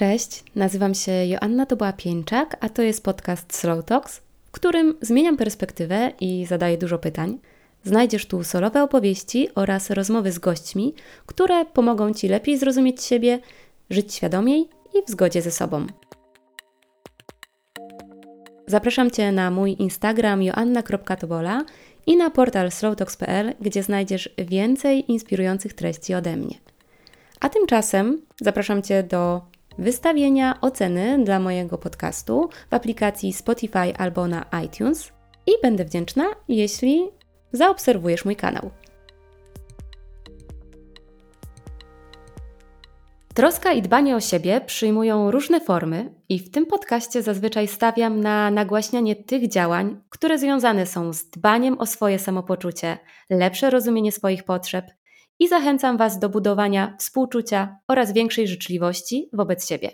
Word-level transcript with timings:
Cześć, 0.00 0.44
nazywam 0.54 0.94
się 0.94 1.12
Joanna 1.12 1.66
Toboła-Pieńczak, 1.66 2.56
a 2.60 2.68
to 2.68 2.82
jest 2.82 3.04
podcast 3.04 3.54
Slow 3.54 3.84
Talks, 3.84 4.20
w 4.46 4.50
którym 4.50 4.94
zmieniam 5.00 5.36
perspektywę 5.36 6.12
i 6.20 6.46
zadaję 6.46 6.78
dużo 6.78 6.98
pytań. 6.98 7.38
Znajdziesz 7.84 8.26
tu 8.26 8.44
solowe 8.44 8.82
opowieści 8.82 9.48
oraz 9.54 9.90
rozmowy 9.90 10.32
z 10.32 10.38
gośćmi, 10.38 10.94
które 11.26 11.64
pomogą 11.64 12.14
Ci 12.14 12.28
lepiej 12.28 12.58
zrozumieć 12.58 13.02
siebie, 13.02 13.38
żyć 13.90 14.14
świadomiej 14.14 14.68
i 14.94 15.04
w 15.06 15.10
zgodzie 15.10 15.42
ze 15.42 15.50
sobą. 15.50 15.86
Zapraszam 18.66 19.10
Cię 19.10 19.32
na 19.32 19.50
mój 19.50 19.76
Instagram 19.78 20.42
joanna.tobola 20.42 21.64
i 22.06 22.16
na 22.16 22.30
portal 22.30 22.70
slowtalks.pl, 22.70 23.54
gdzie 23.60 23.82
znajdziesz 23.82 24.28
więcej 24.38 25.12
inspirujących 25.12 25.72
treści 25.72 26.14
ode 26.14 26.36
mnie. 26.36 26.54
A 27.40 27.48
tymczasem 27.48 28.22
zapraszam 28.40 28.82
Cię 28.82 29.02
do 29.02 29.50
wystawienia 29.78 30.58
oceny 30.60 31.24
dla 31.24 31.38
mojego 31.38 31.78
podcastu 31.78 32.48
w 32.70 32.74
aplikacji 32.74 33.32
Spotify 33.32 33.96
albo 33.98 34.26
na 34.28 34.46
iTunes 34.64 35.12
i 35.46 35.52
będę 35.62 35.84
wdzięczna, 35.84 36.24
jeśli 36.48 37.08
zaobserwujesz 37.52 38.24
mój 38.24 38.36
kanał. 38.36 38.70
Troska 43.34 43.72
i 43.72 43.82
dbanie 43.82 44.16
o 44.16 44.20
siebie 44.20 44.60
przyjmują 44.60 45.30
różne 45.30 45.60
formy, 45.60 46.14
i 46.28 46.38
w 46.38 46.50
tym 46.50 46.66
podcaście 46.66 47.22
zazwyczaj 47.22 47.68
stawiam 47.68 48.20
na 48.20 48.50
nagłaśnianie 48.50 49.16
tych 49.16 49.48
działań, 49.48 50.00
które 50.08 50.38
związane 50.38 50.86
są 50.86 51.12
z 51.12 51.30
dbaniem 51.30 51.78
o 51.78 51.86
swoje 51.86 52.18
samopoczucie, 52.18 52.98
lepsze 53.30 53.70
rozumienie 53.70 54.12
swoich 54.12 54.44
potrzeb 54.44 54.84
i 55.40 55.48
zachęcam 55.48 55.96
Was 55.96 56.18
do 56.18 56.28
budowania 56.28 56.96
współczucia 56.98 57.76
oraz 57.88 58.12
większej 58.12 58.48
życzliwości 58.48 59.28
wobec 59.32 59.68
siebie. 59.68 59.90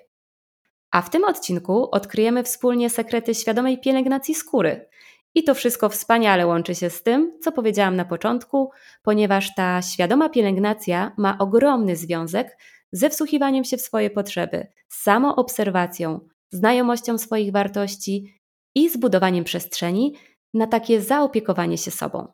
A 0.91 1.02
w 1.02 1.10
tym 1.10 1.24
odcinku 1.24 1.88
odkryjemy 1.91 2.45
wspólnie 2.45 2.91
sekrety 2.91 3.34
świadomej 3.34 3.80
pielęgnacji 3.80 4.34
skóry. 4.34 4.88
I 5.34 5.44
to 5.44 5.55
wszystko 5.55 5.88
wspaniale 5.88 6.47
łączy 6.47 6.75
się 6.75 6.91
z 6.91 7.03
tym, 7.03 7.38
co 7.42 7.53
powiedziałam 7.53 7.97
na 7.97 8.05
początku, 8.05 8.70
ponieważ 9.03 9.55
ta 9.55 9.83
świadoma 9.83 10.28
pielęgnacja 10.28 11.12
ma 11.16 11.38
ogromny 11.38 11.97
związek 11.97 12.58
ze 12.92 13.10
wsłuchiwaniem 13.10 13.64
się 13.64 13.77
w 13.77 13.81
swoje 13.81 14.10
potrzeby, 14.10 14.66
samoobserwacją, 14.88 16.20
znajomością 16.50 17.19
swoich 17.19 17.53
wartości 17.53 18.41
i 18.75 18.88
zbudowaniem 18.91 19.44
przestrzeni 19.44 20.14
na 20.55 20.66
takie 20.66 21.00
zaopiekowanie 21.00 21.78
się 21.78 21.91
sobą. 21.91 22.33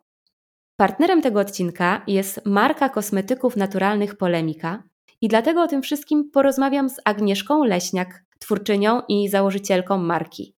Partnerem 0.82 1.22
tego 1.22 1.40
odcinka 1.40 2.02
jest 2.06 2.40
marka 2.46 2.88
kosmetyków 2.88 3.56
naturalnych 3.56 4.16
Polemika 4.16 4.82
i 5.20 5.28
dlatego 5.28 5.62
o 5.62 5.66
tym 5.66 5.82
wszystkim 5.82 6.30
porozmawiam 6.30 6.88
z 6.88 6.96
Agnieszką 7.04 7.64
Leśniak, 7.64 8.24
twórczynią 8.38 9.02
i 9.08 9.28
założycielką 9.28 9.98
marki. 9.98 10.56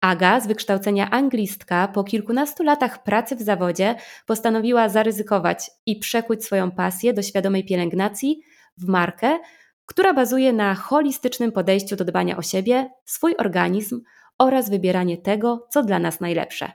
Aga, 0.00 0.40
z 0.40 0.46
wykształcenia 0.46 1.10
anglistka, 1.10 1.88
po 1.88 2.04
kilkunastu 2.04 2.62
latach 2.62 3.02
pracy 3.02 3.36
w 3.36 3.42
zawodzie 3.42 3.94
postanowiła 4.26 4.88
zaryzykować 4.88 5.70
i 5.86 5.98
przekuć 5.98 6.44
swoją 6.44 6.70
pasję 6.70 7.12
do 7.12 7.22
świadomej 7.22 7.64
pielęgnacji 7.64 8.40
w 8.78 8.88
markę, 8.88 9.38
która 9.86 10.14
bazuje 10.14 10.52
na 10.52 10.74
holistycznym 10.74 11.52
podejściu 11.52 11.96
do 11.96 12.04
dbania 12.04 12.36
o 12.36 12.42
siebie, 12.42 12.90
swój 13.04 13.36
organizm 13.36 14.00
oraz 14.38 14.70
wybieranie 14.70 15.18
tego, 15.18 15.66
co 15.70 15.82
dla 15.82 15.98
nas 15.98 16.20
najlepsze. 16.20 16.72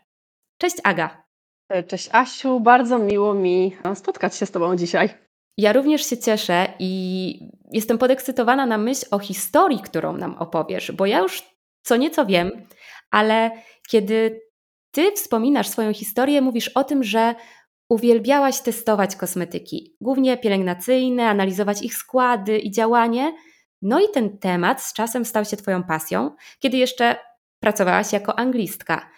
Cześć 0.58 0.78
Aga! 0.84 1.29
Cześć 1.88 2.10
Asiu, 2.12 2.60
bardzo 2.60 3.00
miło 3.00 3.34
mi 3.34 3.78
spotkać 3.96 4.36
się 4.36 4.46
z 4.46 4.52
Tobą 4.52 4.76
dzisiaj. 4.76 5.10
Ja 5.58 5.74
również 5.74 6.06
się 6.06 6.18
cieszę 6.18 6.68
i 6.80 7.40
jestem 7.72 7.98
podekscytowana 7.98 8.66
na 8.66 8.78
myśl 8.78 9.06
o 9.12 9.20
historii, 9.20 9.80
którą 9.80 10.18
nam 10.18 10.36
opowiesz, 10.38 10.92
bo 10.92 11.06
ja 11.06 11.20
już 11.20 11.44
co 11.84 11.96
nieco 11.96 12.26
wiem, 12.26 12.52
ale 13.12 13.52
kiedy 13.90 14.42
Ty 14.92 15.12
wspominasz 15.12 15.68
swoją 15.68 15.94
historię, 15.94 16.42
mówisz 16.42 16.68
o 16.68 16.84
tym, 16.84 17.04
że 17.04 17.36
uwielbiałaś 17.90 18.60
testować 18.60 19.16
kosmetyki, 19.16 19.96
głównie 20.02 20.38
pielęgnacyjne, 20.38 21.30
analizować 21.30 21.82
ich 21.82 21.96
składy 21.96 22.58
i 22.58 22.72
działanie. 22.72 23.34
No 23.82 24.00
i 24.00 24.10
ten 24.14 24.38
temat 24.38 24.82
z 24.82 24.94
czasem 24.94 25.26
stał 25.26 25.46
się 25.46 25.58
Twoją 25.58 25.84
pasją, 25.84 26.36
kiedy 26.60 26.78
jeszcze 26.78 27.16
pracowałaś 27.60 28.14
jako 28.14 28.40
anglistka. 28.40 29.10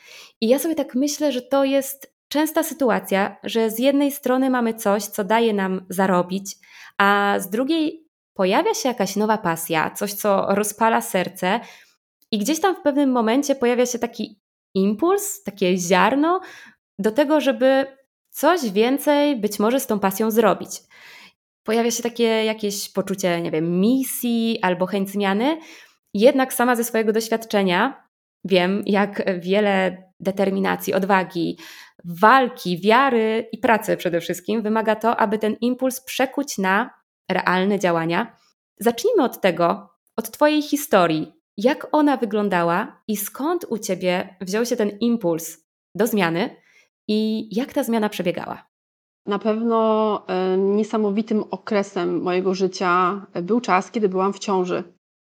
I 0.41 0.47
ja 0.47 0.59
sobie 0.59 0.75
tak 0.75 0.95
myślę, 0.95 1.31
że 1.31 1.41
to 1.41 1.63
jest 1.63 2.10
częsta 2.31 2.63
sytuacja, 2.63 3.37
że 3.43 3.69
z 3.69 3.79
jednej 3.79 4.11
strony 4.11 4.49
mamy 4.49 4.73
coś, 4.73 5.03
co 5.03 5.23
daje 5.23 5.53
nam 5.53 5.85
zarobić, 5.89 6.55
a 6.97 7.35
z 7.39 7.49
drugiej 7.49 8.07
pojawia 8.33 8.73
się 8.73 8.89
jakaś 8.89 9.15
nowa 9.15 9.37
pasja, 9.37 9.91
coś, 9.91 10.13
co 10.13 10.45
rozpala 10.49 11.01
serce, 11.01 11.59
i 12.31 12.39
gdzieś 12.39 12.59
tam 12.61 12.75
w 12.75 12.81
pewnym 12.81 13.11
momencie 13.11 13.55
pojawia 13.55 13.85
się 13.85 13.99
taki 13.99 14.39
impuls, 14.73 15.43
takie 15.43 15.77
ziarno 15.77 16.41
do 16.99 17.11
tego, 17.11 17.41
żeby 17.41 17.85
coś 18.29 18.69
więcej 18.69 19.35
być 19.35 19.59
może 19.59 19.79
z 19.79 19.87
tą 19.87 19.99
pasją 19.99 20.31
zrobić. 20.31 20.69
Pojawia 21.63 21.91
się 21.91 22.03
takie 22.03 22.45
jakieś 22.45 22.89
poczucie, 22.89 23.41
nie 23.41 23.51
wiem, 23.51 23.79
misji 23.79 24.59
albo 24.61 24.85
chęć 24.85 25.09
zmiany. 25.09 25.57
Jednak 26.13 26.53
sama 26.53 26.75
ze 26.75 26.83
swojego 26.83 27.13
doświadczenia 27.13 28.07
wiem, 28.45 28.83
jak 28.85 29.39
wiele 29.39 30.03
determinacji, 30.19 30.93
odwagi, 30.93 31.57
walki, 32.05 32.81
wiary 32.81 33.49
i 33.51 33.57
pracy 33.57 33.97
przede 33.97 34.21
wszystkim 34.21 34.61
wymaga 34.61 34.95
to, 34.95 35.17
aby 35.17 35.37
ten 35.37 35.55
impuls 35.61 36.01
przekuć 36.01 36.57
na 36.57 36.89
realne 37.31 37.79
działania. 37.79 38.37
Zacznijmy 38.79 39.23
od 39.23 39.41
tego, 39.41 39.89
od 40.17 40.31
Twojej 40.31 40.61
historii. 40.61 41.33
Jak 41.57 41.87
ona 41.91 42.17
wyglądała 42.17 43.03
i 43.07 43.17
skąd 43.17 43.65
u 43.69 43.77
Ciebie 43.77 44.35
wziął 44.41 44.65
się 44.65 44.75
ten 44.75 44.89
impuls 44.89 45.57
do 45.95 46.07
zmiany 46.07 46.55
i 47.07 47.49
jak 47.55 47.73
ta 47.73 47.83
zmiana 47.83 48.09
przebiegała? 48.09 48.71
Na 49.25 49.39
pewno 49.39 50.23
e, 50.27 50.57
niesamowitym 50.57 51.43
okresem 51.51 52.21
mojego 52.21 52.53
życia 52.53 53.25
był 53.43 53.61
czas, 53.61 53.91
kiedy 53.91 54.09
byłam 54.09 54.33
w 54.33 54.39
ciąży. 54.39 54.83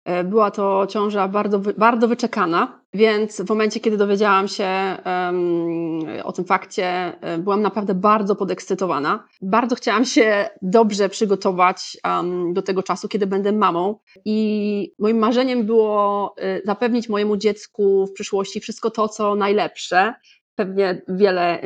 E, 0.07 0.23
była 0.23 0.51
to 0.51 0.87
ciąża 0.89 1.27
bardzo, 1.27 1.59
bardzo 1.77 2.07
wyczekana, 2.07 2.81
więc 2.93 3.41
w 3.41 3.49
momencie, 3.49 3.79
kiedy 3.79 3.97
dowiedziałam 3.97 4.47
się 4.47 4.67
um, 5.05 5.99
o 6.23 6.31
tym 6.31 6.45
fakcie, 6.45 6.85
e, 7.21 7.37
byłam 7.37 7.61
naprawdę 7.61 7.93
bardzo 7.93 8.35
podekscytowana. 8.35 9.27
Bardzo 9.41 9.75
chciałam 9.75 10.05
się 10.05 10.49
dobrze 10.61 11.09
przygotować 11.09 11.97
um, 12.05 12.53
do 12.53 12.61
tego 12.61 12.83
czasu, 12.83 13.07
kiedy 13.07 13.27
będę 13.27 13.51
mamą. 13.51 13.99
I 14.25 14.91
moim 14.99 15.17
marzeniem 15.17 15.65
było 15.65 16.33
e, 16.37 16.61
zapewnić 16.65 17.09
mojemu 17.09 17.37
dziecku 17.37 18.07
w 18.07 18.13
przyszłości 18.13 18.59
wszystko 18.59 18.91
to, 18.91 19.07
co 19.07 19.35
najlepsze. 19.35 20.13
Pewnie 20.55 21.01
wiele 21.07 21.61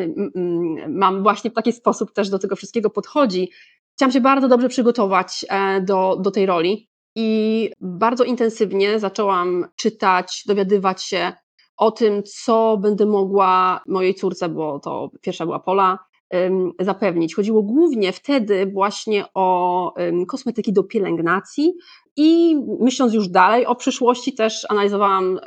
mam 0.88 1.24
właśnie 1.24 1.52
w 1.52 1.54
taki 1.54 1.74
sposób 1.74 2.14
też 2.14 2.30
do 2.30 2.40
tego 2.40 2.56
wszystkiego 2.56 2.90
podchodzi. 2.90 3.52
Chciałam 3.96 4.12
się 4.12 4.22
bardzo 4.22 4.48
dobrze 4.48 4.70
przygotować 4.70 5.46
do, 5.82 6.18
do 6.22 6.32
tej 6.32 6.46
roli. 6.46 6.91
I 7.16 7.70
bardzo 7.82 8.24
intensywnie 8.24 9.00
zaczęłam 9.00 9.66
czytać, 9.76 10.44
dowiadywać 10.48 11.04
się 11.04 11.34
o 11.78 11.92
tym, 11.92 12.24
co 12.24 12.78
będę 12.78 13.06
mogła 13.06 13.82
mojej 13.88 14.16
córce, 14.16 14.50
bo 14.50 14.80
to 14.80 15.10
pierwsza 15.22 15.46
była 15.46 15.60
Pola, 15.60 16.00
zapewnić. 16.80 17.36
Chodziło 17.36 17.64
głównie 17.64 18.12
wtedy 18.12 18.72
właśnie 18.74 19.26
o 19.34 19.94
kosmetyki 20.28 20.74
do 20.74 20.84
pielęgnacji 20.84 21.74
i 22.16 22.56
myśląc 22.80 23.14
już 23.14 23.28
dalej 23.28 23.66
o 23.66 23.76
przyszłości 23.76 24.34
też 24.34 24.66
analizowałam, 24.70 25.40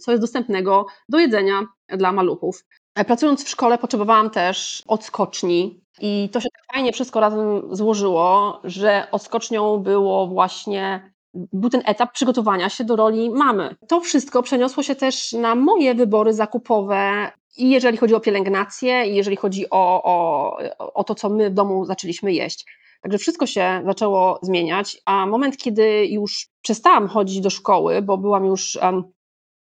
co 0.00 0.10
jest 0.10 0.22
dostępnego 0.22 0.86
do 1.08 1.18
jedzenia 1.18 1.66
dla 1.88 2.12
maluchów. 2.12 2.64
Pracując 2.94 3.44
w 3.44 3.48
szkole 3.48 3.78
potrzebowałam 3.78 4.30
też 4.30 4.82
odskoczni 4.86 5.80
i 6.00 6.28
to 6.32 6.40
się 6.40 6.48
tak 6.50 6.74
fajnie 6.74 6.92
wszystko 6.92 7.20
razem 7.20 7.62
złożyło, 7.70 8.60
że 8.64 9.06
odskocznią 9.12 9.78
było 9.78 10.26
właśnie 10.26 11.14
był 11.34 11.70
ten 11.70 11.82
etap 11.86 12.12
przygotowania 12.12 12.68
się 12.68 12.84
do 12.84 12.96
roli 12.96 13.30
mamy. 13.30 13.76
To 13.88 14.00
wszystko 14.00 14.42
przeniosło 14.42 14.82
się 14.82 14.94
też 14.94 15.32
na 15.32 15.54
moje 15.54 15.94
wybory 15.94 16.32
zakupowe 16.32 17.30
i 17.56 17.70
jeżeli 17.70 17.96
chodzi 17.96 18.14
o 18.14 18.20
pielęgnację, 18.20 19.06
i 19.06 19.16
jeżeli 19.16 19.36
chodzi 19.36 19.70
o, 19.70 20.02
o, 20.04 20.58
o 20.94 21.04
to, 21.04 21.14
co 21.14 21.28
my 21.28 21.50
w 21.50 21.54
domu 21.54 21.84
zaczęliśmy 21.84 22.32
jeść. 22.32 22.64
Także 23.02 23.18
wszystko 23.18 23.46
się 23.46 23.82
zaczęło 23.86 24.38
zmieniać, 24.42 25.02
a 25.04 25.26
moment, 25.26 25.56
kiedy 25.56 26.06
już 26.06 26.48
przestałam 26.62 27.08
chodzić 27.08 27.40
do 27.40 27.50
szkoły, 27.50 28.02
bo 28.02 28.18
byłam 28.18 28.44
już 28.44 28.78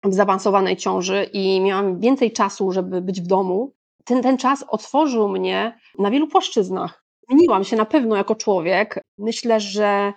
w 0.05 0.15
zaawansowanej 0.15 0.77
ciąży 0.77 1.25
i 1.33 1.61
miałam 1.61 2.01
więcej 2.01 2.33
czasu, 2.33 2.73
żeby 2.73 3.01
być 3.01 3.21
w 3.21 3.27
domu, 3.27 3.73
ten, 4.05 4.23
ten 4.23 4.39
czas 4.39 4.65
otworzył 4.69 5.29
mnie 5.29 5.79
na 5.99 6.11
wielu 6.11 6.27
płaszczyznach. 6.29 7.05
Zmieniłam 7.29 7.65
się 7.65 7.77
na 7.77 7.85
pewno 7.85 8.17
jako 8.17 8.35
człowiek. 8.35 9.01
Myślę, 9.19 9.61
że 9.61 10.13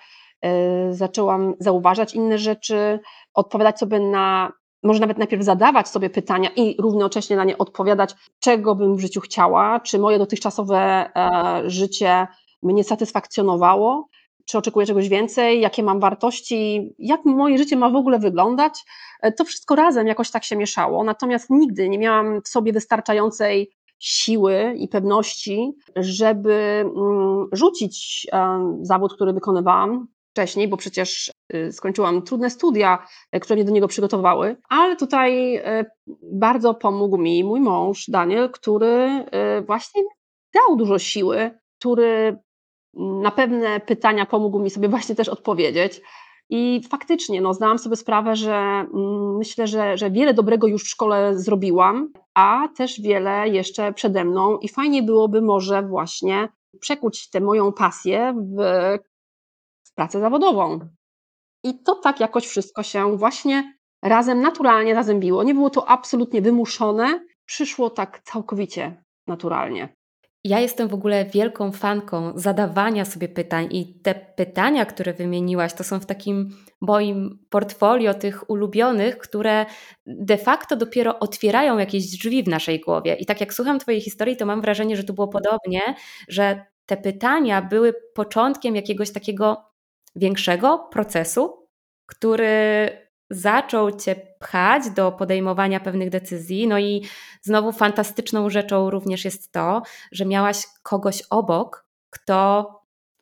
y, 0.46 0.50
zaczęłam 0.94 1.54
zauważać 1.60 2.16
inne 2.16 2.38
rzeczy, 2.38 3.00
odpowiadać 3.34 3.80
sobie 3.80 4.00
na, 4.00 4.52
może 4.84 5.00
nawet 5.00 5.18
najpierw 5.18 5.44
zadawać 5.44 5.88
sobie 5.88 6.10
pytania 6.10 6.50
i 6.56 6.76
równocześnie 6.82 7.36
na 7.36 7.44
nie 7.44 7.58
odpowiadać, 7.58 8.16
czego 8.40 8.76
bym 8.76 8.96
w 8.96 9.00
życiu 9.00 9.22
chciała, 9.22 9.80
czy 9.80 10.00
moje 10.00 10.18
dotychczasowe 10.18 11.10
e, 11.16 11.70
życie 11.70 12.28
mnie 12.64 12.84
satysfakcjonowało. 12.84 14.08
Czy 14.46 14.58
oczekuję 14.58 14.86
czegoś 14.86 15.10
więcej, 15.10 15.62
jakie 15.62 15.84
mam 15.84 16.00
wartości, 16.00 16.90
jak 17.00 17.26
moje 17.26 17.58
życie 17.58 17.76
ma 17.76 17.90
w 17.90 17.96
ogóle 17.96 18.20
wyglądać. 18.20 18.84
To 19.38 19.46
wszystko 19.46 19.76
razem 19.76 20.08
jakoś 20.08 20.32
tak 20.32 20.44
się 20.44 20.56
mieszało, 20.56 21.04
natomiast 21.04 21.50
nigdy 21.50 21.90
nie 21.90 22.00
miałam 22.00 22.42
w 22.42 22.48
sobie 22.48 22.74
wystarczającej 22.74 23.72
siły 24.00 24.74
i 24.78 24.88
pewności, 24.88 25.72
żeby 25.96 26.54
mm, 26.98 27.48
rzucić 27.52 28.28
zawód, 28.82 29.14
który 29.14 29.34
wykonywałam 29.34 30.08
wcześniej, 30.32 30.68
bo 30.68 30.78
przecież 30.78 31.32
y, 31.56 31.72
skończyłam 31.72 32.22
trudne 32.22 32.50
studia, 32.50 33.08
y, 33.36 33.40
które 33.40 33.56
mnie 33.56 33.66
do 33.66 33.72
niego 33.72 33.88
przygotowały, 33.88 34.58
ale 34.70 34.96
tutaj 34.96 35.62
bardzo 36.22 36.74
pomógł 36.74 37.18
mi 37.18 37.44
mój 37.44 37.60
mąż 37.60 38.06
Daniel, 38.08 38.50
który 38.50 39.26
właśnie 39.66 40.02
dał 40.54 40.76
dużo 40.76 41.00
siły, 41.00 41.52
który 41.80 42.38
na 42.94 43.32
pewne 43.32 43.80
pytania 43.80 44.26
pomógł 44.26 44.60
mi 44.60 44.70
sobie 44.70 44.90
właśnie 44.90 45.16
też 45.16 45.30
odpowiedzieć. 45.30 46.02
I 46.50 46.82
faktycznie 46.90 47.42
no, 47.42 47.54
zdałam 47.54 47.80
sobie 47.80 47.96
sprawę, 47.96 48.36
że 48.36 48.54
mm, 48.54 49.38
myślę, 49.38 49.68
że, 49.68 49.98
że 49.98 50.12
wiele 50.12 50.34
dobrego 50.34 50.68
już 50.68 50.84
w 50.84 50.90
szkole 50.90 51.40
zrobiłam, 51.40 52.14
a 52.34 52.68
też 52.78 53.02
wiele 53.02 53.50
jeszcze 53.50 53.94
przede 53.94 54.26
mną, 54.26 54.58
i 54.58 54.70
fajnie 54.70 55.04
byłoby 55.04 55.42
może 55.42 55.84
właśnie 55.84 56.50
przekuć 56.80 57.30
tę 57.30 57.40
moją 57.40 57.74
pasję 57.74 58.34
w, 58.58 58.62
w 59.84 59.94
pracę 59.96 60.20
zawodową. 60.20 60.80
I 61.64 61.84
to 61.84 61.96
tak 61.96 62.20
jakoś 62.20 62.48
wszystko 62.48 62.84
się 62.84 63.18
właśnie 63.18 63.74
razem 64.04 64.42
naturalnie 64.42 64.96
zazębiło. 64.96 65.44
Nie 65.44 65.54
było 65.54 65.70
to 65.70 65.90
absolutnie 65.90 66.42
wymuszone, 66.42 67.26
przyszło 67.46 67.90
tak 67.90 68.22
całkowicie 68.24 69.04
naturalnie. 69.28 69.96
Ja 70.44 70.60
jestem 70.60 70.88
w 70.88 70.94
ogóle 70.94 71.26
wielką 71.26 71.72
fanką 71.72 72.34
zadawania 72.36 73.06
sobie 73.06 73.30
pytań 73.30 73.68
i 73.72 74.00
te 74.00 74.16
pytania, 74.16 74.86
które 74.86 75.14
wymieniłaś, 75.14 75.74
to 75.74 75.84
są 75.84 76.00
w 76.00 76.06
takim 76.06 76.58
moim 76.82 77.46
portfolio 77.50 78.14
tych 78.14 78.50
ulubionych, 78.50 79.18
które 79.18 79.66
de 80.06 80.38
facto 80.38 80.76
dopiero 80.76 81.20
otwierają 81.20 81.78
jakieś 81.78 82.18
drzwi 82.18 82.44
w 82.44 82.48
naszej 82.48 82.80
głowie. 82.80 83.16
I 83.16 83.26
tak 83.26 83.42
jak 83.42 83.54
słucham 83.54 83.80
Twojej 83.80 84.02
historii, 84.02 84.38
to 84.38 84.46
mam 84.46 84.62
wrażenie, 84.62 84.98
że 84.98 85.04
tu 85.04 85.14
było 85.14 85.28
podobnie, 85.28 85.82
że 86.28 86.66
te 86.86 86.98
pytania 86.98 87.62
były 87.62 87.94
początkiem 88.14 88.76
jakiegoś 88.76 89.12
takiego 89.12 89.66
większego 90.16 90.80
procesu, 90.92 91.68
który 92.06 92.90
zaczął 93.32 93.92
cię 93.92 94.16
pchać 94.40 94.90
do 94.90 95.12
podejmowania 95.12 95.80
pewnych 95.80 96.10
decyzji. 96.10 96.68
No 96.68 96.80
i 96.80 97.04
znowu 97.42 97.72
fantastyczną 97.72 98.50
rzeczą 98.50 98.90
również 98.90 99.26
jest 99.26 99.52
to, 99.52 99.82
że 100.12 100.26
miałaś 100.26 100.64
kogoś 100.84 101.24
obok, 101.30 101.86
kto 102.10 102.68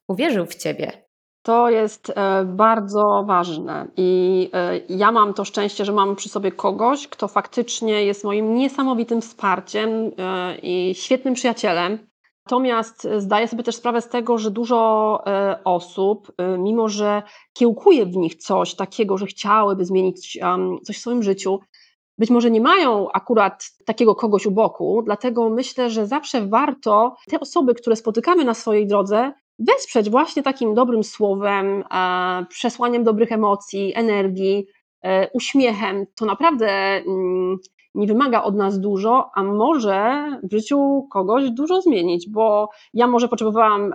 uwierzył 0.07 0.45
w 0.45 0.55
ciebie. 0.55 1.09
To 1.41 1.69
jest 1.69 2.09
e, 2.09 2.45
bardzo 2.45 3.23
ważne 3.27 3.87
i 3.97 4.49
e, 4.53 4.77
ja 4.89 5.11
mam 5.11 5.33
to 5.33 5.45
szczęście, 5.45 5.85
że 5.85 5.91
mam 5.91 6.15
przy 6.15 6.29
sobie 6.29 6.51
kogoś, 6.51 7.07
kto 7.07 7.27
faktycznie 7.27 8.05
jest 8.05 8.23
moim 8.23 8.55
niesamowitym 8.55 9.21
wsparciem 9.21 9.89
e, 9.89 10.57
i 10.57 10.95
świetnym 10.95 11.33
przyjacielem. 11.33 12.08
Natomiast 12.49 13.07
zdaję 13.17 13.47
sobie 13.47 13.63
też 13.63 13.75
sprawę 13.75 14.01
z 14.01 14.09
tego, 14.09 14.37
że 14.37 14.51
dużo 14.51 15.21
e, 15.27 15.59
osób, 15.63 16.31
e, 16.37 16.57
mimo 16.57 16.89
że 16.89 17.23
kiełkuje 17.53 18.05
w 18.05 18.15
nich 18.15 18.35
coś 18.35 18.75
takiego, 18.75 19.17
że 19.17 19.25
chciałyby 19.25 19.85
zmienić 19.85 20.39
coś 20.83 20.97
w 20.97 20.99
swoim 20.99 21.23
życiu, 21.23 21.59
być 22.17 22.29
może 22.29 22.51
nie 22.51 22.61
mają 22.61 23.11
akurat 23.11 23.71
takiego 23.85 24.15
kogoś 24.15 24.45
u 24.45 24.51
boku, 24.51 25.01
dlatego 25.05 25.49
myślę, 25.49 25.89
że 25.89 26.07
zawsze 26.07 26.47
warto 26.47 27.15
te 27.27 27.39
osoby, 27.39 27.75
które 27.75 27.95
spotykamy 27.95 28.45
na 28.45 28.53
swojej 28.53 28.87
drodze, 28.87 29.33
wesprzeć 29.59 30.09
właśnie 30.09 30.43
takim 30.43 30.73
dobrym 30.73 31.03
słowem, 31.03 31.83
e, 31.91 32.45
przesłaniem 32.49 33.03
dobrych 33.03 33.31
emocji, 33.31 33.93
energii, 33.95 34.67
uśmiechem. 35.33 36.05
To 36.15 36.25
naprawdę 36.25 36.67
mm, 36.67 37.57
nie 37.95 38.07
wymaga 38.07 38.43
od 38.43 38.55
nas 38.55 38.79
dużo, 38.79 39.31
a 39.35 39.43
może 39.43 40.25
w 40.43 40.51
życiu 40.53 41.07
kogoś 41.11 41.49
dużo 41.49 41.81
zmienić, 41.81 42.29
bo 42.29 42.69
ja 42.93 43.07
może 43.07 43.27
potrzebowałam 43.27 43.93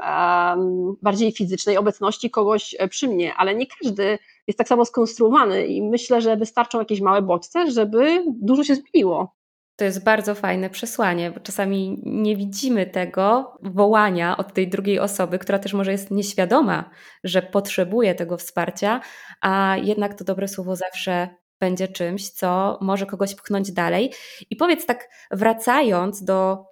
bardziej 1.03 1.33
fizycznej 1.33 1.77
obecności 1.77 2.31
kogoś 2.31 2.77
e, 2.79 2.89
przy 2.89 3.09
mnie, 3.09 3.35
ale 3.35 3.55
nie 3.55 3.67
każdy 3.67 4.19
jest 4.47 4.59
tak 4.59 4.69
samo 4.69 4.85
skonstruowany 4.85 5.67
i 5.67 5.83
myślę, 5.83 6.21
że 6.21 6.37
wystarczą 6.37 6.79
jakieś 6.79 7.01
małe 7.01 7.23
bodźce, 7.23 7.71
żeby 7.71 8.25
dużo 8.27 8.65
się 8.65 8.75
zmieniło. 8.75 9.35
To 9.77 9.85
jest 9.85 10.05
bardzo 10.05 10.35
fajne 10.35 10.71
przesłanie, 10.71 11.31
bo 11.31 11.41
czasami 11.41 12.01
nie 12.03 12.37
widzimy 12.37 12.87
tego 12.87 13.59
wołania 13.63 14.37
od 14.37 14.53
tej 14.53 14.69
drugiej 14.69 14.99
osoby, 14.99 15.39
która 15.39 15.59
też 15.59 15.75
może 15.75 15.93
jest 15.93 16.11
nieświadoma, 16.11 16.91
że 17.25 17.43
potrzebuje 17.43 18.15
tego 18.15 18.37
wsparcia, 18.37 19.01
a 19.41 19.77
jednak 19.83 20.15
to 20.15 20.25
dobre 20.25 20.49
słowo 20.49 20.77
zawsze 20.77 21.29
będzie 21.61 21.89
czymś, 21.89 22.31
co 22.31 22.79
może 22.81 23.07
kogoś 23.07 23.35
pchnąć 23.35 23.73
dalej. 23.73 24.13
I 24.51 24.57
powiedz 24.57 24.87
tak, 24.87 25.09
wracając 25.31 26.25
do 26.25 26.65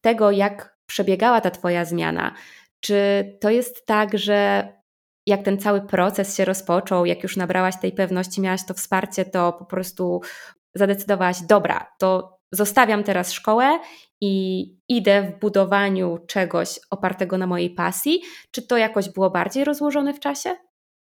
tego, 0.00 0.30
jak 0.30 0.76
przebiegała 0.86 1.40
ta 1.40 1.50
Twoja 1.50 1.84
zmiana, 1.84 2.34
czy 2.80 3.24
to 3.40 3.50
jest 3.50 3.86
tak, 3.86 4.18
że 4.18 4.68
jak 5.26 5.42
ten 5.42 5.58
cały 5.58 5.80
proces 5.80 6.36
się 6.36 6.44
rozpoczął, 6.44 7.06
jak 7.06 7.22
już 7.22 7.36
nabrałaś 7.36 7.74
tej 7.80 7.92
pewności, 7.92 8.40
miałaś 8.40 8.66
to 8.66 8.74
wsparcie, 8.74 9.24
to 9.24 9.52
po 9.52 9.64
prostu 9.64 10.20
zadecydowałaś, 10.74 11.42
dobra, 11.42 11.92
to 11.98 12.38
zostawiam 12.52 13.04
teraz 13.04 13.32
szkołę 13.32 13.78
i 14.20 14.64
idę 14.88 15.22
w 15.22 15.40
budowaniu 15.40 16.18
czegoś 16.28 16.80
opartego 16.90 17.38
na 17.38 17.46
mojej 17.46 17.70
pasji? 17.70 18.22
Czy 18.50 18.66
to 18.66 18.76
jakoś 18.76 19.08
było 19.08 19.30
bardziej 19.30 19.64
rozłożone 19.64 20.14
w 20.14 20.20
czasie? 20.20 20.56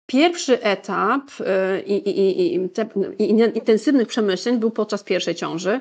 Pierwszy 0.06 0.62
etap 0.62 1.22
y, 1.40 1.82
i, 1.82 1.92
i, 1.92 2.40
i, 2.40 2.54
i, 3.18 3.30
intensywnych 3.54 4.08
przemyśleń 4.08 4.58
był 4.58 4.70
podczas 4.70 5.04
pierwszej 5.04 5.34
ciąży, 5.34 5.80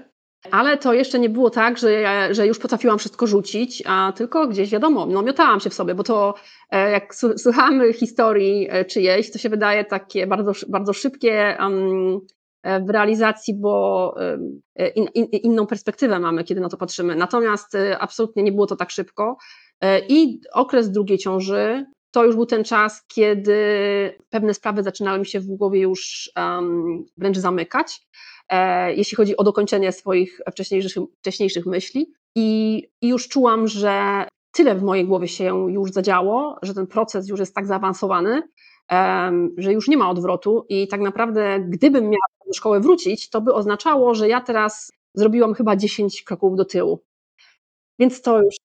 ale 0.51 0.77
to 0.77 0.93
jeszcze 0.93 1.19
nie 1.19 1.29
było 1.29 1.49
tak, 1.49 1.77
że, 1.77 1.91
ja, 1.91 2.33
że 2.33 2.47
już 2.47 2.59
potrafiłam 2.59 2.99
wszystko 2.99 3.27
rzucić, 3.27 3.83
a 3.85 4.13
tylko 4.15 4.47
gdzieś 4.47 4.69
wiadomo, 4.69 5.05
no 5.05 5.21
miotałam 5.21 5.59
się 5.59 5.69
w 5.69 5.73
sobie, 5.73 5.95
bo 5.95 6.03
to 6.03 6.33
e, 6.71 6.91
jak 6.91 7.15
słuchamy 7.37 7.93
historii 7.93 8.67
e, 8.69 8.85
czyjejś, 8.85 9.31
to 9.31 9.37
się 9.39 9.49
wydaje 9.49 9.85
takie 9.85 10.27
bardzo, 10.27 10.51
bardzo 10.69 10.93
szybkie 10.93 11.57
um, 11.59 12.19
w 12.87 12.89
realizacji, 12.89 13.53
bo 13.53 14.15
in, 14.95 15.07
in, 15.13 15.25
inną 15.25 15.67
perspektywę 15.67 16.19
mamy, 16.19 16.43
kiedy 16.43 16.61
na 16.61 16.69
to 16.69 16.77
patrzymy. 16.77 17.15
Natomiast 17.15 17.77
absolutnie 17.99 18.43
nie 18.43 18.51
było 18.51 18.67
to 18.67 18.75
tak 18.75 18.89
szybko. 18.89 19.37
I 20.09 20.41
okres 20.53 20.91
drugiej 20.91 21.17
ciąży 21.17 21.85
to 22.11 22.25
już 22.25 22.35
był 22.35 22.45
ten 22.45 22.63
czas, 22.63 23.05
kiedy 23.07 23.55
pewne 24.29 24.53
sprawy 24.53 24.83
zaczynały 24.83 25.19
mi 25.19 25.25
się 25.25 25.39
w 25.39 25.47
głowie 25.47 25.79
już 25.79 26.31
um, 26.35 27.05
wręcz 27.17 27.37
zamykać, 27.37 28.01
e, 28.49 28.93
jeśli 28.93 29.17
chodzi 29.17 29.37
o 29.37 29.43
dokończenie 29.43 29.91
swoich 29.91 30.41
wcześniejszych, 30.51 31.03
wcześniejszych 31.19 31.65
myśli. 31.65 32.13
I, 32.35 32.83
I 33.01 33.07
już 33.07 33.27
czułam, 33.27 33.67
że 33.67 34.25
tyle 34.51 34.75
w 34.75 34.83
mojej 34.83 35.05
głowie 35.05 35.27
się 35.27 35.71
już 35.71 35.91
zadziało, 35.91 36.59
że 36.61 36.73
ten 36.73 36.87
proces 36.87 37.29
już 37.29 37.39
jest 37.39 37.55
tak 37.55 37.65
zaawansowany, 37.65 38.41
um, 38.91 39.55
że 39.57 39.73
już 39.73 39.87
nie 39.87 39.97
ma 39.97 40.09
odwrotu. 40.09 40.65
I 40.69 40.87
tak 40.87 41.01
naprawdę, 41.01 41.59
gdybym 41.59 42.03
miała 42.03 42.25
do 42.47 42.53
szkoły 42.53 42.79
wrócić, 42.79 43.29
to 43.29 43.41
by 43.41 43.53
oznaczało, 43.53 44.15
że 44.15 44.29
ja 44.29 44.41
teraz 44.41 44.91
zrobiłam 45.13 45.53
chyba 45.53 45.75
10 45.75 46.23
kroków 46.23 46.55
do 46.55 46.65
tyłu. 46.65 46.99
Więc 47.99 48.21
to 48.21 48.41
już 48.41 48.55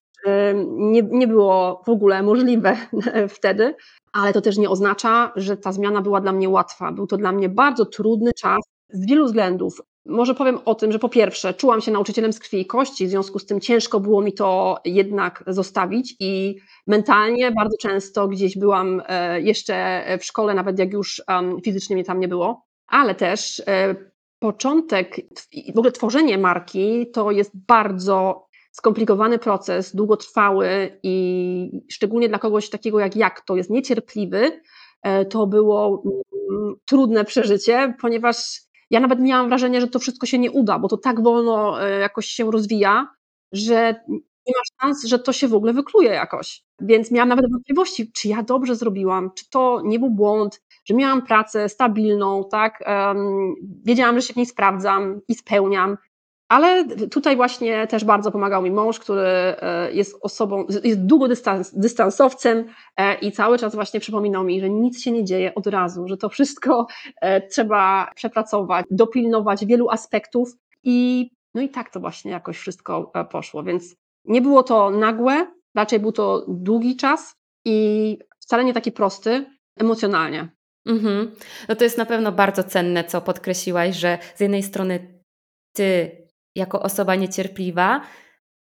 nie, 0.67 1.01
nie 1.01 1.27
było 1.27 1.81
w 1.85 1.89
ogóle 1.89 2.23
możliwe 2.23 2.77
wtedy, 3.29 3.75
ale 4.13 4.33
to 4.33 4.41
też 4.41 4.57
nie 4.57 4.69
oznacza, 4.69 5.31
że 5.35 5.57
ta 5.57 5.71
zmiana 5.71 6.01
była 6.01 6.21
dla 6.21 6.31
mnie 6.31 6.49
łatwa. 6.49 6.91
Był 6.91 7.07
to 7.07 7.17
dla 7.17 7.31
mnie 7.31 7.49
bardzo 7.49 7.85
trudny 7.85 8.33
czas 8.33 8.59
z 8.89 9.05
wielu 9.05 9.25
względów. 9.25 9.81
Może 10.05 10.35
powiem 10.35 10.59
o 10.65 10.75
tym, 10.75 10.91
że 10.91 10.99
po 10.99 11.09
pierwsze 11.09 11.53
czułam 11.53 11.81
się 11.81 11.91
nauczycielem 11.91 12.33
z 12.33 12.39
krwi 12.39 12.59
i 12.59 12.65
kości, 12.65 13.07
w 13.07 13.09
związku 13.09 13.39
z 13.39 13.45
tym 13.45 13.61
ciężko 13.61 13.99
było 13.99 14.21
mi 14.21 14.33
to 14.33 14.77
jednak 14.85 15.43
zostawić 15.47 16.15
i 16.19 16.55
mentalnie 16.87 17.51
bardzo 17.51 17.77
często 17.77 18.27
gdzieś 18.27 18.57
byłam 18.57 19.01
e, 19.07 19.41
jeszcze 19.41 20.03
w 20.19 20.25
szkole, 20.25 20.53
nawet 20.53 20.79
jak 20.79 20.93
już 20.93 21.21
fizycznie 21.63 21.95
mnie 21.95 22.05
tam 22.05 22.19
nie 22.19 22.27
było, 22.27 22.65
ale 22.87 23.15
też 23.15 23.61
e, 23.67 23.95
początek, 24.39 25.15
w 25.75 25.77
ogóle 25.77 25.91
tworzenie 25.91 26.37
marki 26.37 27.11
to 27.13 27.31
jest 27.31 27.51
bardzo 27.67 28.46
skomplikowany 28.71 29.39
proces, 29.39 29.95
długotrwały 29.95 30.99
i 31.03 31.81
szczególnie 31.91 32.29
dla 32.29 32.39
kogoś 32.39 32.69
takiego 32.69 32.99
jak 32.99 33.15
jak, 33.15 33.41
to 33.41 33.55
jest 33.55 33.69
niecierpliwy, 33.69 34.61
e, 35.03 35.25
to 35.25 35.47
było 35.47 36.03
mm, 36.05 36.75
trudne 36.85 37.25
przeżycie, 37.25 37.93
ponieważ 38.01 38.61
ja 38.89 38.99
nawet 38.99 39.19
miałam 39.19 39.47
wrażenie, 39.47 39.81
że 39.81 39.87
to 39.87 39.99
wszystko 39.99 40.25
się 40.25 40.39
nie 40.39 40.51
uda, 40.51 40.79
bo 40.79 40.87
to 40.87 40.97
tak 40.97 41.23
wolno 41.23 41.83
e, 41.83 41.99
jakoś 41.99 42.25
się 42.25 42.51
rozwija, 42.51 43.07
że 43.51 43.95
nie 44.47 44.53
ma 44.57 44.61
szans, 44.81 45.05
że 45.05 45.19
to 45.19 45.33
się 45.33 45.47
w 45.47 45.53
ogóle 45.53 45.73
wykluje 45.73 46.09
jakoś. 46.09 46.63
Więc 46.79 47.11
miałam 47.11 47.29
nawet 47.29 47.51
wątpliwości, 47.51 48.11
czy 48.11 48.27
ja 48.27 48.43
dobrze 48.43 48.75
zrobiłam, 48.75 49.31
czy 49.35 49.49
to 49.49 49.81
nie 49.85 49.99
był 49.99 50.09
błąd, 50.09 50.61
że 50.85 50.93
miałam 50.93 51.21
pracę 51.21 51.69
stabilną, 51.69 52.43
tak? 52.51 52.83
Wiedziałam, 53.85 54.15
że 54.15 54.27
się 54.27 54.33
w 54.33 54.35
niej 54.35 54.45
sprawdzam 54.45 55.21
i 55.27 55.35
spełniam, 55.35 55.97
Ale 56.47 56.85
tutaj 57.11 57.35
właśnie 57.35 57.87
też 57.87 58.05
bardzo 58.05 58.31
pomagał 58.31 58.61
mi 58.61 58.71
mąż, 58.71 58.99
który 58.99 59.21
e, 59.21 59.91
jest 59.91 60.17
osobą, 60.21 60.65
jest 60.83 61.05
długodystansowcem 61.05 62.65
e, 62.97 63.15
i 63.15 63.31
cały 63.31 63.57
czas 63.57 63.75
właśnie 63.75 63.99
przypominał 63.99 64.43
mi, 64.43 64.61
że 64.61 64.69
nic 64.69 65.01
się 65.01 65.11
nie 65.11 65.23
dzieje 65.23 65.55
od 65.55 65.67
razu, 65.67 66.07
że 66.07 66.17
to 66.17 66.29
wszystko 66.29 66.87
e, 67.21 67.47
trzeba 67.47 68.11
przepracować, 68.15 68.85
dopilnować 68.91 69.65
wielu 69.65 69.89
aspektów 69.89 70.49
i 70.83 71.29
no 71.53 71.61
i 71.61 71.69
tak 71.69 71.89
to 71.89 71.99
właśnie 71.99 72.31
jakoś 72.31 72.57
wszystko 72.57 73.11
poszło, 73.31 73.63
więc 73.63 73.95
nie 74.25 74.41
było 74.41 74.63
to 74.63 74.89
nagłe, 74.89 75.51
raczej 75.75 75.99
był 75.99 76.11
to 76.11 76.45
długi 76.47 76.95
czas 76.95 77.35
i 77.65 78.17
wcale 78.39 78.65
nie 78.65 78.73
taki 78.73 78.91
prosty 78.91 79.45
emocjonalnie. 79.79 80.49
Mhm. 80.85 81.31
No 81.69 81.75
to 81.75 81.83
jest 81.83 81.97
na 81.97 82.05
pewno 82.05 82.31
bardzo 82.31 82.63
cenne, 82.63 83.03
co 83.03 83.21
podkreśliłaś, 83.21 83.95
że 83.95 84.17
z 84.35 84.39
jednej 84.39 84.63
strony 84.63 85.21
ty 85.73 86.11
jako 86.57 86.81
osoba 86.81 87.15
niecierpliwa 87.15 88.01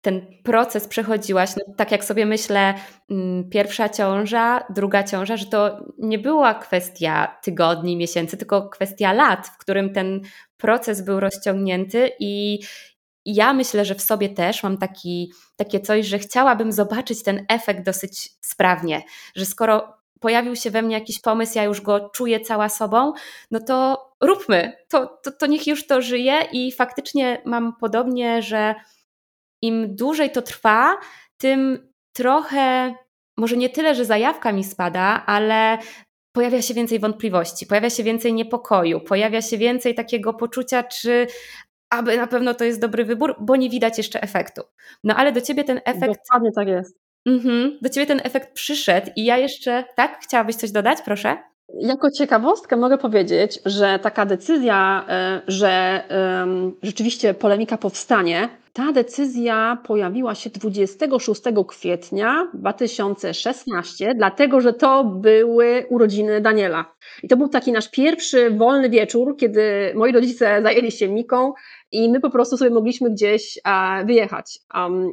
ten 0.03 0.27
proces 0.43 0.89
przechodziłaś, 0.89 1.51
no, 1.57 1.75
tak 1.77 1.93
jak 1.93 2.05
sobie 2.05 2.27
myślę, 2.27 2.75
mm, 3.11 3.51
pierwsza 3.51 3.89
ciąża, 3.89 4.65
druga 4.71 5.03
ciąża, 5.03 5.37
że 5.37 5.47
to 5.47 5.87
nie 5.99 6.19
była 6.19 6.55
kwestia 6.55 7.37
tygodni, 7.43 7.97
miesięcy, 7.97 8.37
tylko 8.37 8.69
kwestia 8.69 9.13
lat, 9.13 9.47
w 9.47 9.59
którym 9.59 9.93
ten 9.93 10.21
proces 10.57 11.05
był 11.05 11.21
rozciągnięty 11.21 12.11
i 12.21 12.61
ja 13.25 13.53
myślę, 13.53 13.85
że 13.85 13.95
w 13.95 14.03
sobie 14.03 14.29
też 14.29 14.63
mam 14.63 14.79
taki, 14.79 15.33
takie 15.57 15.81
coś, 15.81 16.07
że 16.07 16.19
chciałabym 16.19 16.73
zobaczyć 16.73 17.23
ten 17.23 17.47
efekt 17.49 17.85
dosyć 17.85 18.31
sprawnie, 18.41 19.03
że 19.35 19.47
skoro 19.47 19.95
pojawił 20.21 20.57
się 20.57 20.71
we 20.71 20.83
mnie 20.83 20.95
jakiś 20.95 21.21
pomysł, 21.21 21.53
ja 21.57 21.65
już 21.65 21.81
go 21.81 22.11
czuję 22.11 22.41
cała 22.41 22.69
sobą, 22.69 23.13
no 23.51 23.61
to 23.61 23.99
róbmy, 24.23 24.73
to, 24.89 25.19
to, 25.25 25.33
to 25.33 25.47
niech 25.47 25.67
już 25.67 25.87
to 25.87 26.03
żyje 26.03 26.39
i 26.53 26.73
faktycznie 26.73 27.43
mam 27.45 27.77
podobnie, 27.81 28.43
że 28.43 28.75
im 29.63 29.97
dłużej 29.97 30.31
to 30.31 30.43
trwa, 30.43 30.97
tym 31.37 31.93
trochę, 32.13 32.95
może 33.37 33.57
nie 33.57 33.71
tyle, 33.71 33.95
że 33.95 34.05
zajawka 34.05 34.53
mi 34.53 34.65
spada, 34.65 35.23
ale 35.27 35.79
pojawia 36.33 36.63
się 36.63 36.75
więcej 36.75 36.99
wątpliwości, 36.99 37.67
pojawia 37.67 37.91
się 37.91 38.03
więcej 38.03 38.35
niepokoju, 38.35 39.01
pojawia 39.01 39.43
się 39.43 39.59
więcej 39.59 39.95
takiego 39.95 40.35
poczucia, 40.35 40.83
czy 40.83 41.27
aby 41.91 42.17
na 42.17 42.27
pewno 42.27 42.55
to 42.55 42.65
jest 42.65 42.81
dobry 42.81 43.05
wybór, 43.05 43.37
bo 43.41 43.57
nie 43.57 43.71
widać 43.71 43.99
jeszcze 43.99 44.23
efektu. 44.23 44.63
No 45.05 45.17
ale 45.17 45.33
do 45.33 45.41
ciebie 45.41 45.65
ten 45.65 45.81
efekt. 45.85 46.15
Dokładnie 46.25 46.53
tak 46.53 46.69
jest. 46.69 46.99
Mhm, 47.27 47.79
do 47.83 47.89
ciebie 47.89 48.07
ten 48.07 48.21
efekt 48.25 48.53
przyszedł 48.53 49.11
i 49.17 49.25
ja 49.25 49.39
jeszcze. 49.39 49.85
Tak? 49.97 50.21
Chciałabyś 50.23 50.57
coś 50.57 50.71
dodać, 50.71 50.99
proszę? 51.05 51.52
Jako 51.81 52.11
ciekawostkę 52.11 52.77
mogę 52.77 52.99
powiedzieć, 52.99 53.61
że 53.65 53.99
taka 54.03 54.27
decyzja, 54.27 55.05
e, 55.09 55.43
że 55.49 56.03
rzeczywiście 56.83 57.35
polemika 57.35 57.79
powstanie, 57.79 58.49
ta 58.73 58.93
decyzja 58.93 59.79
pojawiła 59.87 60.35
się 60.35 60.51
26 60.51 61.43
kwietnia 61.69 62.49
2016, 62.55 64.15
dlatego 64.15 64.61
że 64.61 64.73
to 64.73 65.05
były 65.05 65.87
urodziny 65.91 66.41
Daniela. 66.41 66.95
I 67.23 67.29
to 67.29 67.37
był 67.37 67.49
taki 67.49 67.73
nasz 67.73 67.91
pierwszy 67.91 68.51
wolny 68.51 68.91
wieczór, 68.91 69.37
kiedy 69.37 69.93
moi 69.95 70.13
rodzice 70.13 70.63
zajęli 70.63 70.93
się 70.93 71.09
Miką 71.09 71.53
i 71.93 72.09
my 72.11 72.21
po 72.21 72.31
prostu 72.31 72.57
sobie 72.57 72.71
mogliśmy 72.71 73.11
gdzieś 73.11 73.59
wyjechać. 74.05 74.59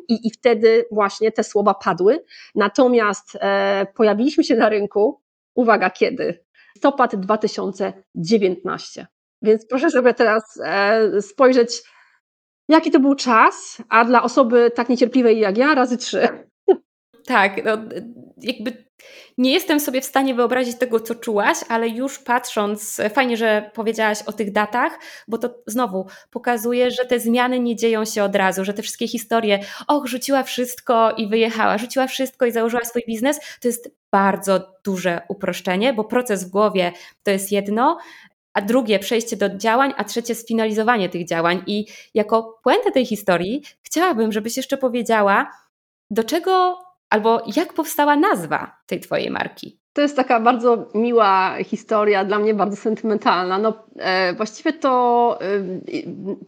I, 0.08 0.28
i 0.28 0.32
wtedy 0.32 0.86
właśnie 0.92 1.32
te 1.32 1.44
słowa 1.44 1.74
padły. 1.74 2.24
Natomiast 2.56 3.38
e, 3.42 3.88
pojawiliśmy 3.96 4.44
się 4.44 4.56
na 4.56 4.70
rynku, 4.70 5.22
uwaga, 5.56 5.90
kiedy? 5.90 6.49
Listopad 6.80 7.16
2019. 7.16 9.08
Więc 9.42 9.66
proszę 9.68 9.92
sobie 9.92 10.14
teraz 10.14 10.44
e, 10.64 11.22
spojrzeć, 11.22 11.84
jaki 12.70 12.92
to 12.92 13.00
był 13.00 13.16
czas, 13.16 13.82
a 13.90 14.06
dla 14.06 14.24
osoby 14.24 14.72
tak 14.76 14.90
niecierpliwej 14.90 15.40
jak 15.40 15.58
ja, 15.58 15.76
razy 15.76 15.98
trzy. 15.98 16.28
Tak, 17.30 17.66
no, 17.66 17.78
jakby 18.42 18.86
nie 19.38 19.54
jestem 19.54 19.80
sobie 19.80 20.02
w 20.02 20.06
stanie 20.06 20.36
wyobrazić 20.36 20.78
tego, 20.78 21.00
co 21.00 21.16
czułaś, 21.16 21.58
ale 21.68 21.88
już 21.88 22.20
patrząc, 22.20 23.02
fajnie, 23.14 23.38
że 23.38 23.72
powiedziałaś 23.74 24.22
o 24.22 24.34
tych 24.34 24.52
datach, 24.52 25.00
bo 25.28 25.38
to 25.38 25.56
znowu 25.68 26.06
pokazuje, 26.30 26.92
że 26.92 27.06
te 27.06 27.20
zmiany 27.20 27.60
nie 27.60 27.76
dzieją 27.76 28.06
się 28.06 28.24
od 28.24 28.36
razu, 28.36 28.66
że 28.66 28.74
te 28.74 28.82
wszystkie 28.82 29.08
historie, 29.08 29.60
och, 29.88 30.08
rzuciła 30.08 30.44
wszystko 30.44 31.12
i 31.12 31.28
wyjechała, 31.28 31.78
rzuciła 31.78 32.08
wszystko 32.08 32.46
i 32.46 32.52
założyła 32.52 32.86
swój 32.86 33.04
biznes, 33.08 33.40
to 33.62 33.68
jest 33.68 33.96
bardzo 34.12 34.74
duże 34.84 35.22
uproszczenie, 35.28 35.94
bo 35.94 36.04
proces 36.04 36.44
w 36.44 36.50
głowie 36.50 36.92
to 37.24 37.32
jest 37.32 37.52
jedno, 37.52 37.98
a 38.54 38.62
drugie 38.62 39.00
przejście 39.00 39.38
do 39.38 39.58
działań, 39.58 39.94
a 39.98 40.04
trzecie 40.04 40.36
sfinalizowanie 40.36 41.10
tych 41.10 41.28
działań. 41.28 41.64
I 41.68 41.86
jako 42.14 42.60
puentę 42.64 42.92
tej 42.92 43.06
historii 43.06 43.64
chciałabym, 43.82 44.32
żebyś 44.32 44.58
jeszcze 44.58 44.78
powiedziała, 44.78 45.52
do 46.12 46.24
czego 46.24 46.78
albo 47.10 47.42
jak 47.56 47.74
powstała 47.74 48.16
nazwa 48.16 48.78
tej 48.86 49.00
twojej 49.00 49.32
marki? 49.32 49.80
To 49.94 50.02
jest 50.02 50.16
taka 50.16 50.40
bardzo 50.40 50.90
miła 50.96 51.56
historia, 51.64 52.26
dla 52.26 52.40
mnie 52.40 52.54
bardzo 52.54 52.76
sentymentalna. 52.76 53.58
No, 53.58 53.74
e, 53.96 54.34
właściwie 54.34 54.74
to 54.74 55.38
e, 55.42 55.46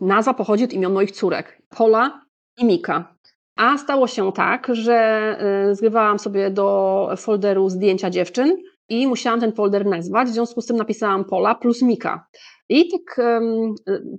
nazwa 0.01 0.33
pochodzi 0.33 0.63
od 0.63 0.73
imion 0.73 0.93
moich 0.93 1.11
córek, 1.11 1.61
Pola 1.69 2.21
i 2.57 2.65
Mika. 2.65 3.15
A 3.55 3.77
stało 3.77 4.07
się 4.07 4.31
tak, 4.31 4.67
że 4.71 4.95
e, 5.39 5.75
zgrywałam 5.75 6.19
sobie 6.19 6.49
do 6.49 7.09
folderu 7.17 7.69
zdjęcia 7.69 8.09
dziewczyn 8.09 8.57
i 8.89 9.07
musiałam 9.07 9.39
ten 9.39 9.53
folder 9.53 9.85
nazwać, 9.85 10.27
w 10.27 10.33
związku 10.33 10.61
z 10.61 10.65
tym 10.65 10.77
napisałam 10.77 11.25
Pola 11.25 11.55
plus 11.55 11.81
Mika. 11.81 12.27
I 12.73 12.89
tak 12.89 13.21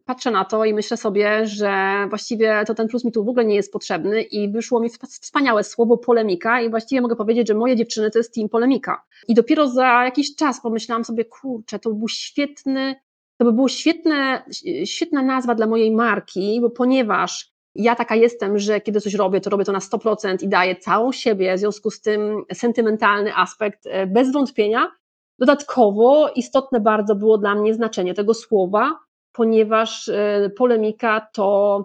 patrzę 0.05 0.31
na 0.31 0.45
to 0.45 0.65
i 0.65 0.75
myślę 0.75 0.97
sobie, 0.97 1.47
że 1.47 2.07
właściwie 2.09 2.65
to 2.67 2.75
ten 2.75 2.89
plus 2.89 3.05
mi 3.05 3.13
tu 3.13 3.25
w 3.25 3.29
ogóle 3.29 3.45
nie 3.45 3.55
jest 3.55 3.73
potrzebny 3.73 4.23
i 4.23 4.53
wyszło 4.53 4.81
mi 4.81 4.89
wspaniałe 5.21 5.65
słowo 5.65 5.99
polemika 5.99 6.61
i 6.61 6.71
właściwie 6.71 7.01
mogę 7.01 7.17
powiedzieć, 7.17 7.49
że 7.49 7.55
moje 7.55 7.77
dziewczyny 7.77 8.11
to 8.11 8.19
jest 8.19 8.35
team 8.35 8.49
polemika. 8.49 9.05
I 9.29 9.35
dopiero 9.35 9.69
za 9.69 10.05
jakiś 10.05 10.37
czas 10.37 10.63
pomyślałam 10.63 11.05
sobie, 11.05 11.25
kurczę, 11.25 11.79
to 11.79 11.91
był 11.91 12.09
świetny, 12.09 12.95
to 13.37 13.45
by 13.45 13.53
było 13.53 13.69
świetne, 13.69 14.45
świetna 14.85 15.23
nazwa 15.23 15.55
dla 15.55 15.67
mojej 15.67 15.91
marki, 15.91 16.59
bo 16.61 16.71
ponieważ 16.71 17.53
ja 17.75 17.95
taka 17.95 18.15
jestem, 18.15 18.59
że 18.59 18.81
kiedy 18.81 19.01
coś 19.01 19.15
robię, 19.15 19.41
to 19.41 19.51
robię 19.51 19.65
to 19.65 19.73
na 19.73 19.79
100% 19.79 20.43
i 20.43 20.49
daję 20.49 20.77
całą 20.77 21.13
siebie, 21.13 21.57
w 21.57 21.59
związku 21.59 21.91
z 21.91 22.01
tym 22.01 22.43
sentymentalny 22.53 23.35
aspekt 23.37 23.87
e, 23.87 24.07
bez 24.07 24.33
wątpienia, 24.33 24.91
Dodatkowo 25.39 26.29
istotne 26.37 26.81
bardzo 26.81 27.15
było 27.15 27.39
dla 27.39 27.55
mnie 27.55 27.75
znaczenie 27.75 28.15
tego 28.15 28.35
słowa, 28.35 28.99
ponieważ 29.33 30.09
e, 30.09 30.51
polemika 30.57 31.27
to 31.33 31.85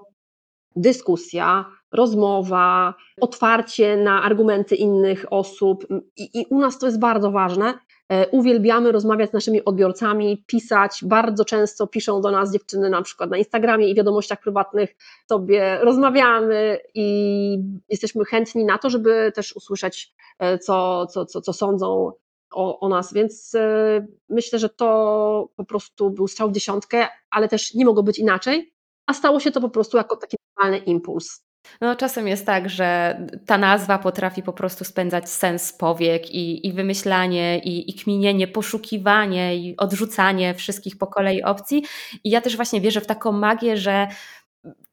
dyskusja, 0.75 1.66
rozmowa, 1.92 2.94
otwarcie 3.22 3.98
na 3.98 4.24
argumenty 4.24 4.75
innych 4.75 5.25
osób 5.30 5.88
i, 6.18 6.39
i 6.39 6.46
u 6.50 6.60
nas 6.60 6.80
to 6.80 6.86
jest 6.86 7.00
bardzo 7.00 7.32
ważne. 7.32 7.74
E, 8.10 8.27
uwielbiamy 8.27 8.92
rozmawiać 8.92 9.30
z 9.30 9.34
naszymi 9.34 9.66
odbiorcami, 9.66 10.44
pisać. 10.48 11.00
Bardzo 11.04 11.46
często 11.46 11.88
piszą 11.88 12.22
do 12.22 12.32
nas 12.32 12.54
dziewczyny 12.54 12.89
na 12.89 13.01
przykład 13.01 13.30
na 13.30 13.38
Instagramie 13.38 13.89
i 13.89 13.96
wiadomościach 13.96 14.42
prywatnych 14.42 14.96
sobie 15.30 15.80
rozmawiamy 15.82 16.80
i 16.94 17.60
jesteśmy 17.89 18.25
chętni 18.25 18.66
na 18.66 18.77
to, 18.77 18.89
żeby 18.89 19.32
też 19.36 19.56
usłyszeć, 19.56 20.13
e, 20.39 20.60
co, 20.60 21.06
co, 21.06 21.25
co, 21.25 21.42
co 21.42 21.54
sądzą 21.54 22.12
o, 22.51 22.80
o 22.80 22.89
nas, 22.89 23.13
więc 23.13 23.56
e, 23.56 24.08
myślę, 24.30 24.60
że 24.60 24.70
to 24.70 25.50
po 25.56 25.66
prostu 25.66 26.12
był 26.12 26.27
strzał 26.27 26.50
w 26.50 26.54
dziesiątkę, 26.54 27.08
ale 27.30 27.48
też 27.48 27.74
nie 27.74 27.86
mogło 27.86 28.04
być 28.04 28.20
inaczej, 28.20 28.74
a 29.06 29.13
stało 29.13 29.39
się 29.39 29.51
to 29.51 29.62
po 29.62 29.70
prostu 29.70 29.98
jako 29.98 30.18
taki 30.18 30.38
normalny 30.58 30.86
impuls. 30.86 31.48
No, 31.82 31.96
czasem 31.96 32.27
jest 32.27 32.46
tak, 32.46 32.70
że 32.70 33.20
ta 33.46 33.58
nazwa 33.58 34.00
potrafi 34.00 34.44
po 34.44 34.54
prostu 34.54 34.84
spędzać 34.84 35.30
sens 35.30 35.74
powiek 35.74 36.32
i, 36.32 36.68
i 36.68 36.74
wymyślanie, 36.74 37.60
i, 37.60 37.89
i 37.89 37.94
kminienie, 37.94 38.48
poszukiwanie 38.48 39.58
i 39.58 39.77
odrzucanie 39.77 40.54
wszystkich 40.54 40.98
po 40.98 41.08
kolei 41.08 41.44
opcji. 41.44 41.84
I 42.24 42.30
ja 42.30 42.42
też 42.42 42.56
właśnie 42.56 42.82
wierzę 42.82 43.01
w 43.01 43.08
taką 43.08 43.32
magię, 43.32 43.77
że 43.77 44.08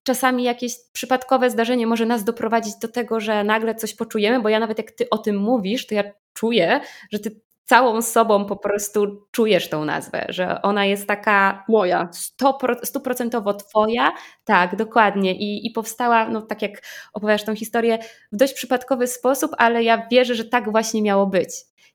czasami 0.03 0.45
jakieś 0.45 0.75
przypadkowe 0.93 1.51
zdarzenie 1.51 1.87
może 1.87 2.07
nas 2.07 2.25
doprowadzić 2.25 2.75
do 2.77 2.89
tego, 2.89 3.21
że 3.21 3.45
nagle 3.45 3.75
coś 3.75 3.95
poczujemy, 3.95 4.41
bo 4.41 4.49
ja 4.49 4.61
nawet 4.61 4.79
jak 4.79 4.91
ty 4.91 5.11
o 5.11 5.19
tym 5.19 5.37
mówisz, 5.37 5.87
to 5.87 5.95
ja 5.95 6.05
czuję, 6.33 6.81
że 7.13 7.19
ty 7.19 7.41
całą 7.65 8.03
sobą 8.03 8.45
po 8.45 8.57
prostu 8.57 9.27
czujesz 9.31 9.69
tą 9.69 9.85
nazwę, 9.85 10.27
że 10.29 10.63
ona 10.63 10.85
jest 10.85 11.07
taka 11.09 11.65
moja, 11.69 12.09
stuprocentowo 12.83 13.55
twoja, 13.55 14.13
tak, 14.45 14.77
dokładnie. 14.77 15.35
I, 15.35 15.67
i 15.67 15.71
powstała, 15.71 16.29
no 16.29 16.43
tak 16.43 16.63
jak 16.63 16.83
opowiadasz 17.13 17.45
tą 17.45 17.55
historię, 17.55 17.99
w 18.33 18.37
dość 18.37 18.55
przypadkowy 18.55 19.07
sposób, 19.07 19.51
ale 19.59 19.83
ja 19.83 20.07
wierzę, 20.11 20.35
że 20.35 20.45
tak 20.45 20.71
właśnie 20.71 21.03
miało 21.03 21.27
być. 21.27 21.51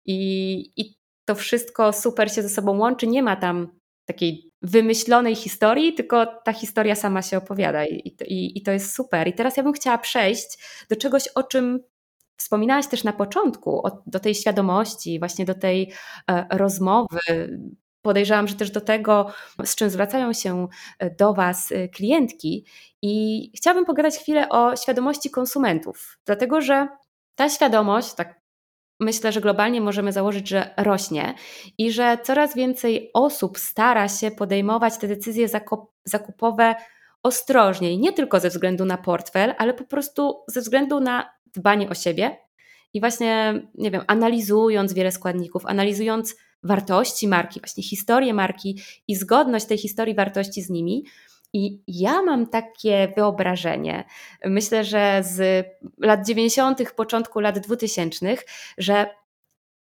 I, 0.06 0.72
i 0.78 0.96
to 1.26 1.36
wszystko 1.36 1.94
super 1.94 2.34
się 2.34 2.42
ze 2.42 2.50
sobą 2.50 2.78
łączy, 2.78 3.08
nie 3.08 3.24
ma 3.24 3.36
tam 3.36 3.79
takiej 4.10 4.52
wymyślonej 4.62 5.36
historii, 5.36 5.94
tylko 5.94 6.26
ta 6.26 6.54
historia 6.54 6.96
sama 6.96 7.22
się 7.22 7.38
opowiada 7.38 7.86
i, 7.86 8.16
i, 8.28 8.58
i 8.58 8.62
to 8.62 8.72
jest 8.72 8.96
super. 8.96 9.28
I 9.28 9.34
teraz 9.34 9.58
ja 9.58 9.64
bym 9.64 9.74
chciała 9.74 9.98
przejść 9.98 10.58
do 10.90 10.96
czegoś, 10.96 11.28
o 11.28 11.44
czym 11.44 11.80
Wspominałaś 12.40 12.88
też 12.88 13.04
na 13.04 13.14
początku 13.14 13.84
do 14.06 14.20
tej 14.20 14.36
świadomości, 14.36 15.20
właśnie 15.20 15.46
do 15.46 15.54
tej 15.54 15.94
e, 16.32 16.58
rozmowy, 16.58 17.20
podejrzewam, 18.02 18.48
że 18.48 18.56
też 18.56 18.72
do 18.72 18.82
tego, 18.82 19.32
z 19.66 19.76
czym 19.76 19.90
zwracają 19.90 20.34
się 20.34 20.68
do 21.18 21.34
Was 21.34 21.74
klientki. 21.94 22.66
I 23.02 23.52
chciałabym 23.56 23.86
pogadać 23.86 24.18
chwilę 24.18 24.50
o 24.50 24.76
świadomości 24.76 25.30
konsumentów, 25.30 26.18
dlatego 26.26 26.62
że 26.62 26.88
ta 27.36 27.50
świadomość, 27.50 28.14
tak 28.14 28.39
myślę, 29.00 29.32
że 29.32 29.42
globalnie 29.42 29.82
możemy 29.82 30.12
założyć, 30.12 30.50
że 30.50 30.74
rośnie 30.78 31.34
i 31.78 31.92
że 31.92 32.18
coraz 32.24 32.56
więcej 32.56 33.10
osób 33.14 33.58
stara 33.58 34.08
się 34.08 34.32
podejmować 34.32 34.98
te 34.98 35.08
decyzje 35.08 35.48
zakupowe 36.06 36.76
ostrożniej, 37.24 38.00
nie 38.00 38.14
tylko 38.14 38.40
ze 38.40 38.50
względu 38.50 38.86
na 38.86 38.98
portfel, 38.98 39.56
ale 39.58 39.74
po 39.74 39.84
prostu 39.84 40.36
ze 40.48 40.62
względu 40.62 41.00
na 41.00 41.30
dbanie 41.56 41.90
o 41.90 41.94
siebie 41.94 42.38
i 42.94 43.00
właśnie, 43.00 43.62
nie 43.76 43.92
wiem, 43.92 44.02
analizując 44.08 44.94
wiele 44.94 45.12
składników, 45.12 45.66
analizując 45.66 46.36
wartości 46.64 47.28
marki, 47.28 47.60
właśnie 47.60 47.84
historię 47.84 48.34
marki 48.34 48.82
i 49.08 49.16
zgodność 49.16 49.66
tej 49.66 49.78
historii 49.78 50.16
wartości 50.16 50.62
z 50.62 50.70
nimi. 50.70 51.04
I 51.54 51.82
ja 51.88 52.22
mam 52.22 52.48
takie 52.48 53.14
wyobrażenie, 53.16 54.06
myślę, 54.46 54.84
że 54.84 55.22
z 55.24 55.68
lat 55.98 56.28
90., 56.28 56.92
początku 56.92 57.40
lat 57.40 57.60
2000, 57.60 58.38
że 58.78 59.16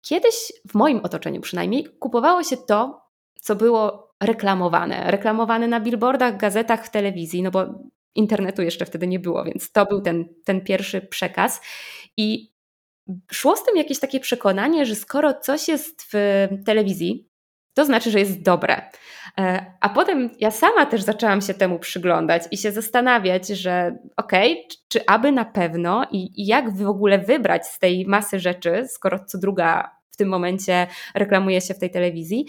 kiedyś 0.03 0.53
w 0.69 0.75
moim 0.75 1.01
otoczeniu 1.01 1.41
przynajmniej 1.41 1.85
kupowało 1.99 2.43
się 2.43 2.57
to, 2.57 3.07
co 3.41 3.57
było 3.57 4.13
reklamowane. 4.23 5.11
Reklamowane 5.11 5.69
na 5.69 5.81
billboardach, 5.81 6.37
gazetach, 6.37 6.87
w 6.87 6.91
telewizji, 6.91 7.43
no 7.43 7.51
bo 7.51 7.65
internetu 8.15 8.63
jeszcze 8.63 8.87
wtedy 8.87 9.07
nie 9.07 9.19
było, 9.19 9.45
więc 9.45 9.73
to 9.73 9.87
był 9.87 10.01
ten, 10.01 10.25
ten 10.45 10.61
pierwszy 10.61 11.01
przekaz. 11.01 11.61
I 12.17 12.53
szło 13.33 13.57
z 13.57 13.65
tym 13.65 13.77
jakieś 13.77 14.01
takie 14.01 14.21
przekonanie, 14.21 14.87
że 14.87 14.95
skoro 14.95 15.35
coś 15.35 15.69
jest 15.69 16.09
w 16.13 16.49
telewizji, 16.67 17.29
to 17.77 17.85
znaczy, 17.85 18.11
że 18.11 18.19
jest 18.19 18.43
dobre. 18.43 18.91
E, 19.39 19.67
a 19.81 19.89
potem 19.89 20.31
ja 20.41 20.51
sama 20.51 20.87
też 20.87 21.03
zaczęłam 21.03 21.41
się 21.41 21.55
temu 21.55 21.79
przyglądać 21.79 22.43
i 22.51 22.57
się 22.57 22.73
zastanawiać, 22.73 23.49
że 23.49 23.99
okej, 24.17 24.53
okay, 24.53 24.65
czy 24.89 25.07
aby 25.07 25.33
na 25.33 25.45
pewno 25.45 26.07
i, 26.11 26.43
i 26.43 26.47
jak 26.47 26.77
w 26.77 26.89
ogóle 26.89 27.19
wybrać 27.19 27.67
z 27.67 27.79
tej 27.79 28.07
masy 28.07 28.41
rzeczy, 28.41 28.85
skoro 28.89 29.19
co 29.25 29.39
druga 29.39 29.91
w 30.11 30.17
tym 30.17 30.29
momencie 30.29 30.87
reklamuje 31.15 31.61
się 31.61 31.75
w 31.75 31.79
tej 31.79 31.91
telewizji. 31.91 32.47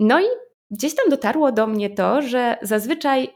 No 0.00 0.20
i 0.20 0.24
gdzieś 0.70 0.94
tam 0.94 1.10
dotarło 1.10 1.52
do 1.52 1.66
mnie 1.66 1.90
to, 1.90 2.22
że 2.22 2.56
zazwyczaj, 2.62 3.28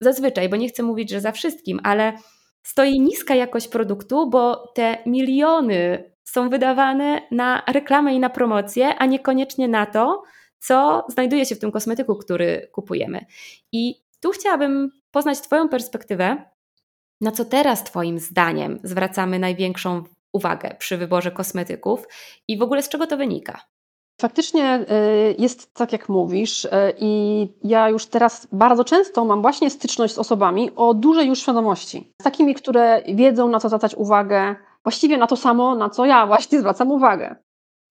zazwyczaj, 0.00 0.48
bo 0.48 0.56
nie 0.56 0.68
chcę 0.68 0.82
mówić, 0.82 1.10
że 1.10 1.20
za 1.20 1.32
wszystkim, 1.32 1.80
ale 1.84 2.12
stoi 2.62 3.00
niska 3.00 3.34
jakość 3.34 3.68
produktu, 3.68 4.30
bo 4.30 4.72
te 4.74 4.98
miliony 5.06 6.12
są 6.24 6.48
wydawane 6.48 7.22
na 7.30 7.62
reklamę 7.68 8.14
i 8.14 8.20
na 8.20 8.30
promocję, 8.30 8.94
a 8.98 9.06
niekoniecznie 9.06 9.68
na 9.68 9.86
to, 9.86 10.22
co 10.62 11.04
znajduje 11.08 11.46
się 11.46 11.54
w 11.54 11.58
tym 11.58 11.72
kosmetyku, 11.72 12.16
który 12.16 12.68
kupujemy. 12.72 13.26
I 13.72 13.94
tu 14.20 14.30
chciałabym 14.30 14.90
poznać 15.10 15.40
Twoją 15.40 15.68
perspektywę, 15.68 16.44
na 17.20 17.32
co 17.32 17.44
teraz 17.44 17.84
Twoim 17.84 18.18
zdaniem 18.18 18.78
zwracamy 18.82 19.38
największą 19.38 20.02
uwagę 20.32 20.76
przy 20.78 20.96
wyborze 20.96 21.30
kosmetyków 21.30 22.08
i 22.48 22.58
w 22.58 22.62
ogóle 22.62 22.82
z 22.82 22.88
czego 22.88 23.06
to 23.06 23.16
wynika? 23.16 23.60
Faktycznie 24.20 24.80
y, 24.80 25.34
jest 25.38 25.74
tak, 25.74 25.92
jak 25.92 26.08
mówisz, 26.08 26.64
y, 26.64 26.70
i 26.98 27.48
ja 27.64 27.88
już 27.88 28.06
teraz 28.06 28.48
bardzo 28.52 28.84
często 28.84 29.24
mam 29.24 29.42
właśnie 29.42 29.70
styczność 29.70 30.14
z 30.14 30.18
osobami 30.18 30.70
o 30.76 30.94
dużej 30.94 31.28
już 31.28 31.38
świadomości. 31.38 32.12
Z 32.20 32.24
takimi, 32.24 32.54
które 32.54 33.02
wiedzą, 33.14 33.48
na 33.48 33.60
co 33.60 33.68
zwracać 33.68 33.94
uwagę, 33.94 34.56
właściwie 34.84 35.18
na 35.18 35.26
to 35.26 35.36
samo, 35.36 35.74
na 35.74 35.90
co 35.90 36.04
ja 36.04 36.26
właśnie 36.26 36.60
zwracam 36.60 36.90
uwagę. 36.90 37.36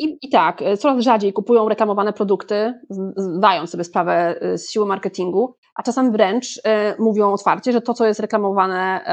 I, 0.03 0.17
I 0.21 0.29
tak, 0.29 0.61
y, 0.61 0.77
coraz 0.77 1.03
rzadziej 1.03 1.33
kupują 1.33 1.69
reklamowane 1.69 2.13
produkty, 2.13 2.73
zdając 3.17 3.69
sobie 3.69 3.83
sprawę 3.83 4.35
z 4.57 4.69
siły 4.69 4.85
marketingu, 4.85 5.55
a 5.75 5.83
czasem 5.83 6.11
wręcz 6.11 6.57
y, 6.57 6.61
mówią 6.99 7.33
otwarcie, 7.33 7.71
że 7.71 7.81
to, 7.81 7.93
co 7.93 8.05
jest 8.05 8.19
reklamowane 8.19 9.05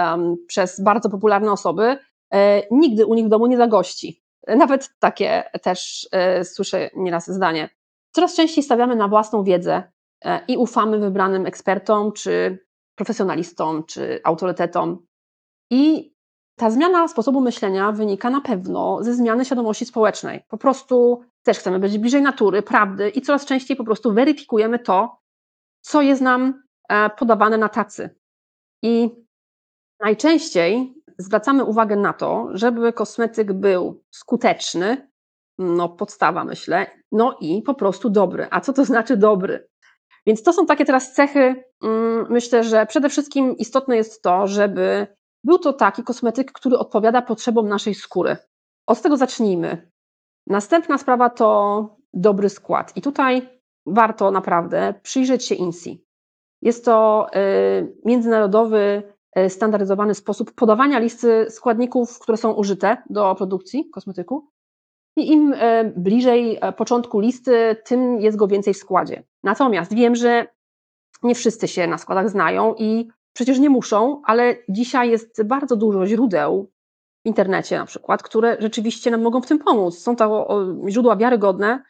przez 0.46 0.80
bardzo 0.80 1.10
popularne 1.10 1.52
osoby, 1.52 1.96
nigdy 2.70 3.06
u 3.06 3.14
nich 3.14 3.26
w 3.26 3.28
domu 3.28 3.46
nie 3.46 3.56
zagości. 3.56 4.22
Nawet 4.56 4.90
takie 4.98 5.44
też 5.62 6.08
e, 6.12 6.44
słyszę 6.44 6.90
nieraz 6.96 7.30
zdanie. 7.30 7.70
Coraz 8.10 8.36
częściej 8.36 8.64
stawiamy 8.64 8.96
na 8.96 9.08
własną 9.08 9.44
wiedzę 9.44 9.82
e, 10.24 10.40
i 10.48 10.56
ufamy 10.56 10.98
wybranym 10.98 11.46
ekspertom, 11.46 12.12
czy 12.12 12.58
profesjonalistom, 12.94 13.84
czy 13.84 14.20
autorytetom. 14.24 15.06
I 15.70 16.14
ta 16.58 16.70
zmiana 16.70 17.08
sposobu 17.08 17.40
myślenia 17.40 17.92
wynika 17.92 18.30
na 18.30 18.40
pewno 18.40 18.98
ze 19.04 19.14
zmiany 19.14 19.44
świadomości 19.44 19.86
społecznej. 19.86 20.44
Po 20.48 20.58
prostu 20.58 21.24
też 21.42 21.58
chcemy 21.58 21.78
być 21.78 21.98
bliżej 21.98 22.22
natury, 22.22 22.62
prawdy 22.62 23.08
i 23.08 23.22
coraz 23.22 23.44
częściej 23.44 23.76
po 23.76 23.84
prostu 23.84 24.12
weryfikujemy 24.12 24.78
to, 24.78 25.20
co 25.80 26.02
jest 26.02 26.22
nam 26.22 26.62
e, 26.88 27.10
podawane 27.10 27.58
na 27.58 27.68
tacy. 27.68 28.10
I 28.82 29.10
najczęściej 30.00 30.94
zwracamy 31.18 31.64
uwagę 31.64 31.96
na 31.96 32.12
to, 32.12 32.48
żeby 32.52 32.92
kosmetyk 32.92 33.52
był 33.52 34.02
skuteczny, 34.10 35.10
no 35.58 35.88
podstawa 35.88 36.44
myślę, 36.44 36.86
no 37.12 37.36
i 37.40 37.62
po 37.62 37.74
prostu 37.74 38.10
dobry. 38.10 38.46
A 38.50 38.60
co 38.60 38.72
to 38.72 38.84
znaczy 38.84 39.16
dobry? 39.16 39.68
Więc 40.26 40.42
to 40.42 40.52
są 40.52 40.66
takie 40.66 40.84
teraz 40.84 41.12
cechy, 41.12 41.64
mm, 41.82 42.26
myślę, 42.30 42.64
że 42.64 42.86
przede 42.86 43.08
wszystkim 43.08 43.56
istotne 43.56 43.96
jest 43.96 44.22
to, 44.22 44.46
żeby 44.46 45.17
był 45.48 45.58
to 45.58 45.72
taki 45.72 46.02
kosmetyk, 46.02 46.52
który 46.52 46.78
odpowiada 46.78 47.22
potrzebom 47.22 47.68
naszej 47.68 47.94
skóry. 47.94 48.36
Od 48.86 49.02
tego 49.02 49.16
zacznijmy. 49.16 49.90
Następna 50.46 50.98
sprawa 50.98 51.30
to 51.30 51.96
dobry 52.12 52.48
skład. 52.48 52.96
I 52.96 53.02
tutaj 53.02 53.48
warto 53.86 54.30
naprawdę 54.30 54.94
przyjrzeć 55.02 55.44
się 55.44 55.54
INSI. 55.54 56.04
Jest 56.62 56.84
to 56.84 57.26
y, 57.34 57.96
międzynarodowy 58.04 59.02
E, 59.38 59.50
standaryzowany 59.50 60.14
sposób 60.14 60.52
podawania 60.52 60.98
listy 60.98 61.46
składników, 61.50 62.18
które 62.18 62.38
są 62.38 62.52
użyte 62.52 62.96
do 63.10 63.34
produkcji 63.34 63.90
kosmetyku. 63.90 64.48
I 65.16 65.32
im 65.32 65.54
e, 65.56 65.84
bliżej 65.96 66.58
początku 66.76 67.20
listy, 67.20 67.76
tym 67.84 68.20
jest 68.20 68.36
go 68.36 68.46
więcej 68.46 68.74
w 68.74 68.76
składzie. 68.76 69.22
Natomiast 69.42 69.94
wiem, 69.94 70.16
że 70.16 70.46
nie 71.22 71.34
wszyscy 71.34 71.68
się 71.68 71.86
na 71.86 71.98
składach 71.98 72.30
znają 72.30 72.74
i 72.78 73.08
przecież 73.38 73.58
nie 73.58 73.70
muszą, 73.70 74.22
ale 74.24 74.56
dzisiaj 74.68 75.10
jest 75.10 75.42
bardzo 75.42 75.76
dużo 75.76 76.06
źródeł 76.06 76.70
w 77.24 77.28
internecie 77.28 77.78
na 77.78 77.86
przykład, 77.86 78.22
które 78.22 78.56
rzeczywiście 78.60 79.10
nam 79.10 79.22
mogą 79.22 79.40
w 79.40 79.46
tym 79.46 79.58
pomóc. 79.58 79.98
Są 79.98 80.16
to 80.16 80.48
źródła 80.88 81.16
wiarygodne 81.16 81.82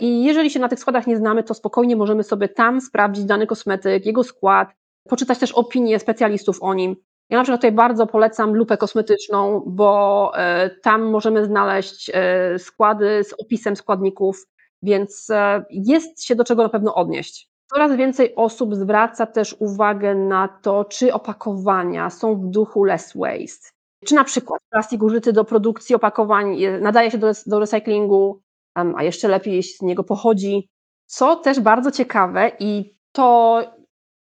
i 0.00 0.24
jeżeli 0.24 0.50
się 0.50 0.60
na 0.60 0.68
tych 0.68 0.78
składach 0.78 1.06
nie 1.06 1.16
znamy, 1.16 1.42
to 1.42 1.54
spokojnie 1.54 1.96
możemy 1.96 2.24
sobie 2.24 2.48
tam 2.48 2.80
sprawdzić 2.80 3.24
dany 3.24 3.46
kosmetyk, 3.46 4.06
jego 4.06 4.24
skład, 4.24 4.68
poczytać 5.08 5.38
też 5.38 5.52
opinie 5.52 5.98
specjalistów 5.98 6.62
o 6.62 6.74
nim. 6.74 6.96
Ja 7.30 7.38
na 7.38 7.44
przykład 7.44 7.60
tutaj 7.60 7.72
bardzo 7.72 8.06
polecam 8.06 8.54
lupę 8.54 8.76
kosmetyczną, 8.76 9.62
bo 9.66 10.32
e, 10.34 10.70
tam 10.70 11.10
możemy 11.10 11.44
znaleźć 11.44 12.10
e, 12.14 12.58
składy 12.58 13.24
z 13.24 13.32
opisem 13.32 13.76
składników, 13.76 14.46
więc 14.82 15.30
e, 15.30 15.64
jest 15.70 16.24
się 16.24 16.34
do 16.34 16.44
czego 16.44 16.62
na 16.62 16.68
pewno 16.68 16.94
odnieść. 16.94 17.50
Coraz 17.74 17.96
więcej 17.96 18.34
osób 18.34 18.74
zwraca 18.74 19.26
też 19.26 19.56
uwagę 19.58 20.14
na 20.14 20.48
to, 20.48 20.84
czy 20.84 21.12
opakowania 21.14 22.10
są 22.10 22.36
w 22.36 22.46
duchu 22.46 22.84
less 22.84 23.12
waste. 23.16 23.70
Czy 24.06 24.14
na 24.14 24.24
przykład 24.24 24.60
plastik 24.70 25.02
użyty 25.02 25.32
do 25.32 25.44
produkcji 25.44 25.94
opakowań 25.94 26.56
nadaje 26.80 27.10
się 27.10 27.18
do, 27.18 27.32
do 27.46 27.58
recyklingu, 27.58 28.40
a 28.74 29.02
jeszcze 29.02 29.28
lepiej, 29.28 29.54
jeśli 29.54 29.74
z 29.74 29.82
niego 29.82 30.04
pochodzi. 30.04 30.68
Co 31.06 31.36
też 31.36 31.60
bardzo 31.60 31.90
ciekawe 31.90 32.52
i 32.58 32.96
to 33.12 33.60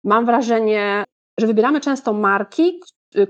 mam 0.05 0.27
wrażenie, 0.27 1.05
że 1.41 1.47
wybieramy 1.47 1.81
często 1.81 2.13
marki, 2.13 2.81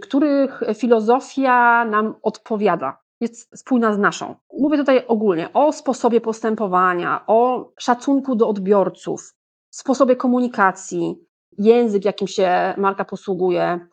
których 0.03 0.61
filozofia 0.75 1.85
nam 1.85 2.15
odpowiada, 2.23 2.99
jest 3.21 3.59
spójna 3.59 3.95
z 3.95 3.99
naszą. 3.99 4.35
Mówię 4.59 4.77
tutaj 4.77 5.05
ogólnie 5.09 5.53
o 5.53 5.73
sposobie 5.73 6.21
postępowania, 6.21 7.25
o 7.27 7.71
szacunku 7.79 8.37
do 8.37 8.49
odbiorców, 8.49 9.35
sposobie 9.75 10.17
komunikacji, 10.17 11.17
język, 11.59 12.05
jakim 12.05 12.29
się 12.29 12.75
marka 12.77 13.05
posługuje, 13.05 13.87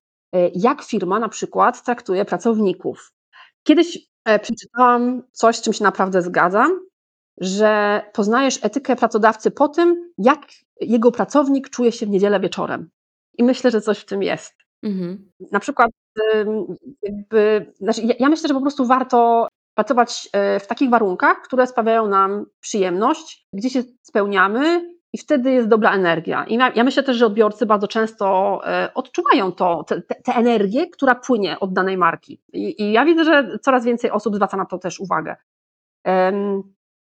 jak 0.56 0.82
firma 0.84 1.20
na 1.20 1.30
przykład 1.30 1.84
traktuje 1.84 2.26
pracowników. 2.26 3.14
Kiedyś 3.64 4.10
e, 4.26 4.40
przeczytałam 4.40 5.24
coś, 5.32 5.56
z 5.56 5.62
czym 5.62 5.74
się 5.74 5.84
naprawdę 5.84 6.22
zgadzam, 6.22 6.80
że 7.38 8.02
poznajesz 8.14 8.60
etykę 8.66 8.96
pracodawcy 8.96 9.52
po 9.52 9.68
tym, 9.70 10.12
jak 10.18 10.40
jego 10.82 11.12
pracownik 11.12 11.70
czuje 11.70 11.92
się 11.92 12.06
w 12.06 12.10
niedzielę 12.10 12.40
wieczorem. 12.40 12.90
I 13.38 13.44
myślę, 13.44 13.72
że 13.72 13.82
coś 13.82 14.00
w 14.00 14.06
tym 14.06 14.24
jest. 14.24 14.54
Mhm. 14.84 15.32
Na 15.52 15.60
przykład, 15.60 15.92
jakby, 17.02 17.74
znaczy 17.80 18.02
ja 18.20 18.30
myślę, 18.30 18.48
że 18.48 18.54
po 18.54 18.62
prostu 18.62 18.86
warto 18.86 19.48
pracować 19.76 20.30
e, 20.34 20.60
w 20.60 20.68
takich 20.68 20.90
warunkach, 20.90 21.42
które 21.42 21.68
sprawiają 21.68 22.08
nam 22.08 22.46
przyjemność, 22.60 23.48
gdzie 23.54 23.70
się 23.70 23.84
spełniamy 24.02 24.92
i 25.14 25.18
wtedy 25.18 25.52
jest 25.52 25.68
dobra 25.68 25.92
energia. 25.94 26.44
I 26.44 26.58
ja 26.76 26.84
myślę 26.84 27.04
też, 27.04 27.18
że 27.18 27.26
odbiorcy 27.26 27.66
bardzo 27.66 27.88
często 27.88 28.60
e, 28.66 28.94
odczuwają 28.94 29.52
to, 29.52 29.86
tę 30.24 30.34
energię, 30.36 30.88
która 30.88 31.16
płynie 31.16 31.60
od 31.60 31.74
danej 31.74 31.98
marki. 31.98 32.42
I, 32.54 32.82
I, 32.84 32.92
ja 32.92 33.06
widzę, 33.06 33.26
że 33.26 33.60
coraz 33.62 33.86
więcej 33.86 34.12
osób 34.12 34.36
zwraca 34.36 34.58
na 34.58 34.66
to 34.66 34.78
też 34.78 35.00
uwagę. 35.00 35.36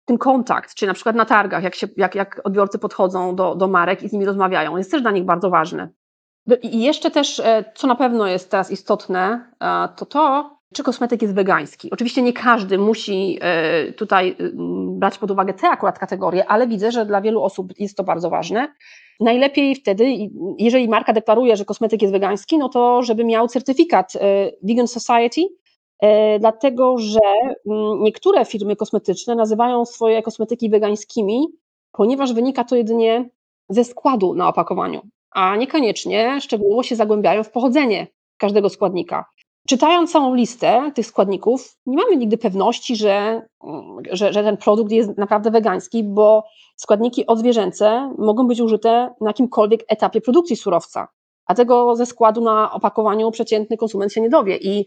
ten 0.06 0.18
kontakt, 0.20 0.74
czyli 0.74 0.88
na 0.88 0.94
przykład 0.94 1.16
na 1.16 1.26
targach, 1.26 1.64
jak, 1.64 1.76
się, 1.76 1.88
jak, 1.98 2.16
jak 2.16 2.42
odbiorcy 2.44 2.80
podchodzą 2.80 3.36
do, 3.36 3.56
do 3.56 3.68
marek 3.68 4.04
i 4.04 4.10
z 4.10 4.14
nimi 4.14 4.26
rozmawiają, 4.26 4.78
jest 4.78 4.92
też 4.92 5.02
dla 5.02 5.12
nich 5.12 5.26
bardzo 5.26 5.50
ważny. 5.50 5.90
I 6.62 6.84
jeszcze 6.84 7.12
też, 7.12 7.40
e, 7.40 7.72
co 7.76 7.88
na 7.88 7.96
pewno 7.96 8.28
jest 8.28 8.52
teraz 8.52 8.72
istotne, 8.72 9.52
e, 9.60 9.90
to 9.96 10.06
to, 10.06 10.53
czy 10.74 10.84
kosmetyk 10.84 11.22
jest 11.22 11.36
wegański. 11.36 11.92
Oczywiście 11.92 12.22
nie 12.22 12.34
każdy 12.34 12.78
musi 12.78 13.38
e, 13.42 13.94
tutaj 13.94 14.36
brać 14.88 15.18
pod 15.18 15.32
uwagę 15.32 15.54
te 15.54 15.70
akurat 15.70 16.00
kategorie, 16.00 16.46
ale 16.48 16.68
widzę, 16.68 16.92
że 16.92 17.06
dla 17.06 17.22
wielu 17.22 17.44
osób 17.44 17.74
jest 17.80 17.98
to 17.98 18.04
bardzo 18.04 18.30
ważne. 18.30 18.74
Najlepiej 19.20 19.76
wtedy, 19.76 20.06
jeżeli 20.60 20.88
marka 20.88 21.14
deklaruje, 21.14 21.58
że 21.58 21.66
kosmetyk 21.66 22.02
jest 22.02 22.14
wegański, 22.14 22.58
no 22.58 22.70
to 22.70 23.04
żeby 23.04 23.24
miał 23.24 23.48
certyfikat 23.48 24.14
Vegan 24.64 24.88
Society, 24.88 25.42
dlatego 26.40 26.98
że 26.98 27.20
niektóre 28.00 28.46
firmy 28.46 28.76
kosmetyczne 28.76 29.36
nazywają 29.36 29.86
swoje 29.86 30.22
kosmetyki 30.22 30.70
wegańskimi, 30.70 31.48
ponieważ 31.92 32.34
wynika 32.34 32.64
to 32.64 32.76
jedynie 32.76 33.30
ze 33.70 33.84
składu 33.84 34.34
na 34.34 34.48
opakowaniu 34.48 35.02
a 35.34 35.56
niekoniecznie 35.56 36.42
szczegółowo 36.42 36.84
się 36.84 36.96
zagłębiają 36.96 37.44
w 37.44 37.52
pochodzenie 37.52 38.08
każdego 38.38 38.70
składnika. 38.70 39.26
Czytając 39.68 40.12
całą 40.12 40.36
listę 40.36 40.92
tych 40.96 41.06
składników, 41.06 41.78
nie 41.86 41.98
mamy 41.98 42.16
nigdy 42.16 42.38
pewności, 42.38 42.96
że, 42.96 43.42
że, 44.12 44.34
że 44.34 44.44
ten 44.44 44.58
produkt 44.58 44.92
jest 44.92 45.18
naprawdę 45.18 45.52
wegański, 45.52 46.04
bo 46.04 46.44
składniki 46.76 47.28
odzwierzęce 47.28 48.14
mogą 48.18 48.48
być 48.48 48.62
użyte 48.62 49.14
na 49.22 49.30
jakimkolwiek 49.30 49.82
etapie 49.88 50.22
produkcji 50.22 50.56
surowca, 50.56 51.08
a 51.46 51.56
tego 51.56 51.96
ze 51.96 52.06
składu 52.06 52.42
na 52.42 52.72
opakowaniu 52.72 53.32
przeciętny 53.32 53.78
konsument 53.78 54.14
się 54.14 54.22
nie 54.22 54.30
dowie. 54.30 54.58
I 54.58 54.86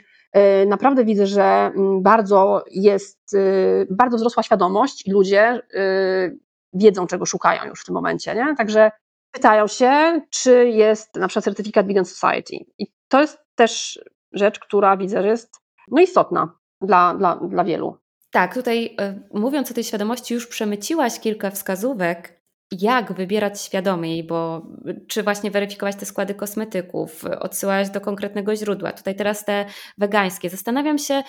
y, 0.63 0.67
naprawdę 0.67 1.05
widzę, 1.05 1.27
że 1.27 1.43
mm, 1.43 2.03
bardzo 2.03 2.65
jest, 2.71 3.35
y, 3.35 3.87
bardzo 3.91 4.17
wzrosła 4.17 4.43
świadomość 4.43 5.07
i 5.07 5.11
ludzie 5.11 5.61
y, 5.75 6.39
wiedzą, 6.73 7.07
czego 7.07 7.27
szukają 7.27 7.65
już 7.65 7.81
w 7.81 7.85
tym 7.85 7.95
momencie. 7.95 8.35
Nie? 8.35 8.55
Także 8.57 8.91
pytają 9.31 9.67
się, 9.67 10.21
czy 10.31 10.69
jest 10.69 11.17
na 11.17 11.29
przykład 11.29 11.45
certyfikat 11.45 11.87
Vegan 11.87 12.05
Society. 12.05 12.57
I 12.79 12.87
to 13.09 13.21
jest 13.21 13.39
też 13.55 14.01
rzecz, 14.33 14.59
która 14.59 14.97
widzę, 14.97 15.23
że 15.23 15.29
jest 15.29 15.57
no, 15.91 16.03
istotna 16.03 16.59
dla, 16.81 17.15
dla, 17.15 17.37
dla 17.37 17.65
wielu. 17.65 17.97
Tak, 18.31 18.55
tutaj 18.55 18.97
y, 19.33 19.39
mówiąc 19.39 19.71
o 19.71 19.75
tej 19.75 19.85
świadomości, 19.85 20.35
już 20.35 20.47
przemyciłaś 20.47 21.21
kilka 21.21 21.51
wskazówek, 21.51 22.43
jak 22.73 23.13
wybierać 23.13 23.63
świadomie, 23.63 24.25
bo 24.25 24.67
czy 25.09 25.23
właśnie 25.23 25.51
weryfikować 25.51 25.97
te 25.97 26.07
składy 26.07 26.35
kosmetyków, 26.35 27.25
odsyłałaś 27.25 27.91
do 27.91 28.01
konkretnego 28.01 28.57
źródła. 28.57 28.93
Tutaj 28.93 29.17
teraz 29.17 29.45
te 29.45 29.67
wegańskie. 29.99 30.51
Zastanawiam 30.51 30.99
się, 30.99 31.23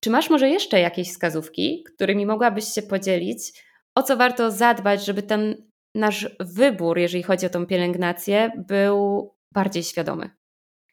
czy 0.00 0.10
masz 0.10 0.30
może 0.30 0.48
jeszcze 0.48 0.80
jakieś 0.80 1.08
wskazówki, 1.08 1.84
którymi 1.94 2.26
mogłabyś 2.26 2.64
się 2.64 2.82
podzielić, 2.82 3.64
o 3.94 4.02
co 4.02 4.16
warto 4.16 4.50
zadbać, 4.50 5.04
żeby 5.04 5.22
ten 5.22 5.70
nasz 5.94 6.36
wybór, 6.40 6.98
jeżeli 6.98 7.22
chodzi 7.22 7.46
o 7.46 7.50
tą 7.50 7.66
pielęgnację, 7.66 8.50
był 8.68 9.30
bardziej 9.52 9.82
świadomy? 9.82 10.30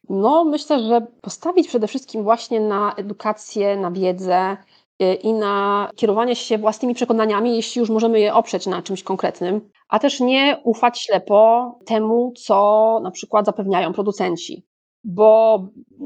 No, 0.08 0.44
myślę, 0.44 0.82
że 0.82 1.06
postawić 1.20 1.68
przede 1.68 1.86
wszystkim 1.86 2.22
właśnie 2.22 2.60
na 2.60 2.94
edukację, 2.94 3.76
na 3.76 3.90
wiedzę 3.90 4.56
y, 5.02 5.14
i 5.14 5.32
na 5.32 5.88
kierowanie 5.96 6.36
się 6.36 6.58
własnymi 6.58 6.94
przekonaniami, 6.94 7.56
jeśli 7.56 7.80
już 7.80 7.90
możemy 7.90 8.20
je 8.20 8.34
oprzeć 8.34 8.66
na 8.66 8.82
czymś 8.82 9.02
konkretnym, 9.02 9.70
a 9.88 9.98
też 9.98 10.20
nie 10.20 10.60
ufać 10.64 11.00
ślepo 11.00 11.72
temu, 11.86 12.32
co 12.36 13.00
na 13.02 13.10
przykład 13.10 13.46
zapewniają 13.46 13.92
producenci. 13.92 14.66
Bo 15.04 15.60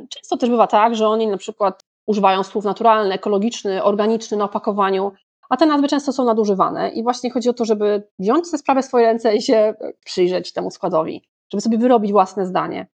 często 0.08 0.36
też 0.36 0.50
bywa 0.50 0.66
tak, 0.66 0.94
że 0.94 1.08
oni 1.08 1.26
na 1.26 1.36
przykład 1.36 1.84
używają 2.06 2.42
słów 2.42 2.64
naturalny, 2.64 3.14
ekologiczny, 3.14 3.82
organiczny 3.84 4.36
na 4.36 4.44
opakowaniu, 4.44 5.12
a 5.50 5.56
te 5.56 5.66
nazwy 5.66 5.88
często 5.88 6.12
są 6.12 6.24
nadużywane 6.24 6.90
i 6.90 7.02
właśnie 7.02 7.30
chodzi 7.30 7.48
o 7.48 7.52
to, 7.52 7.64
żeby 7.64 8.08
wziąć 8.18 8.50
tę 8.50 8.58
sprawę 8.58 8.82
w 8.82 8.84
swoje 8.84 9.06
ręce 9.06 9.36
i 9.36 9.42
się 9.42 9.74
przyjrzeć 10.04 10.52
temu 10.52 10.70
składowi, 10.70 11.22
żeby 11.52 11.60
sobie 11.60 11.78
wyrobić 11.78 12.12
własne 12.12 12.46
zdanie. 12.46 12.86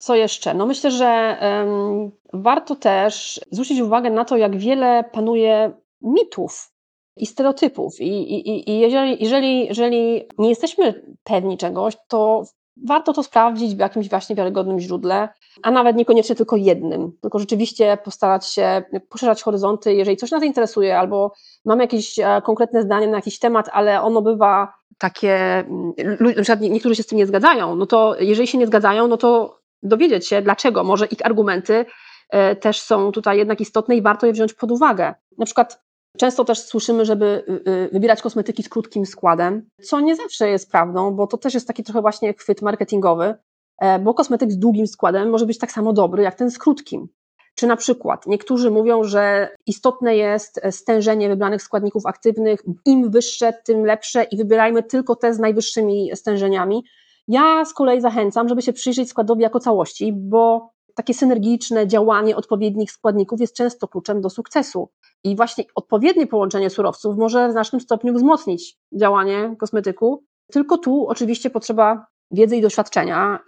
Co 0.00 0.14
jeszcze? 0.14 0.54
No 0.54 0.66
myślę, 0.66 0.90
że 0.90 1.38
um, 1.42 2.10
warto 2.32 2.76
też 2.76 3.40
zwrócić 3.50 3.80
uwagę 3.80 4.10
na 4.10 4.24
to, 4.24 4.36
jak 4.36 4.56
wiele 4.56 5.04
panuje 5.12 5.72
mitów 6.02 6.72
i 7.16 7.26
stereotypów. 7.26 8.00
I, 8.00 8.34
i, 8.34 8.70
i 8.70 8.78
jeżeli, 8.80 9.22
jeżeli, 9.22 9.66
jeżeli 9.66 10.28
nie 10.38 10.48
jesteśmy 10.48 11.02
pewni 11.24 11.58
czegoś, 11.58 11.96
to 12.08 12.44
warto 12.86 13.12
to 13.12 13.22
sprawdzić 13.22 13.74
w 13.74 13.78
jakimś 13.78 14.08
właśnie 14.08 14.36
wiarygodnym 14.36 14.80
źródle, 14.80 15.28
a 15.62 15.70
nawet 15.70 15.96
niekoniecznie 15.96 16.36
tylko 16.36 16.56
jednym, 16.56 17.12
tylko 17.20 17.38
rzeczywiście 17.38 17.98
postarać 18.04 18.46
się 18.46 18.82
poszerzać 19.08 19.42
horyzonty, 19.42 19.94
jeżeli 19.94 20.16
coś 20.16 20.30
nas 20.30 20.42
interesuje, 20.42 20.98
albo 20.98 21.32
mamy 21.64 21.82
jakieś 21.84 22.18
e, 22.18 22.42
konkretne 22.44 22.82
zdanie 22.82 23.06
na 23.06 23.16
jakiś 23.16 23.38
temat, 23.38 23.68
ale 23.72 24.02
ono 24.02 24.22
bywa 24.22 24.72
takie, 24.98 25.34
mm, 25.36 25.94
na 26.20 26.42
przykład 26.42 26.60
niektórzy 26.60 26.96
się 26.96 27.02
z 27.02 27.06
tym 27.06 27.18
nie 27.18 27.26
zgadzają, 27.26 27.76
no 27.76 27.86
to 27.86 28.14
jeżeli 28.20 28.48
się 28.48 28.58
nie 28.58 28.66
zgadzają, 28.66 29.08
no 29.08 29.16
to 29.16 29.59
dowiedzieć 29.82 30.28
się, 30.28 30.42
dlaczego, 30.42 30.84
może 30.84 31.06
ich 31.06 31.26
argumenty 31.26 31.84
e, 32.30 32.56
też 32.56 32.80
są 32.80 33.12
tutaj 33.12 33.38
jednak 33.38 33.60
istotne 33.60 33.96
i 33.96 34.02
warto 34.02 34.26
je 34.26 34.32
wziąć 34.32 34.54
pod 34.54 34.70
uwagę. 34.70 35.14
Na 35.38 35.44
przykład 35.44 35.82
Często 36.18 36.44
też 36.44 36.58
słyszymy, 36.58 37.04
żeby 37.04 37.44
y, 37.66 37.70
y, 37.70 37.88
wybierać 37.92 38.22
kosmetyki 38.22 38.62
z 38.62 38.68
krótkim 38.68 39.06
składem, 39.06 39.68
co 39.82 40.00
nie 40.00 40.16
zawsze 40.16 40.48
jest 40.48 40.70
prawdą, 40.70 41.10
bo 41.10 41.26
to 41.26 41.38
też 41.38 41.54
jest 41.54 41.66
taki 41.66 41.84
trochę 41.84 42.00
właśnie 42.00 42.34
chwyt 42.34 42.62
marketingowy, 42.62 43.34
e, 43.80 43.98
bo 43.98 44.14
kosmetyk 44.14 44.52
z 44.52 44.58
długim 44.58 44.86
składem 44.86 45.30
może 45.30 45.46
być 45.46 45.58
tak 45.58 45.72
samo 45.72 45.92
dobry 45.92 46.22
jak 46.22 46.34
ten 46.34 46.50
z 46.50 46.58
krótkim. 46.58 47.08
Czy 47.54 47.66
na 47.66 47.76
przykład 47.76 48.26
niektórzy 48.26 48.70
mówią, 48.70 49.04
że 49.04 49.48
istotne 49.66 50.16
jest 50.16 50.60
stężenie 50.70 51.28
wybranych 51.28 51.62
składników 51.62 52.06
aktywnych, 52.06 52.62
im 52.86 53.10
wyższe, 53.10 53.52
tym 53.64 53.84
lepsze 53.84 54.24
i 54.24 54.36
wybierajmy 54.36 54.82
tylko 54.82 55.16
te 55.16 55.34
z 55.34 55.38
najwyższymi 55.38 56.10
stężeniami. 56.14 56.84
Ja 57.28 57.64
z 57.64 57.74
kolei 57.74 58.00
zachęcam, 58.00 58.48
żeby 58.48 58.62
się 58.62 58.72
przyjrzeć 58.72 59.08
składowi 59.08 59.42
jako 59.42 59.60
całości, 59.60 60.12
bo 60.12 60.70
takie 60.94 61.14
synergiczne 61.14 61.86
działanie 61.86 62.36
odpowiednich 62.36 62.92
składników 62.92 63.40
jest 63.40 63.56
często 63.56 63.88
kluczem 63.88 64.20
do 64.20 64.30
sukcesu. 64.30 64.90
I 65.24 65.36
właśnie 65.36 65.64
odpowiednie 65.74 66.26
połączenie 66.26 66.70
surowców 66.70 67.16
może 67.16 67.48
w 67.48 67.52
znacznym 67.52 67.80
stopniu 67.80 68.14
wzmocnić 68.14 68.78
działanie 68.92 69.56
kosmetyku. 69.58 70.24
Tylko 70.52 70.78
tu 70.78 71.08
oczywiście 71.08 71.50
potrzeba 71.50 72.06
wiedzy 72.30 72.56
i 72.56 72.60
doświadczenia, 72.60 73.38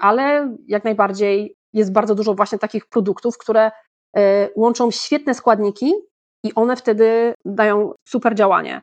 ale 0.00 0.56
jak 0.68 0.84
najbardziej 0.84 1.56
jest 1.72 1.92
bardzo 1.92 2.14
dużo 2.14 2.34
właśnie 2.34 2.58
takich 2.58 2.86
produktów, 2.86 3.38
które 3.38 3.70
e, 4.16 4.48
łączą 4.56 4.90
świetne 4.90 5.34
składniki 5.34 5.92
i 6.44 6.54
one 6.54 6.76
wtedy 6.76 7.34
dają 7.44 7.92
super 8.08 8.34
działanie. 8.34 8.82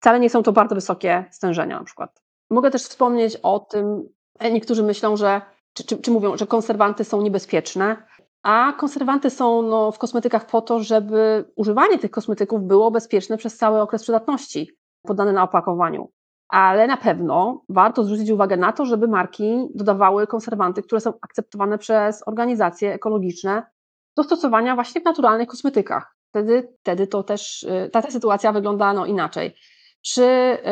Wcale 0.00 0.20
nie 0.20 0.30
są 0.30 0.42
to 0.42 0.52
bardzo 0.52 0.74
wysokie 0.74 1.24
stężenia 1.30 1.78
na 1.78 1.84
przykład. 1.84 2.22
Mogę 2.50 2.70
też 2.70 2.82
wspomnieć 2.82 3.36
o 3.36 3.58
tym, 3.58 4.08
e, 4.38 4.52
niektórzy 4.52 4.82
myślą, 4.82 5.16
że 5.16 5.40
czy, 5.72 5.84
czy, 5.84 5.98
czy 5.98 6.10
mówią, 6.10 6.36
że 6.36 6.46
konserwanty 6.46 7.04
są 7.04 7.22
niebezpieczne, 7.22 7.96
a 8.42 8.72
konserwanty 8.78 9.30
są 9.30 9.62
no, 9.62 9.92
w 9.92 9.98
kosmetykach 9.98 10.46
po 10.46 10.60
to, 10.60 10.80
żeby 10.80 11.44
używanie 11.56 11.98
tych 11.98 12.10
kosmetyków 12.10 12.62
było 12.62 12.90
bezpieczne 12.90 13.36
przez 13.36 13.56
cały 13.56 13.80
okres 13.80 14.02
przydatności 14.02 14.70
podany 15.02 15.32
na 15.32 15.42
opakowaniu. 15.42 16.12
Ale 16.48 16.86
na 16.86 16.96
pewno 16.96 17.64
warto 17.68 18.04
zwrócić 18.04 18.30
uwagę 18.30 18.56
na 18.56 18.72
to, 18.72 18.84
żeby 18.84 19.08
marki 19.08 19.68
dodawały 19.74 20.26
konserwanty, 20.26 20.82
które 20.82 21.00
są 21.00 21.12
akceptowane 21.20 21.78
przez 21.78 22.28
organizacje 22.28 22.94
ekologiczne 22.94 23.62
do 24.16 24.24
stosowania 24.24 24.74
właśnie 24.74 25.00
w 25.00 25.04
naturalnych 25.04 25.48
kosmetykach. 25.48 26.16
Wtedy, 26.28 26.74
wtedy 26.80 27.06
to 27.06 27.22
też 27.22 27.62
y, 27.62 27.90
ta, 27.92 28.02
ta 28.02 28.10
sytuacja 28.10 28.52
wygląda 28.52 28.92
no, 28.92 29.06
inaczej. 29.06 29.54
Czy 30.02 30.22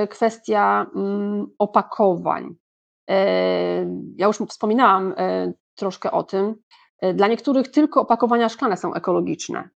y, 0.05 0.09
kwestia 0.09 0.87
mm, 0.95 1.47
opakowań? 1.59 2.57
Ja 4.17 4.27
już 4.27 4.39
wspominałam 4.39 5.15
e, 5.17 5.53
troszkę 5.75 6.11
o 6.11 6.23
tym. 6.23 6.55
E, 7.01 7.15
dla 7.15 7.29
niektórych 7.29 7.71
tylko 7.71 8.01
opakowania 8.01 8.49
szklane 8.49 8.77
są 8.77 8.95
ekologiczne, 8.95 9.69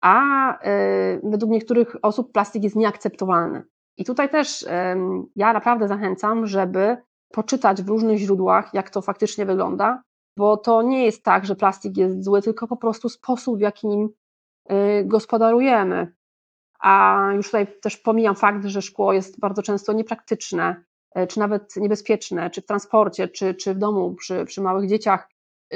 a 0.00 0.22
e, 0.58 1.20
według 1.22 1.52
niektórych 1.52 1.96
osób 2.02 2.32
plastik 2.32 2.64
jest 2.64 2.76
nieakceptowalny. 2.76 3.62
I 3.96 4.04
tutaj 4.04 4.30
też 4.30 4.66
ja 5.36 5.52
naprawdę 5.52 5.88
zachęcam, 5.88 6.46
żeby 6.46 6.96
poczytać 7.32 7.82
w 7.82 7.88
różnych 7.88 8.18
źródłach, 8.18 8.74
jak 8.74 8.90
to 8.90 9.02
faktycznie 9.02 9.46
wygląda, 9.46 10.02
bo 10.36 10.56
to 10.56 10.82
nie 10.82 11.04
jest 11.04 11.24
tak, 11.24 11.44
że 11.44 11.56
plastik 11.56 11.96
jest 11.96 12.24
zły, 12.24 12.42
tylko 12.42 12.66
po 12.66 12.76
prostu 12.76 13.08
sposób, 13.08 13.58
w 13.58 13.60
jaki 13.60 13.86
nim 13.86 14.08
gospodarujemy. 15.04 16.14
A 16.82 17.28
już 17.36 17.46
tutaj 17.46 17.66
też 17.82 17.96
pomijam 17.96 18.34
fakt, 18.34 18.64
że 18.64 18.82
szkło 18.82 19.12
jest 19.12 19.40
bardzo 19.40 19.62
często 19.62 19.92
niepraktyczne, 19.92 20.84
E, 21.14 21.26
czy 21.26 21.38
nawet 21.38 21.76
niebezpieczne, 21.76 22.50
czy 22.50 22.62
w 22.62 22.66
transporcie, 22.66 23.28
czy, 23.28 23.54
czy 23.54 23.74
w 23.74 23.78
domu 23.78 24.14
przy, 24.14 24.44
przy 24.44 24.60
małych 24.60 24.88
dzieciach. 24.88 25.28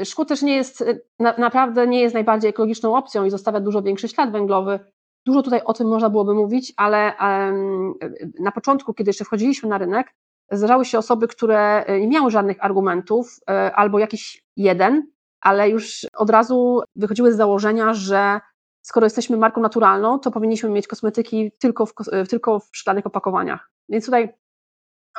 Szkło 0.05 0.25
też 0.25 0.43
nie 0.43 0.57
jest, 0.57 0.83
e, 0.83 0.99
na, 1.19 1.35
naprawdę 1.39 1.87
nie 1.87 2.01
jest 2.01 2.15
najbardziej 2.15 2.51
ekologiczną 2.51 2.97
opcją 2.97 3.25
i 3.25 3.31
zostawia 3.31 3.61
dużo 3.61 3.83
większy 3.83 4.09
ślad 4.09 4.33
węglowy. 4.33 4.81
Dużo 5.27 5.43
tutaj 5.43 5.61
o 5.65 5.73
tym 5.73 5.89
można 5.89 6.11
byłoby 6.11 6.35
mówić, 6.35 6.73
ale 6.77 7.13
um, 7.21 7.95
na 8.41 8.53
początku, 8.53 8.95
kiedy 8.95 9.09
jeszcze 9.11 9.25
wchodziliśmy 9.25 9.69
na 9.69 9.79
rynek, 9.79 10.15
zdarzały 10.51 10.85
się 10.85 10.99
osoby, 10.99 11.29
które 11.29 11.85
nie 11.89 12.09
miały 12.09 12.31
żadnych 12.31 12.65
argumentów, 12.65 13.39
albo 13.75 13.99
jakiś 13.99 14.45
jeden, 14.57 15.07
ale 15.41 15.71
już 15.71 16.07
od 16.17 16.31
razu 16.31 16.81
wychodziły 16.97 17.33
z 17.33 17.37
założenia, 17.37 17.95
że 17.95 18.41
skoro 18.87 19.07
jesteśmy 19.07 19.37
marką 19.37 19.61
naturalną, 19.61 20.19
to 20.19 20.31
powinniśmy 20.31 20.71
mieć 20.71 20.87
kosmetyki 20.87 21.53
tylko 21.59 21.87
w, 21.87 21.93
tylko 22.29 22.61
w 22.61 22.69
szklanych 22.73 23.07
opakowaniach. 23.07 23.71
Więc 23.89 24.05
tutaj 24.05 24.35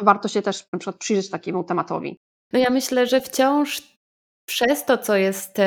warto 0.01 0.27
się 0.27 0.41
też 0.41 0.67
na 0.73 0.80
przykład 0.80 0.97
przyjrzeć 0.97 1.30
takiemu 1.30 1.63
tematowi. 1.63 2.19
No 2.53 2.60
ja 2.60 2.69
myślę, 2.69 3.08
że 3.08 3.21
wciąż 3.21 3.97
przez 4.45 4.86
to, 4.86 4.97
co 4.97 5.15
jest 5.15 5.58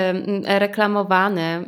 reklamowane, 0.44 1.64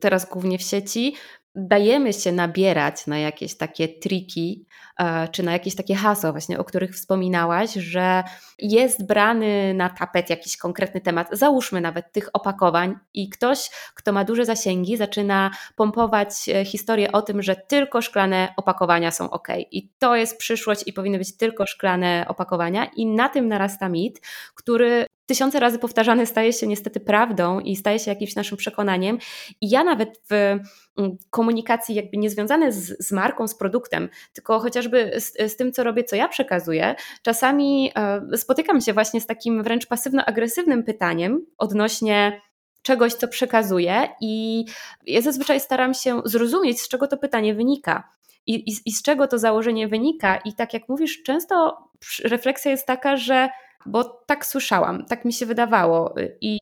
teraz 0.00 0.30
głównie 0.30 0.58
w 0.58 0.62
sieci, 0.62 1.14
dajemy 1.54 2.12
się 2.12 2.32
nabierać 2.32 3.06
na 3.06 3.18
jakieś 3.18 3.56
takie 3.56 3.88
triki, 3.88 4.66
e, 4.98 5.28
czy 5.28 5.42
na 5.42 5.52
jakieś 5.52 5.74
takie 5.74 5.94
hasła 5.94 6.32
właśnie, 6.32 6.58
o 6.58 6.64
których 6.64 6.94
wspominałaś, 6.94 7.72
że 7.74 8.24
jest 8.58 9.06
brany 9.06 9.74
na 9.74 9.88
tapet 9.88 10.30
jakiś 10.30 10.56
konkretny 10.56 11.00
temat, 11.00 11.28
załóżmy 11.32 11.80
nawet 11.80 12.12
tych 12.12 12.28
opakowań 12.32 12.94
i 13.14 13.28
ktoś, 13.30 13.70
kto 13.94 14.12
ma 14.12 14.24
duże 14.24 14.44
zasięgi, 14.44 14.96
zaczyna 14.96 15.50
pompować 15.76 16.48
e, 16.48 16.64
historię 16.64 17.12
o 17.12 17.22
tym, 17.22 17.42
że 17.42 17.56
tylko 17.56 18.02
szklane 18.02 18.54
opakowania 18.56 19.10
są 19.10 19.30
ok. 19.30 19.48
I 19.70 19.88
to 19.98 20.16
jest 20.16 20.38
przyszłość 20.38 20.82
i 20.86 20.92
powinny 20.92 21.18
być 21.18 21.36
tylko 21.36 21.66
szklane 21.66 22.24
opakowania. 22.28 22.84
I 22.96 23.06
na 23.06 23.28
tym 23.28 23.48
narasta 23.48 23.88
mit, 23.88 24.20
który 24.54 25.06
tysiące 25.26 25.60
razy 25.60 25.78
powtarzany 25.78 26.26
staje 26.26 26.52
się 26.52 26.66
niestety 26.66 27.00
prawdą 27.00 27.60
i 27.60 27.76
staje 27.76 27.98
się 27.98 28.10
jakimś 28.10 28.34
naszym 28.34 28.58
przekonaniem. 28.58 29.18
I 29.60 29.70
ja 29.70 29.84
nawet 29.84 30.20
w 30.30 30.32
mm, 30.32 31.16
komunikacji 31.30 31.94
jakby 31.94 32.16
niezwiązane 32.16 32.72
z, 32.72 33.06
z 33.06 33.12
marką, 33.12 33.48
z 33.48 33.54
produktem, 33.54 34.08
tylko 34.32 34.60
chociażby 34.60 35.12
z, 35.20 35.52
z, 35.52 35.56
tym, 35.56 35.72
co 35.72 35.84
robię, 35.84 36.04
co 36.04 36.16
ja 36.16 36.28
przekazuję, 36.28 36.94
czasami 37.22 37.92
e, 37.96 38.36
spotykam 38.36 38.80
się 38.80 38.92
właśnie 38.92 39.20
z 39.20 39.26
takim 39.26 39.62
wręcz 39.62 39.86
pasywno-agresywnym 39.86 40.82
pytaniem 40.82 41.46
odnośnie 41.58 42.40
czegoś, 42.82 43.14
co 43.14 43.28
przekazuję 43.28 44.08
i 44.20 44.64
ja 45.06 45.20
zazwyczaj 45.20 45.60
staram 45.60 45.94
się 45.94 46.22
zrozumieć, 46.24 46.80
z 46.80 46.88
czego 46.88 47.06
to 47.06 47.16
pytanie 47.16 47.54
wynika. 47.54 48.08
I, 48.46 48.54
i, 48.54 48.76
I 48.86 48.92
z 48.92 49.02
czego 49.02 49.26
to 49.26 49.38
założenie 49.38 49.88
wynika. 49.88 50.36
I 50.36 50.52
tak 50.52 50.74
jak 50.74 50.88
mówisz, 50.88 51.22
często 51.22 51.78
refleksja 52.24 52.70
jest 52.70 52.86
taka, 52.86 53.16
że 53.16 53.48
bo 53.86 54.04
tak 54.04 54.46
słyszałam, 54.46 55.04
tak 55.04 55.24
mi 55.24 55.32
się 55.32 55.46
wydawało. 55.46 56.14
I, 56.40 56.58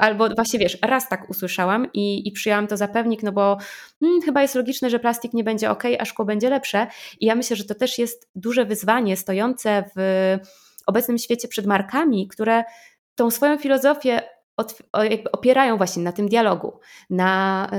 albo 0.00 0.28
właśnie 0.28 0.58
wiesz, 0.58 0.78
raz 0.82 1.08
tak 1.08 1.30
usłyszałam 1.30 1.88
i, 1.94 2.28
i 2.28 2.32
przyjęłam 2.32 2.66
to 2.66 2.76
za 2.76 2.88
pewnik, 2.88 3.22
no 3.22 3.32
bo 3.32 3.58
hmm, 4.00 4.20
chyba 4.22 4.42
jest 4.42 4.54
logiczne, 4.54 4.90
że 4.90 4.98
plastik 4.98 5.32
nie 5.32 5.44
będzie 5.44 5.70
ok, 5.70 5.82
a 5.98 6.04
szkło 6.04 6.24
będzie 6.24 6.50
lepsze. 6.50 6.86
I 7.20 7.26
ja 7.26 7.34
myślę, 7.34 7.56
że 7.56 7.64
to 7.64 7.74
też 7.74 7.98
jest 7.98 8.30
duże 8.34 8.64
wyzwanie 8.64 9.16
stojące 9.16 9.84
w 9.96 10.38
obecnym 10.86 11.18
świecie 11.18 11.48
przed 11.48 11.66
markami, 11.66 12.28
które 12.28 12.64
tą 13.14 13.30
swoją 13.30 13.58
filozofię 13.58 14.22
opierają 15.32 15.76
właśnie 15.76 16.02
na 16.02 16.12
tym 16.12 16.28
dialogu, 16.28 16.80
na 17.10 17.70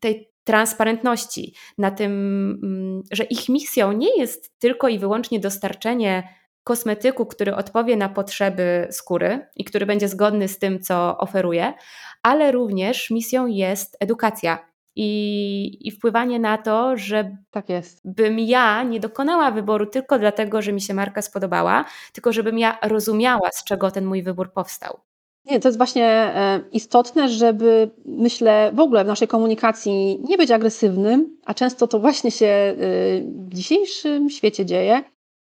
tej 0.00 0.30
transparentności, 0.44 1.54
na 1.78 1.90
tym, 1.90 3.02
że 3.12 3.24
ich 3.24 3.48
misją 3.48 3.92
nie 3.92 4.18
jest 4.18 4.58
tylko 4.58 4.88
i 4.88 4.98
wyłącznie 4.98 5.40
dostarczenie 5.40 6.28
kosmetyku, 6.66 7.26
który 7.26 7.54
odpowie 7.54 7.96
na 7.96 8.08
potrzeby 8.08 8.88
skóry 8.90 9.46
i 9.56 9.64
który 9.64 9.86
będzie 9.86 10.08
zgodny 10.08 10.48
z 10.48 10.58
tym, 10.58 10.80
co 10.80 11.18
oferuje, 11.18 11.74
ale 12.22 12.52
również 12.52 13.10
misją 13.10 13.46
jest 13.46 13.96
edukacja 14.00 14.58
i, 14.96 15.88
i 15.88 15.90
wpływanie 15.90 16.38
na 16.38 16.58
to, 16.58 16.96
że 16.96 17.36
tak 17.50 17.68
jest. 17.68 18.00
bym 18.04 18.38
ja 18.38 18.82
nie 18.82 19.00
dokonała 19.00 19.50
wyboru 19.50 19.86
tylko 19.86 20.18
dlatego, 20.18 20.62
że 20.62 20.72
mi 20.72 20.80
się 20.80 20.94
marka 20.94 21.22
spodobała, 21.22 21.84
tylko 22.12 22.32
żebym 22.32 22.58
ja 22.58 22.78
rozumiała, 22.82 23.50
z 23.52 23.64
czego 23.64 23.90
ten 23.90 24.04
mój 24.04 24.22
wybór 24.22 24.52
powstał. 24.52 25.00
Nie, 25.44 25.60
to 25.60 25.68
jest 25.68 25.78
właśnie 25.78 26.06
e, 26.06 26.60
istotne, 26.72 27.28
żeby 27.28 27.90
myślę 28.04 28.70
w 28.74 28.80
ogóle 28.80 29.04
w 29.04 29.06
naszej 29.06 29.28
komunikacji 29.28 30.20
nie 30.28 30.36
być 30.36 30.50
agresywnym, 30.50 31.36
a 31.44 31.54
często 31.54 31.86
to 31.86 31.98
właśnie 31.98 32.30
się 32.30 32.46
e, 32.46 32.74
w 33.20 33.54
dzisiejszym 33.54 34.30
świecie 34.30 34.66
dzieje, 34.66 35.04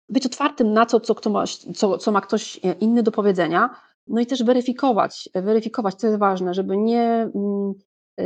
być 0.08 0.26
otwartym 0.26 0.72
na 0.72 0.86
to, 0.86 1.00
co, 1.00 1.14
kto 1.14 1.30
ma, 1.30 1.44
co, 1.74 1.98
co 1.98 2.12
ma 2.12 2.20
ktoś 2.20 2.60
e, 2.64 2.72
inny 2.72 3.02
do 3.02 3.12
powiedzenia, 3.12 3.70
no 4.06 4.20
i 4.20 4.26
też 4.26 4.42
weryfikować, 4.42 5.28
weryfikować, 5.34 5.94
co 5.94 6.06
jest 6.06 6.18
ważne, 6.18 6.54
żeby 6.54 6.76
nie, 6.76 7.30
mm, 7.34 7.72
e, 8.20 8.24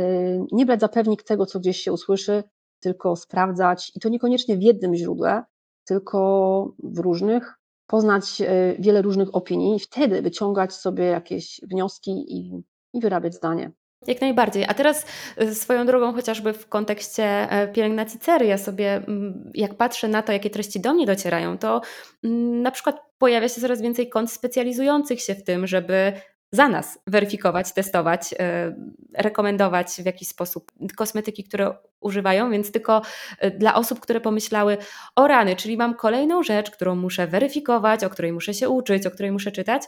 nie 0.51 0.65
brać 0.65 0.79
za 0.79 0.87
pewnik 0.87 1.23
tego, 1.23 1.45
co 1.45 1.59
gdzieś 1.59 1.77
się 1.77 1.93
usłyszy, 1.93 2.43
tylko 2.79 3.15
sprawdzać 3.15 3.91
i 3.95 3.99
to 3.99 4.09
niekoniecznie 4.09 4.57
w 4.57 4.61
jednym 4.61 4.95
źródle, 4.95 5.43
tylko 5.85 6.73
w 6.83 6.99
różnych, 6.99 7.53
poznać 7.87 8.41
e, 8.41 8.75
wiele 8.79 9.01
różnych 9.01 9.35
opinii 9.35 9.75
i 9.75 9.79
wtedy 9.79 10.21
wyciągać 10.21 10.73
sobie 10.73 11.03
jakieś 11.03 11.61
wnioski 11.63 12.11
i, 12.11 12.63
i 12.93 12.99
wyrabiać 13.01 13.35
zdanie. 13.35 13.71
Jak 14.07 14.21
najbardziej. 14.21 14.65
A 14.67 14.73
teraz 14.73 15.05
y, 15.41 15.55
swoją 15.55 15.85
drogą, 15.85 16.13
chociażby 16.13 16.53
w 16.53 16.69
kontekście 16.69 17.23
e, 17.23 17.67
pielęgnacji 17.67 18.19
cery, 18.19 18.45
ja 18.45 18.57
sobie, 18.57 18.95
mm, 18.95 19.51
jak 19.53 19.73
patrzę 19.73 20.07
na 20.07 20.21
to, 20.21 20.31
jakie 20.31 20.49
treści 20.49 20.79
do 20.79 20.93
mnie 20.93 21.05
docierają, 21.05 21.57
to 21.57 21.81
mm, 22.23 22.61
na 22.61 22.71
przykład 22.71 23.01
pojawia 23.17 23.49
się 23.49 23.61
coraz 23.61 23.81
więcej 23.81 24.09
kont 24.09 24.31
specjalizujących 24.31 25.21
się 25.21 25.35
w 25.35 25.43
tym, 25.43 25.67
żeby 25.67 26.13
za 26.53 26.69
nas 26.69 26.99
weryfikować, 27.07 27.73
testować, 27.73 28.33
e, 28.39 28.75
rekomendować 29.17 29.87
w 29.87 30.05
jakiś 30.05 30.27
sposób 30.27 30.71
kosmetyki, 30.95 31.43
które 31.43 31.77
używają, 31.99 32.51
więc 32.51 32.71
tylko 32.71 33.01
e, 33.39 33.51
dla 33.51 33.75
osób, 33.75 33.99
które 33.99 34.21
pomyślały 34.21 34.77
o 35.15 35.27
rany, 35.27 35.55
czyli 35.55 35.77
mam 35.77 35.93
kolejną 35.93 36.43
rzecz, 36.43 36.71
którą 36.71 36.95
muszę 36.95 37.27
weryfikować, 37.27 38.03
o 38.03 38.09
której 38.09 38.33
muszę 38.33 38.53
się 38.53 38.69
uczyć, 38.69 39.07
o 39.07 39.11
której 39.11 39.31
muszę 39.31 39.51
czytać. 39.51 39.83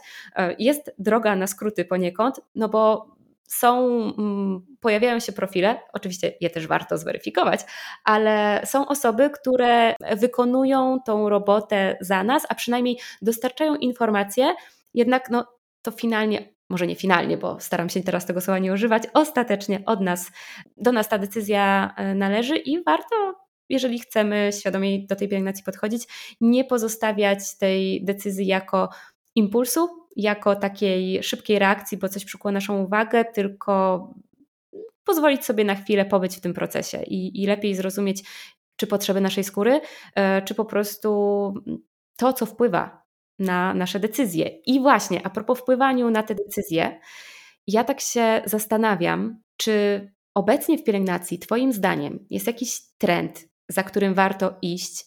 Jest 0.58 0.94
droga 0.98 1.36
na 1.36 1.46
skróty 1.46 1.84
poniekąd, 1.84 2.40
no 2.54 2.68
bo 2.68 3.15
są, 3.46 3.88
mm, 4.18 4.66
pojawiają 4.80 5.20
się 5.20 5.32
profile, 5.32 5.80
oczywiście 5.92 6.32
je 6.40 6.50
też 6.50 6.66
warto 6.66 6.98
zweryfikować, 6.98 7.60
ale 8.04 8.62
są 8.64 8.88
osoby, 8.88 9.30
które 9.30 9.94
wykonują 10.16 10.98
tą 11.06 11.28
robotę 11.28 11.96
za 12.00 12.24
nas, 12.24 12.46
a 12.48 12.54
przynajmniej 12.54 12.98
dostarczają 13.22 13.74
informacje, 13.74 14.54
jednak 14.94 15.30
no, 15.30 15.46
to 15.82 15.90
finalnie, 15.90 16.54
może 16.70 16.86
nie 16.86 16.96
finalnie, 16.96 17.36
bo 17.36 17.60
staram 17.60 17.88
się 17.88 18.02
teraz 18.02 18.26
tego 18.26 18.40
słowa 18.40 18.58
nie 18.58 18.72
używać, 18.72 19.02
ostatecznie 19.14 19.82
od 19.86 20.00
nas, 20.00 20.30
do 20.76 20.92
nas 20.92 21.08
ta 21.08 21.18
decyzja 21.18 21.94
e, 21.96 22.14
należy 22.14 22.56
i 22.56 22.84
warto 22.84 23.46
jeżeli 23.68 23.98
chcemy 23.98 24.50
świadomie 24.60 25.06
do 25.06 25.16
tej 25.16 25.28
pielęgnacji 25.28 25.64
podchodzić, 25.64 26.08
nie 26.40 26.64
pozostawiać 26.64 27.58
tej 27.58 28.04
decyzji 28.04 28.46
jako 28.46 28.88
impulsu, 29.34 30.05
jako 30.16 30.56
takiej 30.56 31.22
szybkiej 31.22 31.58
reakcji, 31.58 31.98
bo 31.98 32.08
coś 32.08 32.24
przykuło 32.24 32.52
naszą 32.52 32.82
uwagę, 32.82 33.24
tylko 33.24 34.08
pozwolić 35.04 35.44
sobie 35.44 35.64
na 35.64 35.74
chwilę 35.74 36.04
pobyć 36.04 36.36
w 36.36 36.40
tym 36.40 36.54
procesie 36.54 37.02
i, 37.02 37.42
i 37.42 37.46
lepiej 37.46 37.74
zrozumieć, 37.74 38.22
czy 38.76 38.86
potrzeby 38.86 39.20
naszej 39.20 39.44
skóry, 39.44 39.80
e, 40.14 40.42
czy 40.42 40.54
po 40.54 40.64
prostu 40.64 41.54
to, 42.16 42.32
co 42.32 42.46
wpływa 42.46 43.02
na 43.38 43.74
nasze 43.74 44.00
decyzje. 44.00 44.48
I 44.66 44.80
właśnie, 44.80 45.26
a 45.26 45.30
propos 45.30 45.58
wpływaniu 45.60 46.10
na 46.10 46.22
te 46.22 46.34
decyzje, 46.34 47.00
ja 47.66 47.84
tak 47.84 48.00
się 48.00 48.42
zastanawiam, 48.44 49.42
czy 49.56 50.06
obecnie 50.34 50.78
w 50.78 50.84
pielęgnacji, 50.84 51.38
Twoim 51.38 51.72
zdaniem, 51.72 52.26
jest 52.30 52.46
jakiś 52.46 52.80
trend, 52.98 53.48
za 53.68 53.82
którym 53.82 54.14
warto 54.14 54.54
iść, 54.62 55.04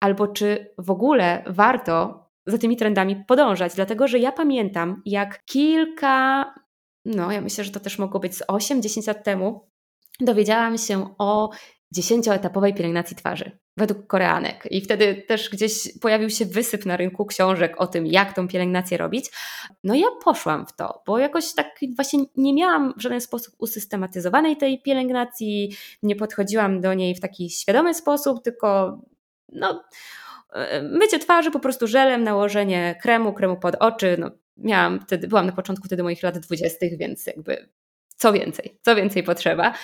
albo 0.00 0.28
czy 0.28 0.74
w 0.78 0.90
ogóle 0.90 1.44
warto 1.46 2.26
za 2.50 2.58
tymi 2.58 2.76
trendami 2.76 3.24
podążać, 3.28 3.74
dlatego 3.74 4.08
że 4.08 4.18
ja 4.18 4.32
pamiętam, 4.32 5.02
jak 5.06 5.44
kilka, 5.44 6.44
no 7.04 7.32
ja 7.32 7.40
myślę, 7.40 7.64
że 7.64 7.70
to 7.70 7.80
też 7.80 7.98
mogło 7.98 8.20
być 8.20 8.36
z 8.36 8.42
8-10 8.42 9.06
lat 9.08 9.24
temu, 9.24 9.70
dowiedziałam 10.20 10.78
się 10.78 11.14
o 11.18 11.50
dziesięcioetapowej 11.92 12.74
pielęgnacji 12.74 13.16
twarzy 13.16 13.58
według 13.76 14.06
Koreanek. 14.06 14.68
I 14.70 14.80
wtedy 14.80 15.24
też 15.28 15.50
gdzieś 15.50 15.98
pojawił 16.00 16.30
się 16.30 16.44
wysyp 16.46 16.86
na 16.86 16.96
rynku 16.96 17.26
książek 17.26 17.74
o 17.78 17.86
tym, 17.86 18.06
jak 18.06 18.32
tą 18.32 18.48
pielęgnację 18.48 18.98
robić. 18.98 19.30
No 19.84 19.94
ja 19.94 20.06
poszłam 20.24 20.66
w 20.66 20.76
to, 20.76 21.02
bo 21.06 21.18
jakoś 21.18 21.54
tak 21.54 21.80
właśnie 21.96 22.24
nie 22.36 22.54
miałam 22.54 22.94
w 22.96 23.02
żaden 23.02 23.20
sposób 23.20 23.54
usystematyzowanej 23.58 24.56
tej 24.56 24.82
pielęgnacji, 24.82 25.76
nie 26.02 26.16
podchodziłam 26.16 26.80
do 26.80 26.94
niej 26.94 27.14
w 27.14 27.20
taki 27.20 27.50
świadomy 27.50 27.94
sposób, 27.94 28.42
tylko 28.44 28.98
no 29.52 29.82
mycie 30.82 31.18
twarzy 31.18 31.50
po 31.50 31.60
prostu 31.60 31.86
żelem, 31.86 32.24
nałożenie 32.24 32.98
kremu, 33.02 33.32
kremu 33.32 33.56
pod 33.56 33.74
oczy. 33.74 34.16
No, 34.18 34.30
miałam 34.56 35.00
wtedy, 35.00 35.28
byłam 35.28 35.46
na 35.46 35.52
początku 35.52 35.86
wtedy 35.86 36.02
moich 36.02 36.22
lat 36.22 36.38
dwudziestych, 36.38 36.98
więc 36.98 37.26
jakby 37.26 37.68
co 38.16 38.32
więcej, 38.32 38.78
co 38.82 38.96
więcej 38.96 39.22
potrzeba. 39.22 39.74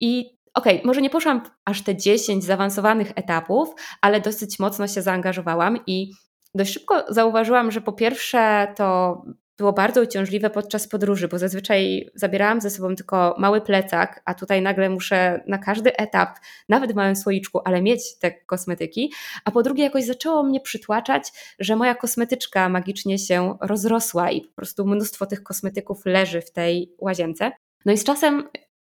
I 0.00 0.38
okej, 0.54 0.74
okay, 0.74 0.86
może 0.86 1.00
nie 1.00 1.10
poszłam 1.10 1.42
aż 1.64 1.82
te 1.82 1.96
10 1.96 2.44
zaawansowanych 2.44 3.12
etapów, 3.14 3.68
ale 4.00 4.20
dosyć 4.20 4.58
mocno 4.58 4.88
się 4.88 5.02
zaangażowałam 5.02 5.78
i 5.86 6.10
dość 6.54 6.72
szybko 6.72 7.04
zauważyłam, 7.08 7.70
że 7.70 7.80
po 7.80 7.92
pierwsze 7.92 8.72
to 8.76 9.22
było 9.58 9.72
bardzo 9.72 10.02
uciążliwe 10.02 10.50
podczas 10.50 10.88
podróży, 10.88 11.28
bo 11.28 11.38
zazwyczaj 11.38 12.10
zabierałam 12.14 12.60
ze 12.60 12.70
sobą 12.70 12.94
tylko 12.94 13.34
mały 13.38 13.60
plecak, 13.60 14.22
a 14.24 14.34
tutaj 14.34 14.62
nagle 14.62 14.90
muszę 14.90 15.40
na 15.46 15.58
każdy 15.58 15.96
etap, 15.96 16.38
nawet 16.68 16.92
w 16.92 16.94
małym 16.94 17.16
słoiczku, 17.16 17.60
ale 17.64 17.82
mieć 17.82 18.18
te 18.18 18.30
kosmetyki. 18.30 19.12
A 19.44 19.50
po 19.50 19.62
drugie, 19.62 19.84
jakoś 19.84 20.04
zaczęło 20.04 20.42
mnie 20.42 20.60
przytłaczać, 20.60 21.32
że 21.58 21.76
moja 21.76 21.94
kosmetyczka 21.94 22.68
magicznie 22.68 23.18
się 23.18 23.58
rozrosła 23.60 24.30
i 24.30 24.40
po 24.40 24.54
prostu 24.54 24.86
mnóstwo 24.86 25.26
tych 25.26 25.42
kosmetyków 25.42 26.06
leży 26.06 26.40
w 26.40 26.52
tej 26.52 26.94
łazience. 26.98 27.52
No 27.84 27.92
i 27.92 27.98
z 27.98 28.04
czasem 28.04 28.48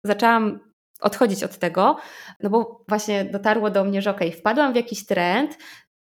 zaczęłam 0.04 0.60
odchodzić 1.02 1.44
od 1.44 1.58
tego, 1.58 1.98
no 2.40 2.50
bo 2.50 2.84
właśnie 2.88 3.26
dotarło 3.26 3.70
do 3.70 3.84
mnie, 3.84 4.02
że 4.02 4.12
okej, 4.12 4.28
okay, 4.28 4.40
wpadłam 4.40 4.74
w 4.74 4.76
jakiś 4.76 5.06
trend, 5.06 5.58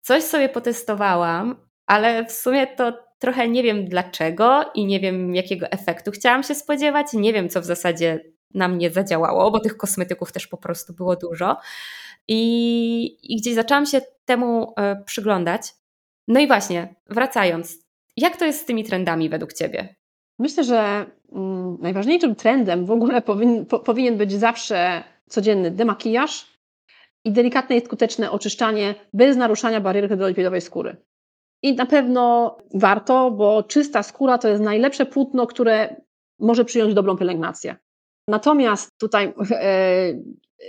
coś 0.02 0.24
sobie 0.24 0.50
potestowałam, 0.50 1.68
ale 1.86 2.26
w 2.26 2.32
sumie 2.32 2.68
to 2.68 3.11
trochę 3.22 3.48
nie 3.48 3.64
wiem 3.64 3.86
dlaczego 3.86 4.62
i 4.76 4.86
nie 4.86 5.00
wiem 5.00 5.36
jakiego 5.36 5.66
efektu 5.72 6.12
chciałam 6.12 6.44
się 6.44 6.56
spodziewać, 6.56 7.08
nie 7.14 7.34
wiem 7.34 7.50
co 7.50 7.62
w 7.62 7.66
zasadzie 7.66 8.20
na 8.54 8.68
mnie 8.68 8.92
zadziałało, 8.92 9.52
bo 9.52 9.60
tych 9.60 9.78
kosmetyków 9.78 10.32
też 10.32 10.48
po 10.48 10.58
prostu 10.58 10.94
było 10.94 11.16
dużo. 11.16 11.58
I, 12.28 13.34
i 13.34 13.38
gdzieś 13.38 13.54
zaczęłam 13.54 13.86
się 13.86 14.02
temu 14.26 14.74
e, 14.78 15.04
przyglądać. 15.06 15.62
No 16.28 16.40
i 16.40 16.48
właśnie, 16.48 16.96
wracając, 17.10 17.78
jak 18.18 18.38
to 18.38 18.46
jest 18.46 18.62
z 18.62 18.66
tymi 18.66 18.84
trendami 18.84 19.30
według 19.30 19.54
Ciebie? 19.54 19.96
Myślę, 20.40 20.64
że 20.64 21.06
mm, 21.32 21.78
najważniejszym 21.82 22.36
trendem 22.36 22.86
w 22.86 22.92
ogóle 22.92 23.22
powin, 23.22 23.66
po, 23.66 23.80
powinien 23.80 24.18
być 24.18 24.32
zawsze 24.32 25.04
codzienny 25.30 25.72
demakijaż 25.72 26.48
i 27.26 27.32
delikatne 27.32 27.78
i 27.78 27.86
skuteczne 27.86 28.32
oczyszczanie 28.32 28.96
bez 29.14 29.38
naruszania 29.38 29.82
bariery 29.82 30.08
hydrolipidowej 30.08 30.62
skóry. 30.62 30.98
I 31.64 31.76
na 31.76 31.86
pewno 31.86 32.58
warto, 32.74 33.32
bo 33.32 33.64
czysta 33.64 34.04
skóra 34.04 34.38
to 34.38 34.48
jest 34.48 34.62
najlepsze 34.62 35.06
płótno, 35.06 35.48
które 35.48 35.96
może 36.40 36.66
przyjąć 36.66 36.94
dobrą 36.94 37.18
pielęgnację. 37.18 37.76
Natomiast 38.28 38.98
tutaj, 38.98 39.34
e, 39.52 40.14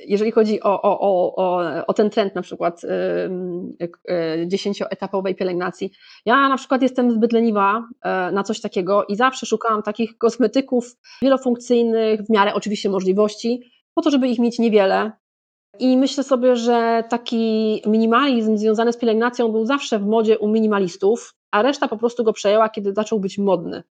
jeżeli 0.06 0.30
chodzi 0.30 0.62
o, 0.62 0.82
o, 0.82 1.00
o, 1.36 1.64
o 1.86 1.92
ten 1.92 2.10
trend 2.10 2.34
na 2.34 2.42
przykład 2.42 2.82
e, 2.84 4.46
dziesięcioetapowej 4.46 5.34
pielęgnacji, 5.34 5.90
ja 6.26 6.48
na 6.48 6.56
przykład 6.56 6.82
jestem 6.82 7.10
zbyt 7.10 7.32
leniwa 7.32 7.88
e, 8.02 8.32
na 8.32 8.42
coś 8.42 8.60
takiego 8.60 9.04
i 9.04 9.16
zawsze 9.16 9.46
szukałam 9.46 9.82
takich 9.82 10.18
kosmetyków 10.18 10.96
wielofunkcyjnych, 11.22 12.20
w 12.22 12.30
miarę 12.30 12.54
oczywiście 12.54 12.90
możliwości, 12.90 13.72
po 13.94 14.02
to, 14.02 14.10
żeby 14.10 14.28
ich 14.28 14.38
mieć 14.38 14.58
niewiele, 14.58 15.12
i 15.78 15.96
myślę 15.96 16.24
sobie, 16.24 16.56
że 16.56 17.04
taki 17.08 17.82
minimalizm 17.86 18.56
związany 18.56 18.92
z 18.92 18.96
pielęgnacją 18.96 19.52
był 19.52 19.66
zawsze 19.66 19.98
w 19.98 20.06
modzie 20.06 20.38
u 20.38 20.48
minimalistów, 20.48 21.34
a 21.50 21.62
reszta 21.62 21.88
po 21.88 21.96
prostu 21.96 22.24
go 22.24 22.32
przejęła, 22.32 22.68
kiedy 22.68 22.92
zaczął 22.92 23.20
być 23.20 23.38
modny. 23.38 23.82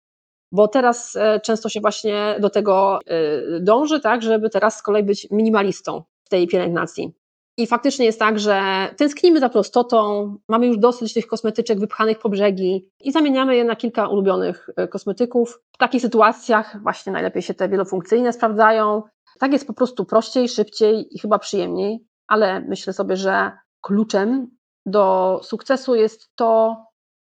Bo 0.53 0.69
teraz 0.69 1.16
e, 1.16 1.40
często 1.40 1.69
się 1.69 1.81
właśnie 1.81 2.37
do 2.40 2.51
tego 2.51 2.99
e, 3.07 3.61
dąży, 3.61 4.01
tak, 4.01 4.23
żeby 4.23 4.51
teraz 4.51 4.77
z 4.77 4.83
kolei 4.83 5.03
być 5.03 5.29
minimalistą 5.31 6.03
w 6.25 6.29
tej 6.29 6.49
pielęgnacji. 6.49 7.12
I 7.57 7.66
faktycznie 7.66 8.07
jest 8.07 8.19
tak, 8.19 8.38
że 8.38 8.62
tęsknimy 8.97 9.40
za 9.40 9.49
prostotą, 9.49 10.37
mamy 10.49 10.66
już 10.66 10.79
dosyć 10.79 11.14
tych 11.14 11.27
kosmetyczek 11.27 11.81
wypchanych 11.81 12.19
po 12.19 12.29
brzegi 12.29 12.88
i 13.01 13.12
zamieniamy 13.12 13.57
je 13.57 13.64
na 13.64 13.77
kilka 13.77 14.09
ulubionych 14.09 14.71
e, 14.77 14.88
kosmetyków. 14.88 15.61
W 15.73 15.79
takich 15.79 16.03
sytuacjach 16.03 16.83
właśnie 16.83 17.12
najlepiej 17.12 17.43
się 17.43 17.55
te 17.55 17.69
wielofunkcyjne 17.69 18.33
sprawdzają, 18.33 19.03
tak 19.40 19.53
jest 19.53 19.66
po 19.66 19.72
prostu 19.72 20.05
prościej, 20.05 20.48
szybciej 20.48 21.16
i 21.16 21.18
chyba 21.18 21.38
przyjemniej, 21.38 22.07
ale 22.26 22.61
myślę 22.61 22.92
sobie, 22.92 23.16
że 23.16 23.53
kluczem 23.81 24.50
do 24.87 25.40
sukcesu 25.42 25.94
jest 25.94 26.31
to, 26.35 26.76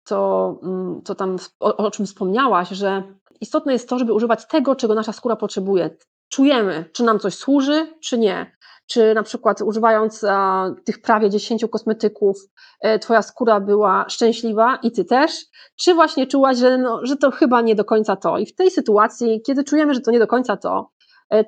co, 0.04 0.58
mm, 0.62 1.02
co 1.04 1.14
tam, 1.14 1.36
o, 1.60 1.76
o 1.76 1.90
czym 1.90 2.06
wspomniałaś, 2.06 2.68
że 2.68 3.02
istotne 3.40 3.72
jest 3.72 3.88
to, 3.88 3.98
żeby 3.98 4.12
używać 4.12 4.48
tego, 4.48 4.76
czego 4.76 4.94
nasza 4.94 5.12
skóra 5.12 5.36
potrzebuje. 5.36 5.96
Czujemy, 6.28 6.90
czy 6.92 7.04
nam 7.04 7.18
coś 7.18 7.34
służy, 7.34 7.94
czy 8.02 8.18
nie. 8.18 8.56
Czy 8.86 9.14
na 9.14 9.22
przykład 9.22 9.60
używając 9.62 10.24
a, 10.24 10.70
tych 10.84 11.02
prawie 11.02 11.30
10 11.30 11.64
kosmetyków, 11.72 12.36
e, 12.80 12.98
Twoja 12.98 13.22
skóra 13.22 13.60
była 13.60 14.04
szczęśliwa 14.08 14.78
i 14.82 14.92
Ty 14.92 15.04
też, 15.04 15.32
czy 15.76 15.94
właśnie 15.94 16.26
czułaś, 16.26 16.58
że, 16.58 16.78
no, 16.78 17.06
że 17.06 17.16
to 17.16 17.30
chyba 17.30 17.60
nie 17.60 17.74
do 17.74 17.84
końca 17.84 18.16
to. 18.16 18.38
I 18.38 18.46
w 18.46 18.54
tej 18.54 18.70
sytuacji, 18.70 19.42
kiedy 19.46 19.64
czujemy, 19.64 19.94
że 19.94 20.00
to 20.00 20.10
nie 20.10 20.18
do 20.18 20.26
końca 20.26 20.56
to, 20.56 20.90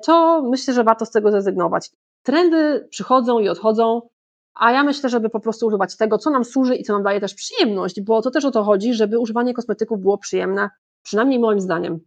to 0.03 0.41
myślę, 0.41 0.73
że 0.73 0.83
warto 0.83 1.05
z 1.05 1.11
tego 1.11 1.31
zrezygnować. 1.31 1.89
Trendy 2.23 2.87
przychodzą 2.89 3.39
i 3.39 3.49
odchodzą, 3.49 4.01
a 4.53 4.71
ja 4.71 4.83
myślę, 4.83 5.09
żeby 5.09 5.29
po 5.29 5.39
prostu 5.39 5.67
używać 5.67 5.97
tego, 5.97 6.17
co 6.17 6.29
nam 6.29 6.45
służy 6.45 6.75
i 6.75 6.83
co 6.83 6.93
nam 6.93 7.03
daje 7.03 7.19
też 7.19 7.33
przyjemność, 7.33 8.01
bo 8.01 8.21
to 8.21 8.31
też 8.31 8.45
o 8.45 8.51
to 8.51 8.63
chodzi, 8.63 8.93
żeby 8.93 9.19
używanie 9.19 9.53
kosmetyków 9.53 10.01
było 10.01 10.17
przyjemne, 10.17 10.69
przynajmniej 11.03 11.39
moim 11.39 11.61
zdaniem. 11.61 11.99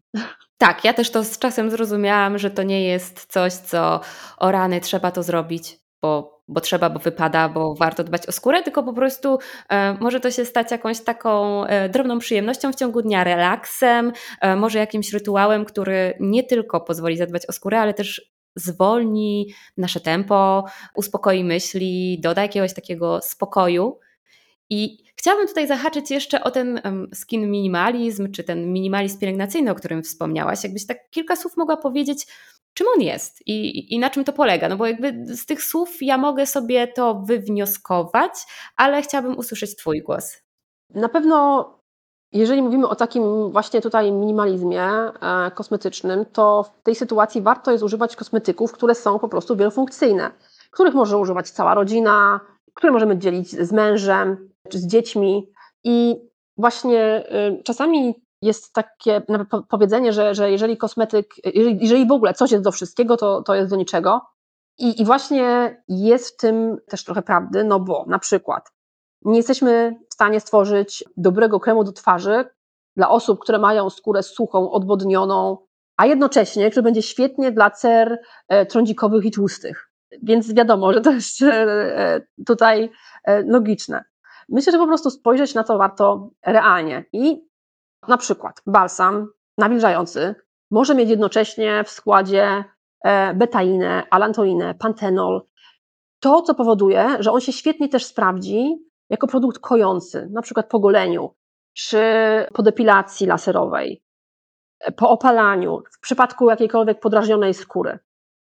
Tak, 0.58 0.84
ja 0.84 0.92
też 0.92 1.10
to 1.10 1.24
z 1.24 1.38
czasem 1.38 1.70
zrozumiałam, 1.70 2.38
że 2.38 2.50
to 2.50 2.62
nie 2.62 2.84
jest 2.84 3.26
coś, 3.26 3.52
co 3.52 4.00
o 4.38 4.50
rany 4.50 4.80
trzeba 4.80 5.10
to 5.10 5.22
zrobić, 5.22 5.79
bo 6.02 6.40
bo 6.50 6.60
trzeba, 6.60 6.90
bo 6.90 6.98
wypada, 6.98 7.48
bo 7.48 7.74
warto 7.74 8.04
dbać 8.04 8.26
o 8.26 8.32
skórę, 8.32 8.62
tylko 8.62 8.82
po 8.82 8.92
prostu 8.92 9.38
e, 9.68 9.94
może 10.00 10.20
to 10.20 10.30
się 10.30 10.44
stać 10.44 10.70
jakąś 10.70 11.00
taką 11.00 11.64
e, 11.64 11.88
drobną 11.88 12.18
przyjemnością 12.18 12.72
w 12.72 12.76
ciągu 12.76 13.02
dnia, 13.02 13.24
relaksem, 13.24 14.12
e, 14.40 14.56
może 14.56 14.78
jakimś 14.78 15.12
rytuałem, 15.12 15.64
który 15.64 16.14
nie 16.20 16.44
tylko 16.44 16.80
pozwoli 16.80 17.16
zadbać 17.16 17.46
o 17.46 17.52
skórę, 17.52 17.80
ale 17.80 17.94
też 17.94 18.32
zwolni 18.56 19.54
nasze 19.76 20.00
tempo, 20.00 20.64
uspokoi 20.94 21.44
myśli, 21.44 22.20
doda 22.20 22.42
jakiegoś 22.42 22.74
takiego 22.74 23.20
spokoju. 23.22 23.98
I 24.70 24.98
chciałabym 25.16 25.48
tutaj 25.48 25.66
zahaczyć 25.66 26.10
jeszcze 26.10 26.44
o 26.44 26.50
ten 26.50 26.80
skin 27.14 27.50
minimalizm, 27.50 28.32
czy 28.32 28.44
ten 28.44 28.72
minimalizm 28.72 29.18
pielęgnacyjny, 29.18 29.70
o 29.70 29.74
którym 29.74 30.02
wspomniałaś. 30.02 30.64
Jakbyś 30.64 30.86
tak 30.86 31.10
kilka 31.10 31.36
słów 31.36 31.56
mogła 31.56 31.76
powiedzieć, 31.76 32.26
czym 32.74 32.86
on 32.96 33.02
jest 33.02 33.46
i, 33.46 33.94
i 33.94 33.98
na 33.98 34.10
czym 34.10 34.24
to 34.24 34.32
polega. 34.32 34.68
No 34.68 34.76
bo 34.76 34.86
jakby 34.86 35.36
z 35.36 35.46
tych 35.46 35.62
słów 35.62 36.02
ja 36.02 36.18
mogę 36.18 36.46
sobie 36.46 36.88
to 36.88 37.14
wywnioskować, 37.14 38.32
ale 38.76 39.02
chciałabym 39.02 39.38
usłyszeć 39.38 39.76
Twój 39.76 40.02
głos. 40.02 40.36
Na 40.94 41.08
pewno, 41.08 41.68
jeżeli 42.32 42.62
mówimy 42.62 42.88
o 42.88 42.96
takim 42.96 43.50
właśnie 43.50 43.80
tutaj 43.80 44.12
minimalizmie 44.12 44.82
e, 44.82 45.12
kosmetycznym, 45.54 46.24
to 46.32 46.62
w 46.62 46.82
tej 46.82 46.94
sytuacji 46.94 47.42
warto 47.42 47.72
jest 47.72 47.84
używać 47.84 48.16
kosmetyków, 48.16 48.72
które 48.72 48.94
są 48.94 49.18
po 49.18 49.28
prostu 49.28 49.56
wielofunkcyjne, 49.56 50.30
których 50.70 50.94
może 50.94 51.18
używać 51.18 51.50
cała 51.50 51.74
rodzina, 51.74 52.40
które 52.74 52.92
możemy 52.92 53.18
dzielić 53.18 53.50
z 53.50 53.72
mężem 53.72 54.50
czy 54.68 54.78
z 54.78 54.86
dziećmi. 54.86 55.52
I 55.84 56.16
właśnie 56.56 57.24
y, 57.58 57.62
czasami 57.62 58.14
jest 58.42 58.72
takie 58.72 59.22
powiedzenie, 59.68 60.12
że, 60.12 60.34
że 60.34 60.50
jeżeli 60.50 60.76
kosmetyk, 60.76 61.34
jeżeli, 61.44 61.78
jeżeli 61.80 62.06
w 62.06 62.12
ogóle 62.12 62.34
coś 62.34 62.50
jest 62.50 62.64
do 62.64 62.72
wszystkiego, 62.72 63.16
to, 63.16 63.42
to 63.42 63.54
jest 63.54 63.70
do 63.70 63.76
niczego. 63.76 64.20
I, 64.78 65.02
I 65.02 65.04
właśnie 65.04 65.76
jest 65.88 66.34
w 66.34 66.36
tym 66.36 66.76
też 66.88 67.04
trochę 67.04 67.22
prawdy, 67.22 67.64
no 67.64 67.80
bo 67.80 68.04
na 68.08 68.18
przykład 68.18 68.72
nie 69.22 69.36
jesteśmy 69.36 69.96
w 70.10 70.14
stanie 70.14 70.40
stworzyć 70.40 71.04
dobrego 71.16 71.60
kremu 71.60 71.84
do 71.84 71.92
twarzy 71.92 72.44
dla 72.96 73.08
osób, 73.08 73.40
które 73.40 73.58
mają 73.58 73.90
skórę 73.90 74.22
suchą, 74.22 74.70
odwodnioną, 74.70 75.58
a 75.96 76.06
jednocześnie, 76.06 76.70
który 76.70 76.82
będzie 76.82 77.02
świetnie 77.02 77.52
dla 77.52 77.70
cer 77.70 78.20
e, 78.48 78.66
trądzikowych 78.66 79.24
i 79.24 79.30
tłustych. 79.30 79.90
Więc 80.22 80.54
wiadomo, 80.54 80.92
że 80.92 81.00
to 81.00 81.10
jest 81.12 81.42
e, 81.42 81.54
e, 81.98 82.20
tutaj 82.46 82.90
logiczne. 83.46 84.04
Myślę, 84.48 84.72
że 84.72 84.78
po 84.78 84.86
prostu 84.86 85.10
spojrzeć 85.10 85.54
na 85.54 85.64
to 85.64 85.78
warto 85.78 86.30
realnie 86.46 87.04
i 87.12 87.49
na 88.08 88.16
przykład 88.16 88.62
balsam 88.66 89.28
nawilżający 89.58 90.34
może 90.70 90.94
mieć 90.94 91.10
jednocześnie 91.10 91.84
w 91.84 91.90
składzie 91.90 92.64
e, 93.04 93.34
betainę, 93.34 94.02
alantoinę, 94.10 94.74
pantenol. 94.74 95.42
To, 96.20 96.42
co 96.42 96.54
powoduje, 96.54 97.16
że 97.20 97.32
on 97.32 97.40
się 97.40 97.52
świetnie 97.52 97.88
też 97.88 98.04
sprawdzi 98.04 98.76
jako 99.10 99.26
produkt 99.26 99.58
kojący, 99.58 100.28
na 100.32 100.42
przykład 100.42 100.68
po 100.68 100.80
goleniu, 100.80 101.34
czy 101.74 102.02
po 102.54 102.62
depilacji 102.62 103.26
laserowej, 103.26 104.02
po 104.96 105.10
opalaniu, 105.10 105.82
w 105.92 106.00
przypadku 106.00 106.50
jakiejkolwiek 106.50 107.00
podrażnionej 107.00 107.54
skóry. 107.54 107.98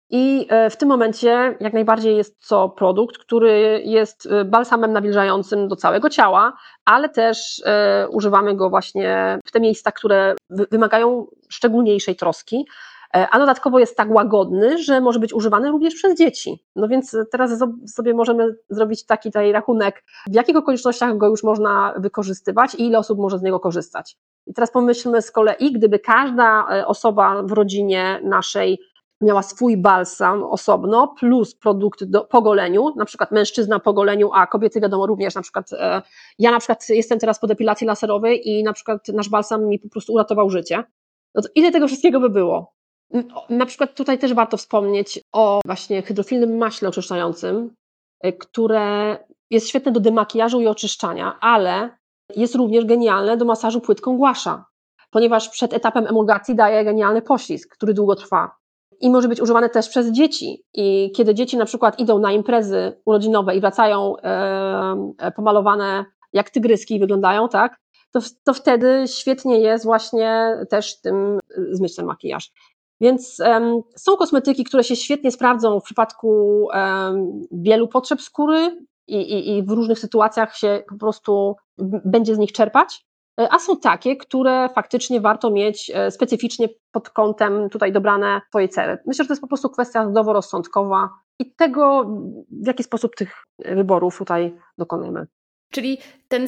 I 0.09 0.47
e, 0.49 0.69
w 0.69 0.77
tym 0.77 0.89
momencie 0.89 1.57
jak 1.59 1.73
najbardziej 1.73 2.17
jest 2.17 2.47
to 2.47 2.69
produkt, 2.69 3.17
który 3.17 3.81
jest 3.85 4.25
e, 4.25 4.45
balsamem 4.45 4.93
nawilżającym 4.93 5.67
do 5.67 5.75
całego 5.75 6.09
ciała, 6.09 6.53
ale 6.85 7.09
też 7.09 7.61
e, 7.65 8.07
używamy 8.11 8.55
go 8.55 8.69
właśnie 8.69 9.39
w 9.45 9.51
te 9.51 9.59
miejsca, 9.59 9.91
które 9.91 10.35
wymagają 10.49 11.27
szczególniejszej 11.49 12.15
troski. 12.15 12.65
A 13.31 13.39
dodatkowo 13.39 13.79
jest 13.79 13.97
tak 13.97 14.11
łagodny, 14.11 14.83
że 14.83 15.01
może 15.01 15.19
być 15.19 15.33
używany 15.33 15.71
również 15.71 15.95
przez 15.95 16.17
dzieci. 16.17 16.63
No 16.75 16.87
więc 16.87 17.17
teraz 17.31 17.51
sobie 17.95 18.13
możemy 18.13 18.55
zrobić 18.69 19.05
taki 19.05 19.29
tutaj 19.29 19.51
rachunek, 19.51 20.03
w 20.27 20.33
jakich 20.33 20.55
okolicznościach 20.55 21.17
go 21.17 21.27
już 21.27 21.43
można 21.43 21.93
wykorzystywać 21.97 22.75
i 22.75 22.85
ile 22.85 22.99
osób 22.99 23.19
może 23.19 23.37
z 23.37 23.41
niego 23.41 23.59
korzystać. 23.59 24.17
I 24.47 24.53
teraz 24.53 24.71
pomyślmy 24.71 25.21
z 25.21 25.31
kolei, 25.31 25.71
gdyby 25.71 25.99
każda 25.99 26.65
osoba 26.85 27.43
w 27.43 27.51
rodzinie 27.51 28.19
naszej 28.23 28.79
miała 29.21 29.43
swój 29.43 29.77
balsam 29.77 30.43
osobno, 30.43 31.07
plus 31.19 31.55
produkt 31.55 32.03
do, 32.03 32.21
po 32.21 32.41
goleniu, 32.41 32.93
na 32.95 33.05
przykład 33.05 33.31
mężczyzna 33.31 33.79
po 33.79 33.93
goleniu, 33.93 34.29
a 34.33 34.47
kobiety 34.47 34.81
wiadomo 34.81 35.07
również, 35.07 35.35
na 35.35 35.41
przykład 35.41 35.73
e, 35.73 36.01
ja 36.39 36.51
na 36.51 36.59
przykład 36.59 36.89
jestem 36.89 37.19
teraz 37.19 37.39
po 37.39 37.47
depilacji 37.47 37.87
laserowej 37.87 38.49
i 38.49 38.63
na 38.63 38.73
przykład 38.73 39.07
nasz 39.07 39.29
balsam 39.29 39.65
mi 39.65 39.79
po 39.79 39.89
prostu 39.89 40.13
uratował 40.13 40.49
życie. 40.49 40.83
No 41.35 41.41
ile 41.55 41.71
tego 41.71 41.87
wszystkiego 41.87 42.19
by 42.19 42.29
było? 42.29 42.73
Na 43.49 43.65
przykład 43.65 43.95
tutaj 43.95 44.19
też 44.19 44.33
warto 44.33 44.57
wspomnieć 44.57 45.19
o 45.31 45.61
właśnie 45.65 46.01
hydrofilnym 46.01 46.57
maśle 46.57 46.89
oczyszczającym, 46.89 47.75
e, 48.21 48.33
które 48.33 49.17
jest 49.49 49.67
świetne 49.67 49.91
do 49.91 49.99
demakijażu 49.99 50.61
i 50.61 50.67
oczyszczania, 50.67 51.37
ale 51.41 51.97
jest 52.35 52.55
również 52.55 52.85
genialne 52.85 53.37
do 53.37 53.45
masażu 53.45 53.81
płytką 53.81 54.17
głasza, 54.17 54.65
ponieważ 55.11 55.49
przed 55.49 55.73
etapem 55.73 56.07
emulgacji 56.07 56.55
daje 56.55 56.85
genialny 56.85 57.21
poślizg, 57.21 57.75
który 57.75 57.93
długo 57.93 58.15
trwa 58.15 58.58
i 58.99 59.09
może 59.09 59.27
być 59.27 59.41
używane 59.41 59.69
też 59.69 59.89
przez 59.89 60.11
dzieci. 60.11 60.63
I 60.73 61.11
kiedy 61.15 61.35
dzieci 61.35 61.57
na 61.57 61.65
przykład 61.65 61.99
idą 61.99 62.19
na 62.19 62.31
imprezy 62.31 63.01
urodzinowe 63.05 63.55
i 63.55 63.61
wracają 63.61 64.17
e, 64.17 65.31
pomalowane 65.35 66.05
jak 66.33 66.49
tygryski 66.49 66.99
wyglądają, 66.99 67.49
tak? 67.49 67.79
To, 68.11 68.19
to 68.43 68.53
wtedy 68.53 69.03
świetnie 69.07 69.59
jest 69.59 69.85
właśnie 69.85 70.57
też 70.69 71.01
tym 71.01 71.39
zmyć 71.71 71.95
ten 71.95 72.05
makijaż. 72.05 72.51
Więc 73.01 73.37
są 73.95 74.15
kosmetyki, 74.15 74.63
które 74.63 74.83
się 74.83 74.95
świetnie 74.95 75.31
sprawdzą 75.31 75.79
w 75.79 75.83
przypadku 75.83 76.67
wielu 77.51 77.87
potrzeb 77.87 78.21
skóry 78.21 78.85
i, 79.07 79.15
i, 79.15 79.57
i 79.57 79.63
w 79.63 79.69
różnych 79.69 79.99
sytuacjach 79.99 80.55
się 80.55 80.83
po 80.89 80.95
prostu 80.95 81.55
będzie 82.05 82.35
z 82.35 82.37
nich 82.37 82.51
czerpać. 82.51 83.05
E, 83.39 83.53
a 83.53 83.59
są 83.59 83.77
takie, 83.77 84.15
które 84.17 84.69
faktycznie 84.75 85.21
warto 85.21 85.51
mieć 85.51 85.91
e, 85.93 86.11
specyficznie 86.11 86.67
pod 86.91 87.09
kątem 87.09 87.69
tutaj 87.69 87.91
dobrane 87.91 88.41
twojej 88.49 88.69
cele. 88.69 88.97
Myślę, 89.05 89.23
że 89.23 89.27
to 89.27 89.33
jest 89.33 89.41
po 89.41 89.47
prostu 89.47 89.69
kwestia 89.69 90.09
zdroworozsądkowa 90.09 91.09
i 91.39 91.55
tego, 91.55 92.05
w 92.63 92.67
jaki 92.67 92.83
sposób 92.83 93.15
tych 93.15 93.43
wyborów 93.59 94.17
tutaj 94.17 94.55
dokonujemy. 94.77 95.27
Czyli 95.71 95.97
ten 96.27 96.47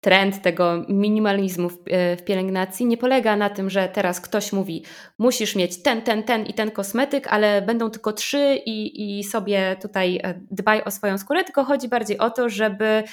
trend 0.00 0.42
tego 0.42 0.84
minimalizmu 0.88 1.68
w, 1.68 1.78
e, 1.90 2.16
w, 2.16 2.24
pielęgnacji 2.24 2.86
nie 2.86 2.96
polega 2.96 3.36
na 3.36 3.50
tym, 3.50 3.70
że 3.70 3.88
teraz 3.88 4.20
ktoś 4.20 4.52
mówi, 4.52 4.84
musisz 5.18 5.56
mieć 5.56 5.82
ten, 5.82 6.02
ten, 6.02 6.22
ten 6.22 6.46
i 6.46 6.54
ten 6.54 6.70
kosmetyk, 6.70 7.26
ale 7.28 7.62
będą 7.62 7.90
tylko 7.90 8.12
trzy 8.12 8.54
i, 8.66 9.18
i 9.18 9.24
sobie 9.24 9.76
tutaj 9.82 10.20
e, 10.22 10.40
dbaj 10.50 10.82
o 10.84 10.90
swoją 10.90 11.18
skórę, 11.18 11.44
tylko 11.44 11.64
chodzi 11.64 11.88
bardziej 11.88 12.18
o 12.18 12.30
to, 12.30 12.48
żeby 12.48 13.04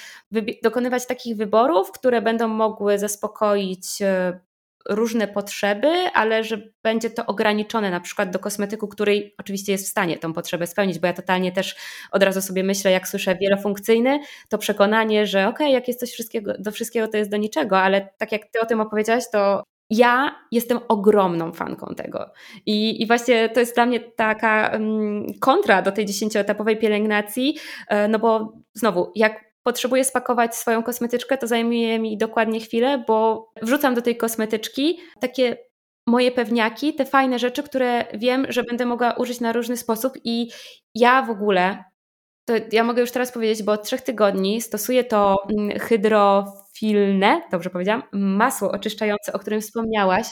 dokonywać 0.62 1.06
takich 1.06 1.36
wyborów, 1.36 1.92
które 1.92 2.22
będą 2.22 2.48
mogły 2.48 2.98
zaspokoić 2.98 4.02
e, 4.02 4.40
różne 4.88 5.28
potrzeby, 5.28 5.88
ale 6.14 6.44
że 6.44 6.62
będzie 6.82 7.10
to 7.10 7.26
ograniczone 7.26 7.90
na 7.90 8.00
przykład 8.00 8.30
do 8.30 8.38
kosmetyku, 8.38 8.88
który 8.88 9.32
oczywiście 9.38 9.72
jest 9.72 9.86
w 9.86 9.90
stanie 9.90 10.18
tą 10.18 10.32
potrzebę 10.32 10.66
spełnić, 10.66 10.98
bo 10.98 11.06
ja 11.06 11.12
totalnie 11.12 11.52
też 11.52 11.76
od 12.12 12.22
razu 12.22 12.42
sobie 12.42 12.62
myślę, 12.62 12.90
jak 12.90 13.08
słyszę 13.08 13.36
wielofunkcyjny, 13.36 14.20
to 14.48 14.58
przekonanie, 14.58 15.26
że 15.26 15.48
okej, 15.48 15.66
okay, 15.66 15.70
jak 15.70 15.88
jest 15.88 16.00
coś 16.00 16.12
wszystkiego, 16.12 16.52
do 16.58 16.72
wszystkiego, 16.72 17.08
to 17.08 17.16
jest 17.16 17.30
do 17.30 17.36
niczego, 17.36 17.80
ale 17.80 18.08
tak 18.18 18.32
jak 18.32 18.46
ty 18.46 18.60
o 18.60 18.66
tym 18.66 18.80
opowiedziałaś, 18.80 19.24
to 19.32 19.62
ja 19.90 20.34
jestem 20.52 20.78
ogromną 20.88 21.52
fanką 21.52 21.94
tego. 21.96 22.30
I, 22.66 23.02
I 23.02 23.06
właśnie 23.06 23.48
to 23.48 23.60
jest 23.60 23.74
dla 23.74 23.86
mnie 23.86 24.00
taka 24.00 24.70
um, 24.72 25.26
kontra 25.40 25.82
do 25.82 25.92
tej 25.92 26.06
dziesięcioetapowej 26.06 26.78
pielęgnacji, 26.78 27.56
e, 27.88 28.08
no 28.08 28.18
bo 28.18 28.52
znowu, 28.74 29.12
jak 29.14 29.49
potrzebuję 29.62 30.04
spakować 30.04 30.56
swoją 30.56 30.82
kosmetyczkę, 30.82 31.38
to 31.38 31.46
zajmuje 31.46 31.98
mi 31.98 32.18
dokładnie 32.18 32.60
chwilę, 32.60 33.04
bo 33.08 33.50
wrzucam 33.62 33.94
do 33.94 34.02
tej 34.02 34.16
kosmetyczki 34.16 35.00
takie 35.20 35.56
moje 36.06 36.32
pewniaki, 36.32 36.94
te 36.94 37.04
fajne 37.04 37.38
rzeczy, 37.38 37.62
które 37.62 38.04
wiem, 38.14 38.46
że 38.48 38.62
będę 38.62 38.86
mogła 38.86 39.12
użyć 39.12 39.40
na 39.40 39.52
różny 39.52 39.76
sposób 39.76 40.12
i 40.24 40.50
ja 40.94 41.22
w 41.22 41.30
ogóle, 41.30 41.84
to 42.44 42.54
ja 42.72 42.84
mogę 42.84 43.00
już 43.00 43.10
teraz 43.10 43.32
powiedzieć, 43.32 43.62
bo 43.62 43.72
od 43.72 43.82
trzech 43.82 44.00
tygodni 44.00 44.60
stosuję 44.60 45.04
to 45.04 45.36
mm, 45.58 45.78
hydrofilne, 45.78 47.42
dobrze 47.50 47.70
powiedziałam, 47.70 48.02
masło 48.12 48.72
oczyszczające, 48.72 49.32
o 49.32 49.38
którym 49.38 49.60
wspomniałaś 49.60 50.26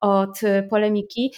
od 0.00 0.40
polemiki 0.70 1.34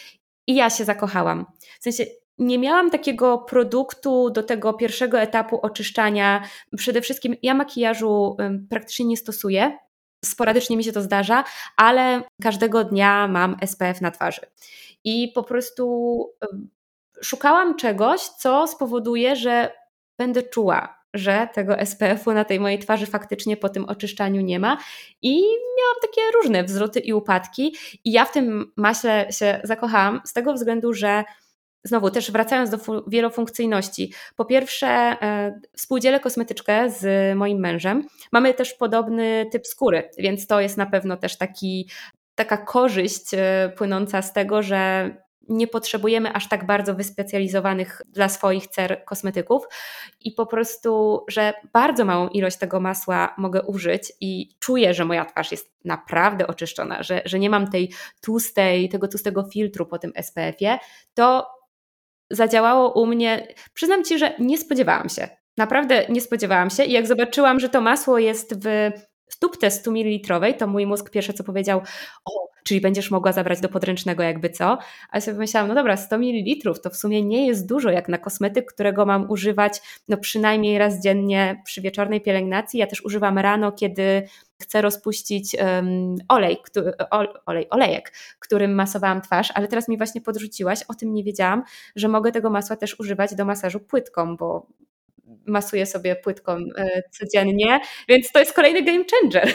i 0.46 0.54
ja 0.54 0.70
się 0.70 0.84
zakochałam. 0.84 1.46
W 1.80 1.82
sensie 1.82 2.04
nie 2.38 2.58
miałam 2.58 2.90
takiego 2.90 3.38
produktu 3.38 4.30
do 4.30 4.42
tego 4.42 4.74
pierwszego 4.74 5.20
etapu 5.20 5.60
oczyszczania. 5.60 6.42
Przede 6.76 7.00
wszystkim 7.00 7.36
ja 7.42 7.54
makijażu 7.54 8.36
praktycznie 8.70 9.06
nie 9.06 9.16
stosuję. 9.16 9.78
Sporadycznie 10.24 10.76
mi 10.76 10.84
się 10.84 10.92
to 10.92 11.02
zdarza, 11.02 11.44
ale 11.76 12.22
każdego 12.42 12.84
dnia 12.84 13.28
mam 13.28 13.56
SPF 13.66 14.00
na 14.00 14.10
twarzy. 14.10 14.40
I 15.04 15.32
po 15.34 15.42
prostu 15.42 16.24
szukałam 17.22 17.76
czegoś, 17.76 18.20
co 18.20 18.66
spowoduje, 18.66 19.36
że 19.36 19.72
będę 20.18 20.42
czuła, 20.42 20.98
że 21.14 21.48
tego 21.54 21.76
SPF-u 21.86 22.32
na 22.32 22.44
tej 22.44 22.60
mojej 22.60 22.78
twarzy 22.78 23.06
faktycznie 23.06 23.56
po 23.56 23.68
tym 23.68 23.84
oczyszczaniu 23.84 24.40
nie 24.40 24.58
ma. 24.58 24.78
I 25.22 25.42
miałam 25.78 25.96
takie 26.02 26.20
różne 26.34 26.64
wzloty 26.64 27.00
i 27.00 27.12
upadki. 27.12 27.76
I 28.04 28.12
ja 28.12 28.24
w 28.24 28.32
tym 28.32 28.72
maśle 28.76 29.26
się 29.30 29.60
zakochałam 29.64 30.20
z 30.24 30.32
tego 30.32 30.52
względu, 30.52 30.92
że 30.92 31.24
znowu 31.86 32.10
też 32.10 32.30
wracając 32.30 32.70
do 32.70 32.78
wielofunkcyjności. 33.06 34.12
Po 34.36 34.44
pierwsze, 34.44 34.86
e, 34.88 35.60
współdzielę 35.76 36.20
kosmetyczkę 36.20 36.90
z 36.90 37.36
moim 37.36 37.58
mężem. 37.58 38.06
Mamy 38.32 38.54
też 38.54 38.74
podobny 38.74 39.46
typ 39.52 39.66
skóry, 39.66 40.10
więc 40.18 40.46
to 40.46 40.60
jest 40.60 40.76
na 40.76 40.86
pewno 40.86 41.16
też 41.16 41.36
taki, 41.36 41.90
taka 42.34 42.56
korzyść 42.56 43.34
e, 43.34 43.72
płynąca 43.76 44.22
z 44.22 44.32
tego, 44.32 44.62
że 44.62 45.10
nie 45.48 45.66
potrzebujemy 45.66 46.32
aż 46.32 46.48
tak 46.48 46.66
bardzo 46.66 46.94
wyspecjalizowanych 46.94 48.02
dla 48.06 48.28
swoich 48.28 48.66
cer 48.66 49.04
kosmetyków 49.04 49.64
i 50.20 50.32
po 50.32 50.46
prostu, 50.46 51.20
że 51.28 51.52
bardzo 51.72 52.04
małą 52.04 52.28
ilość 52.28 52.56
tego 52.56 52.80
masła 52.80 53.34
mogę 53.38 53.62
użyć 53.62 54.12
i 54.20 54.56
czuję, 54.58 54.94
że 54.94 55.04
moja 55.04 55.24
twarz 55.24 55.52
jest 55.52 55.72
naprawdę 55.84 56.46
oczyszczona, 56.46 57.02
że, 57.02 57.22
że 57.24 57.38
nie 57.38 57.50
mam 57.50 57.70
tej 57.70 57.92
tłustej, 58.20 58.88
tego 58.88 59.08
tłustego 59.08 59.44
filtru 59.52 59.86
po 59.86 59.98
tym 59.98 60.12
SPF-ie, 60.22 60.78
to 61.14 61.55
zadziałało 62.30 63.02
u 63.02 63.06
mnie. 63.06 63.48
Przyznam 63.74 64.04
ci, 64.04 64.18
że 64.18 64.34
nie 64.38 64.58
spodziewałam 64.58 65.08
się. 65.08 65.28
Naprawdę 65.56 66.06
nie 66.08 66.20
spodziewałam 66.20 66.70
się. 66.70 66.84
I 66.84 66.92
jak 66.92 67.06
zobaczyłam, 67.06 67.60
że 67.60 67.68
to 67.68 67.80
masło 67.80 68.18
jest 68.18 68.64
w 68.64 68.90
stópce 69.28 69.70
100 69.70 69.90
ml, 69.90 70.54
to 70.58 70.66
mój 70.66 70.86
mózg 70.86 71.10
pierwsze 71.10 71.32
co 71.32 71.44
powiedział, 71.44 71.80
o, 72.24 72.46
czyli 72.64 72.80
będziesz 72.80 73.10
mogła 73.10 73.32
zabrać 73.32 73.60
do 73.60 73.68
podręcznego 73.68 74.22
jakby 74.22 74.50
co. 74.50 74.78
A 75.10 75.16
ja 75.16 75.20
sobie 75.20 75.38
myślałam, 75.38 75.68
no 75.68 75.74
dobra, 75.74 75.96
100 75.96 76.16
ml 76.18 76.80
to 76.82 76.90
w 76.90 76.96
sumie 76.96 77.22
nie 77.22 77.46
jest 77.46 77.68
dużo 77.68 77.90
jak 77.90 78.08
na 78.08 78.18
kosmetyk, 78.18 78.72
którego 78.72 79.06
mam 79.06 79.30
używać 79.30 79.80
no 80.08 80.16
przynajmniej 80.16 80.78
raz 80.78 81.02
dziennie 81.02 81.62
przy 81.64 81.80
wieczornej 81.80 82.20
pielęgnacji. 82.20 82.80
Ja 82.80 82.86
też 82.86 83.04
używam 83.04 83.38
rano, 83.38 83.72
kiedy 83.72 84.22
chcę 84.62 84.82
rozpuścić 84.82 85.56
um, 85.60 86.16
olej, 86.28 86.58
który, 86.64 86.92
olej, 87.46 87.70
olejek, 87.70 88.12
którym 88.38 88.74
masowałam 88.74 89.20
twarz, 89.20 89.52
ale 89.54 89.68
teraz 89.68 89.88
mi 89.88 89.96
właśnie 89.96 90.20
podrzuciłaś, 90.20 90.82
o 90.88 90.94
tym 90.94 91.14
nie 91.14 91.24
wiedziałam, 91.24 91.62
że 91.96 92.08
mogę 92.08 92.32
tego 92.32 92.50
masła 92.50 92.76
też 92.76 93.00
używać 93.00 93.34
do 93.34 93.44
masażu 93.44 93.80
płytką, 93.80 94.36
bo 94.36 94.66
masuję 95.46 95.86
sobie 95.86 96.16
płytką 96.16 96.52
e, 96.52 97.02
codziennie, 97.10 97.80
więc 98.08 98.32
to 98.32 98.38
jest 98.38 98.52
kolejny 98.52 98.82
game 98.82 99.04
changer. 99.10 99.54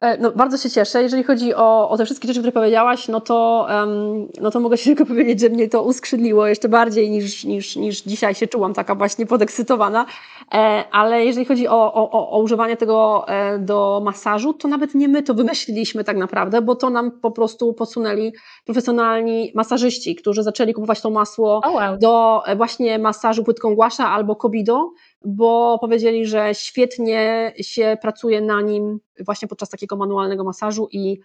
E, 0.00 0.18
no, 0.18 0.30
bardzo 0.32 0.58
się 0.58 0.70
cieszę. 0.70 1.02
Jeżeli 1.02 1.22
chodzi 1.24 1.54
o, 1.54 1.90
o 1.90 1.96
te 1.96 2.04
wszystkie 2.04 2.28
rzeczy, 2.28 2.40
które 2.40 2.52
powiedziałaś, 2.52 3.08
no 3.08 3.20
to, 3.20 3.66
um, 3.70 4.28
no 4.40 4.50
to 4.50 4.60
mogę 4.60 4.76
się 4.76 4.84
tylko 4.96 5.06
powiedzieć, 5.06 5.40
że 5.40 5.48
mnie 5.48 5.68
to 5.68 5.82
uskrzydliło 5.82 6.46
jeszcze 6.46 6.68
bardziej 6.68 7.10
niż, 7.10 7.44
niż, 7.44 7.76
niż 7.76 8.02
dzisiaj 8.02 8.34
się 8.34 8.46
czułam 8.46 8.74
taka 8.74 8.94
właśnie 8.94 9.26
podekscytowana. 9.26 10.06
E, 10.54 10.84
ale 10.92 11.24
jeżeli 11.24 11.46
chodzi 11.46 11.68
o, 11.68 11.94
o, 11.94 12.30
o 12.30 12.42
używanie 12.42 12.76
tego 12.76 13.24
e, 13.28 13.58
do 13.58 14.02
masażu, 14.04 14.54
to 14.54 14.68
nawet 14.68 14.94
nie 14.94 15.08
my 15.08 15.22
to 15.22 15.34
wymyśliliśmy 15.34 16.04
tak 16.04 16.16
naprawdę, 16.16 16.62
bo 16.62 16.74
to 16.74 16.90
nam 16.90 17.10
po 17.10 17.30
prostu 17.30 17.74
podsunęli 17.74 18.32
profesjonalni 18.64 19.52
masażyści, 19.54 20.14
którzy 20.14 20.42
zaczęli 20.42 20.74
kupować 20.74 21.00
to 21.00 21.10
masło 21.10 21.60
oh 21.64 21.70
wow. 21.70 21.98
do 21.98 22.42
e, 22.46 22.56
właśnie 22.56 22.98
masażu 22.98 23.44
płytką 23.44 23.74
głasza 23.74 24.08
albo 24.08 24.36
kobido 24.36 24.90
bo 25.24 25.78
powiedzieli, 25.78 26.26
że 26.26 26.54
świetnie 26.54 27.52
się 27.60 27.96
pracuje 28.02 28.40
na 28.40 28.60
nim 28.60 29.00
właśnie 29.20 29.48
podczas 29.48 29.68
takiego 29.68 29.96
manualnego 29.96 30.44
masażu 30.44 30.88
i 30.92 31.20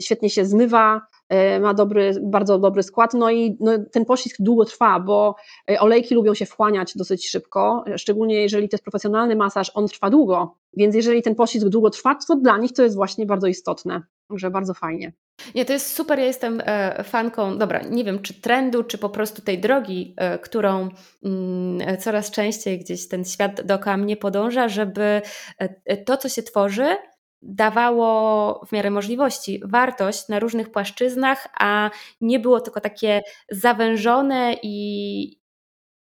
świetnie 0.00 0.30
się 0.30 0.44
zmywa, 0.44 1.00
e, 1.28 1.60
ma 1.60 1.74
dobry, 1.74 2.12
bardzo 2.22 2.58
dobry 2.58 2.82
skład, 2.82 3.14
no 3.14 3.30
i 3.30 3.56
no, 3.60 3.72
ten 3.92 4.04
pościsk 4.04 4.36
długo 4.38 4.64
trwa, 4.64 5.00
bo 5.00 5.34
e, 5.70 5.80
olejki 5.80 6.14
lubią 6.14 6.34
się 6.34 6.46
wchłaniać 6.46 6.92
dosyć 6.96 7.28
szybko, 7.28 7.84
szczególnie 7.96 8.42
jeżeli 8.42 8.68
to 8.68 8.74
jest 8.74 8.84
profesjonalny 8.84 9.36
masaż, 9.36 9.70
on 9.74 9.86
trwa 9.86 10.10
długo, 10.10 10.56
więc 10.76 10.94
jeżeli 10.94 11.22
ten 11.22 11.34
pościsk 11.34 11.68
długo 11.68 11.90
trwa, 11.90 12.14
to 12.28 12.36
dla 12.36 12.58
nich 12.58 12.72
to 12.72 12.82
jest 12.82 12.96
właśnie 12.96 13.26
bardzo 13.26 13.46
istotne, 13.46 14.02
że 14.30 14.50
bardzo 14.50 14.74
fajnie. 14.74 15.12
Nie, 15.54 15.64
to 15.64 15.72
jest 15.72 15.96
super. 15.96 16.18
Ja 16.18 16.24
jestem 16.24 16.62
e, 16.64 17.04
fanką, 17.04 17.58
dobra, 17.58 17.82
nie 17.82 18.04
wiem, 18.04 18.22
czy 18.22 18.34
trendu, 18.34 18.84
czy 18.84 18.98
po 18.98 19.10
prostu 19.10 19.42
tej 19.42 19.58
drogi, 19.58 20.14
e, 20.16 20.38
którą 20.38 20.88
mm, 21.24 21.98
coraz 21.98 22.30
częściej 22.30 22.78
gdzieś 22.78 23.08
ten 23.08 23.24
świat 23.24 23.62
dookoła 23.62 23.96
mnie 23.96 24.16
podąża, 24.16 24.68
żeby 24.68 25.22
e, 25.58 25.96
to, 25.96 26.16
co 26.16 26.28
się 26.28 26.42
tworzy, 26.42 26.96
dawało 27.42 28.60
w 28.66 28.72
miarę 28.72 28.90
możliwości 28.90 29.60
wartość 29.64 30.28
na 30.28 30.38
różnych 30.38 30.70
płaszczyznach, 30.70 31.48
a 31.60 31.90
nie 32.20 32.38
było 32.38 32.60
tylko 32.60 32.80
takie 32.80 33.22
zawężone 33.50 34.56
i, 34.62 35.40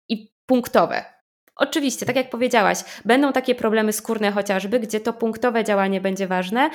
i 0.08 0.32
punktowe. 0.46 1.04
Oczywiście, 1.56 2.06
tak 2.06 2.16
jak 2.16 2.30
powiedziałaś, 2.30 2.78
będą 3.04 3.32
takie 3.32 3.54
problemy 3.54 3.92
skórne 3.92 4.32
chociażby, 4.32 4.80
gdzie 4.80 5.00
to 5.00 5.12
punktowe 5.12 5.64
działanie 5.64 6.00
będzie 6.00 6.26
ważne, 6.26 6.70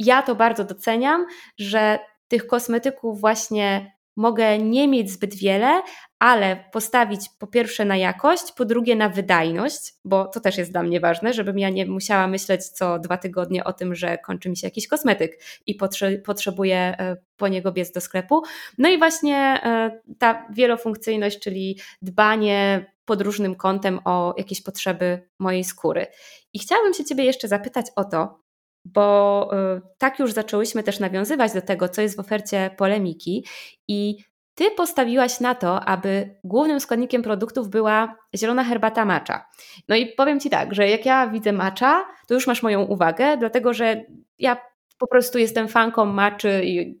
ja 0.00 0.22
to 0.22 0.34
bardzo 0.34 0.64
doceniam, 0.64 1.26
że 1.58 1.98
tych 2.28 2.46
kosmetyków 2.46 3.20
właśnie 3.20 3.92
mogę 4.16 4.58
nie 4.58 4.88
mieć 4.88 5.10
zbyt 5.10 5.34
wiele, 5.34 5.82
ale 6.18 6.64
postawić 6.72 7.20
po 7.38 7.46
pierwsze 7.46 7.84
na 7.84 7.96
jakość, 7.96 8.52
po 8.52 8.64
drugie 8.64 8.96
na 8.96 9.08
wydajność, 9.08 9.92
bo 10.04 10.24
to 10.24 10.40
też 10.40 10.58
jest 10.58 10.72
dla 10.72 10.82
mnie 10.82 11.00
ważne, 11.00 11.32
żebym 11.32 11.58
ja 11.58 11.70
nie 11.70 11.86
musiała 11.86 12.26
myśleć 12.26 12.68
co 12.68 12.98
dwa 12.98 13.16
tygodnie 13.16 13.64
o 13.64 13.72
tym, 13.72 13.94
że 13.94 14.18
kończy 14.18 14.50
mi 14.50 14.56
się 14.56 14.66
jakiś 14.66 14.88
kosmetyk 14.88 15.42
i 15.66 15.74
potrze 15.74 16.18
potrzebuję 16.18 16.76
e, 16.76 17.16
po 17.36 17.48
niego 17.48 17.72
biec 17.72 17.92
do 17.92 18.00
sklepu. 18.00 18.42
No 18.78 18.88
i 18.88 18.98
właśnie 18.98 19.36
e, 19.36 20.00
ta 20.18 20.46
wielofunkcyjność, 20.50 21.38
czyli 21.38 21.78
dbanie 22.02 22.86
pod 23.04 23.22
różnym 23.22 23.54
kątem 23.54 24.00
o 24.04 24.34
jakieś 24.38 24.62
potrzeby 24.62 25.28
mojej 25.38 25.64
skóry. 25.64 26.06
I 26.52 26.58
chciałabym 26.58 26.94
się 26.94 27.04
Ciebie 27.04 27.24
jeszcze 27.24 27.48
zapytać 27.48 27.86
o 27.96 28.04
to, 28.04 28.40
bo 28.84 29.50
y, 29.76 29.80
tak 29.98 30.18
już 30.18 30.32
zaczęłyśmy 30.32 30.82
też 30.82 31.00
nawiązywać 31.00 31.52
do 31.52 31.62
tego, 31.62 31.88
co 31.88 32.02
jest 32.02 32.16
w 32.16 32.20
ofercie 32.20 32.70
polemiki 32.76 33.46
i 33.88 34.16
ty 34.54 34.70
postawiłaś 34.70 35.40
na 35.40 35.54
to, 35.54 35.84
aby 35.84 36.34
głównym 36.44 36.80
składnikiem 36.80 37.22
produktów 37.22 37.68
była 37.68 38.16
zielona 38.36 38.64
herbata 38.64 39.04
matcha. 39.04 39.48
No 39.88 39.96
i 39.96 40.06
powiem 40.06 40.40
ci 40.40 40.50
tak, 40.50 40.74
że 40.74 40.88
jak 40.88 41.06
ja 41.06 41.28
widzę 41.28 41.52
matcha, 41.52 42.06
to 42.28 42.34
już 42.34 42.46
masz 42.46 42.62
moją 42.62 42.82
uwagę, 42.82 43.36
dlatego 43.36 43.74
że 43.74 44.04
ja 44.38 44.56
po 44.98 45.06
prostu 45.06 45.38
jestem 45.38 45.68
fanką 45.68 46.04
matchy 46.04 46.64
i 46.64 47.00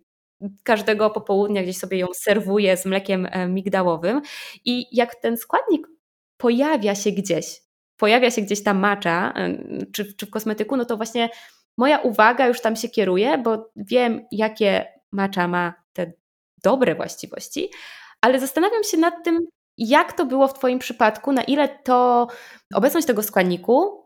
każdego 0.62 1.10
popołudnia 1.10 1.62
gdzieś 1.62 1.78
sobie 1.78 1.98
ją 1.98 2.06
serwuję 2.14 2.76
z 2.76 2.86
mlekiem 2.86 3.28
e, 3.30 3.48
migdałowym 3.48 4.22
i 4.64 4.96
jak 4.96 5.14
ten 5.14 5.36
składnik 5.36 5.86
pojawia 6.36 6.94
się 6.94 7.10
gdzieś, 7.10 7.60
pojawia 7.96 8.30
się 8.30 8.42
gdzieś 8.42 8.62
ta 8.62 8.74
matcha, 8.74 9.32
e, 9.36 9.56
czy, 9.92 10.14
czy 10.14 10.26
w 10.26 10.30
kosmetyku, 10.30 10.76
no 10.76 10.84
to 10.84 10.96
właśnie 10.96 11.28
moja 11.78 11.98
uwaga 11.98 12.46
już 12.46 12.60
tam 12.60 12.76
się 12.76 12.88
kieruje, 12.88 13.38
bo 13.38 13.70
wiem, 13.76 14.26
jakie 14.32 14.86
macza 15.12 15.48
ma 15.48 15.74
te 15.92 16.12
dobre 16.64 16.94
właściwości, 16.94 17.70
ale 18.20 18.40
zastanawiam 18.40 18.84
się 18.84 18.96
nad 18.96 19.24
tym, 19.24 19.38
jak 19.78 20.12
to 20.12 20.26
było 20.26 20.48
w 20.48 20.54
Twoim 20.54 20.78
przypadku, 20.78 21.32
na 21.32 21.42
ile 21.42 21.68
to 21.68 22.28
obecność 22.74 23.06
tego 23.06 23.22
składniku 23.22 24.00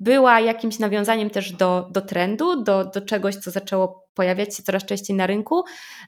była 0.00 0.40
jakimś 0.40 0.78
nawiązaniem 0.78 1.30
też 1.30 1.52
do, 1.52 1.88
do 1.90 2.00
trendu, 2.00 2.62
do, 2.62 2.84
do 2.84 3.00
czegoś, 3.00 3.36
co 3.36 3.50
zaczęło 3.50 4.08
pojawiać 4.14 4.56
się 4.56 4.62
coraz 4.62 4.84
częściej 4.84 5.16
na 5.16 5.26
rynku, 5.26 5.64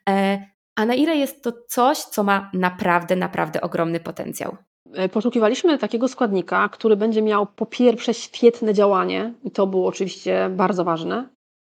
e, 0.08 0.46
a 0.76 0.86
na 0.86 0.94
ile 0.94 1.16
jest 1.16 1.44
to 1.44 1.52
coś, 1.68 1.98
co 1.98 2.22
ma 2.22 2.50
naprawdę, 2.54 3.16
naprawdę 3.16 3.60
ogromny 3.60 4.00
potencjał. 4.00 4.56
E, 4.94 5.08
poszukiwaliśmy 5.08 5.78
takiego 5.78 6.08
składnika, 6.08 6.68
który 6.68 6.96
będzie 6.96 7.22
miał 7.22 7.46
po 7.46 7.66
pierwsze 7.66 8.14
świetne 8.14 8.74
działanie, 8.74 9.34
i 9.44 9.50
to 9.50 9.66
było 9.66 9.86
oczywiście 9.86 10.50
bardzo 10.56 10.84
ważne, 10.84 11.28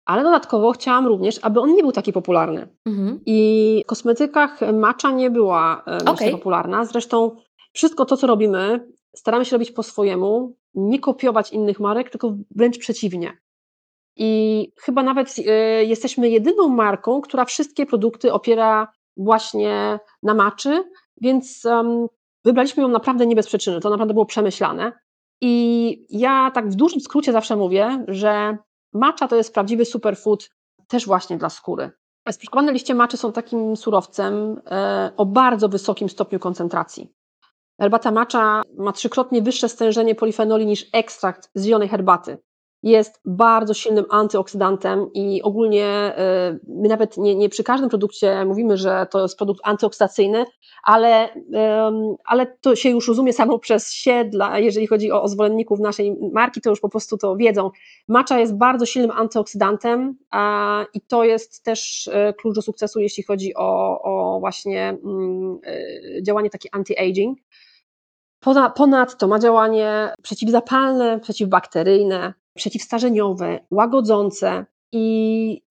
ale 0.05 0.23
dodatkowo 0.23 0.73
chciałam 0.73 1.07
również, 1.07 1.39
aby 1.43 1.61
on 1.61 1.75
nie 1.75 1.83
był 1.83 1.93
taki 1.93 2.13
popularny. 2.13 2.69
Mhm. 2.87 3.21
I 3.27 3.83
w 3.85 3.87
kosmetykach 3.87 4.61
macza 4.73 5.11
nie 5.11 5.31
była 5.31 5.83
e, 5.87 6.11
okay. 6.11 6.31
popularna. 6.31 6.85
Zresztą 6.85 7.37
wszystko 7.73 8.05
to, 8.05 8.17
co 8.17 8.27
robimy, 8.27 8.89
staramy 9.17 9.45
się 9.45 9.57
robić 9.57 9.71
po 9.71 9.83
swojemu, 9.83 10.57
nie 10.75 10.99
kopiować 10.99 11.53
innych 11.53 11.81
marek, 11.81 12.11
tylko 12.11 12.35
wręcz 12.51 12.79
przeciwnie. 12.79 13.39
I 14.17 14.73
chyba 14.77 15.03
nawet 15.03 15.39
y, 15.39 15.43
jesteśmy 15.85 16.29
jedyną 16.31 16.69
marką, 16.69 17.21
która 17.21 17.45
wszystkie 17.45 17.87
produkty 17.87 18.33
opiera 18.33 18.93
właśnie 19.17 19.99
na 20.23 20.35
maczy, 20.35 20.85
więc 21.21 21.67
wybraliśmy 22.45 22.83
ją 22.83 22.89
naprawdę 22.89 23.27
nie 23.27 23.37
bez 23.37 23.47
przyczyny. 23.47 23.81
To 23.81 23.91
naprawdę 23.91 24.15
było 24.15 24.27
przemyślane. 24.27 24.93
I 25.41 26.07
ja 26.11 26.51
tak 26.55 26.69
w 26.69 26.75
dużym 26.75 27.01
skrócie 27.01 27.33
zawsze 27.33 27.57
mówię, 27.57 28.05
że 28.09 28.57
Macza 28.93 29.29
to 29.29 29.37
jest 29.37 29.55
prawdziwy 29.55 29.85
superfood 29.85 30.51
też 30.89 31.07
właśnie 31.07 31.39
dla 31.39 31.51
skóry. 31.51 31.91
Sproszkowane 32.31 32.73
liście 32.73 32.95
maczy 32.95 33.17
są 33.17 33.33
takim 33.33 33.77
surowcem 33.77 34.61
e, 34.67 35.13
o 35.17 35.27
bardzo 35.27 35.69
wysokim 35.69 36.09
stopniu 36.09 36.39
koncentracji. 36.39 37.13
Herbata 37.81 38.11
macza 38.11 38.63
ma 38.79 38.93
trzykrotnie 38.93 39.43
wyższe 39.43 39.69
stężenie 39.69 40.15
polifenoli 40.15 40.67
niż 40.67 40.87
ekstrakt 40.93 41.51
z 41.55 41.65
zielonej 41.65 41.89
herbaty 41.89 42.39
jest 42.83 43.21
bardzo 43.25 43.75
silnym 43.75 44.05
antyoksydantem 44.11 45.13
i 45.15 45.43
ogólnie 45.43 46.15
y, 46.53 46.61
my 46.69 46.89
nawet 46.89 47.17
nie, 47.17 47.37
nie 47.37 47.49
przy 47.49 47.65
każdym 47.65 47.89
produkcie 47.91 48.45
mówimy, 48.45 48.77
że 48.77 49.07
to 49.11 49.23
jest 49.23 49.39
produkt 49.39 49.61
antyoksydacyjny, 49.65 50.45
ale, 50.83 51.29
ale 52.25 52.47
to 52.61 52.77
się 52.77 52.91
już 52.91 53.09
rozumie 53.09 53.33
samo 53.33 53.59
przez 53.59 53.93
się, 53.93 54.25
dla, 54.25 54.59
jeżeli 54.59 54.87
chodzi 54.87 55.13
o, 55.13 55.23
o 55.23 55.29
zwolenników 55.29 55.81
naszej 55.81 56.17
marki, 56.33 56.61
to 56.61 56.71
już 56.71 56.81
po 56.81 56.89
prostu 56.89 57.19
to 57.19 57.37
wiedzą. 57.37 57.71
Macza 58.09 58.39
jest 58.39 58.57
bardzo 58.57 58.87
silnym 58.87 59.11
antyoksydantem 59.11 60.19
a, 60.31 60.85
i 60.95 61.01
to 61.01 61.25
jest 61.25 61.65
też 61.65 62.07
y, 62.07 62.35
klucz 62.39 62.55
do 62.55 62.63
sukcesu, 62.63 63.01
jeśli 63.01 63.23
chodzi 63.23 63.55
o, 63.57 64.03
o 64.03 64.41
właśnie 64.41 64.89
mm, 65.05 65.59
y, 65.67 66.23
działanie 66.23 66.51
takie 66.51 66.69
anti-aging. 66.73 67.35
Ponadto 68.75 69.29
ma 69.29 69.39
działanie 69.39 70.15
przeciwzapalne, 70.23 71.21
przeciwbakteryjne, 71.21 72.35
przeciwstarzeniowe, 72.55 73.61
łagodzące 73.71 74.67
i 74.93 75.63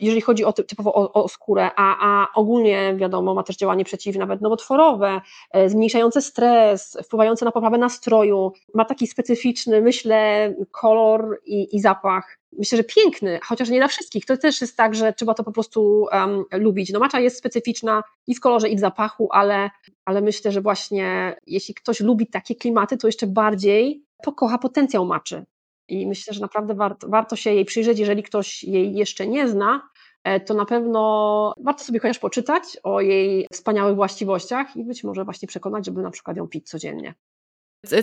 jeżeli 0.00 0.20
chodzi 0.20 0.44
o 0.44 0.52
typowo 0.52 0.94
o, 0.94 1.12
o 1.12 1.28
skórę, 1.28 1.70
a, 1.76 1.96
a 2.00 2.28
ogólnie 2.34 2.94
wiadomo, 2.96 3.34
ma 3.34 3.42
też 3.42 3.56
działanie 3.56 3.84
przeciw 3.84 4.16
nawet 4.16 4.40
nowotworowe, 4.40 5.20
e, 5.50 5.68
zmniejszające 5.68 6.22
stres, 6.22 6.98
wpływające 7.04 7.44
na 7.44 7.52
poprawę 7.52 7.78
nastroju, 7.78 8.52
ma 8.74 8.84
taki 8.84 9.06
specyficzny, 9.06 9.82
myślę, 9.82 10.54
kolor 10.70 11.40
i, 11.44 11.76
i 11.76 11.80
zapach. 11.80 12.38
Myślę, 12.58 12.76
że 12.76 12.84
piękny, 12.84 13.40
chociaż 13.42 13.68
nie 13.68 13.78
dla 13.78 13.88
wszystkich. 13.88 14.26
To 14.26 14.36
też 14.36 14.60
jest 14.60 14.76
tak, 14.76 14.94
że 14.94 15.12
trzeba 15.12 15.34
to 15.34 15.44
po 15.44 15.52
prostu 15.52 16.06
um, 16.12 16.44
lubić. 16.52 16.92
No 16.92 17.00
macza 17.00 17.20
jest 17.20 17.38
specyficzna 17.38 18.02
i 18.26 18.34
w 18.34 18.40
kolorze, 18.40 18.68
i 18.68 18.76
w 18.76 18.80
zapachu, 18.80 19.28
ale, 19.32 19.70
ale 20.04 20.20
myślę, 20.20 20.52
że 20.52 20.60
właśnie 20.60 21.36
jeśli 21.46 21.74
ktoś 21.74 22.00
lubi 22.00 22.26
takie 22.26 22.54
klimaty, 22.54 22.96
to 22.96 23.08
jeszcze 23.08 23.26
bardziej 23.26 24.04
pokocha 24.22 24.58
potencjał 24.58 25.06
maczy. 25.06 25.44
I 25.88 26.06
myślę, 26.06 26.34
że 26.34 26.40
naprawdę 26.40 26.74
warto, 26.74 27.08
warto 27.08 27.36
się 27.36 27.50
jej 27.50 27.64
przyjrzeć, 27.64 27.98
jeżeli 27.98 28.22
ktoś 28.22 28.64
jej 28.64 28.94
jeszcze 28.94 29.26
nie 29.26 29.48
zna, 29.48 29.88
e, 30.24 30.40
to 30.40 30.54
na 30.54 30.64
pewno 30.64 31.54
warto 31.64 31.84
sobie 31.84 32.00
chociaż 32.00 32.18
poczytać 32.18 32.62
o 32.82 33.00
jej 33.00 33.46
wspaniałych 33.52 33.96
właściwościach 33.96 34.76
i 34.76 34.84
być 34.84 35.04
może 35.04 35.24
właśnie 35.24 35.48
przekonać, 35.48 35.86
żeby 35.86 36.02
na 36.02 36.10
przykład 36.10 36.36
ją 36.36 36.48
pić 36.48 36.68
codziennie. 36.68 37.14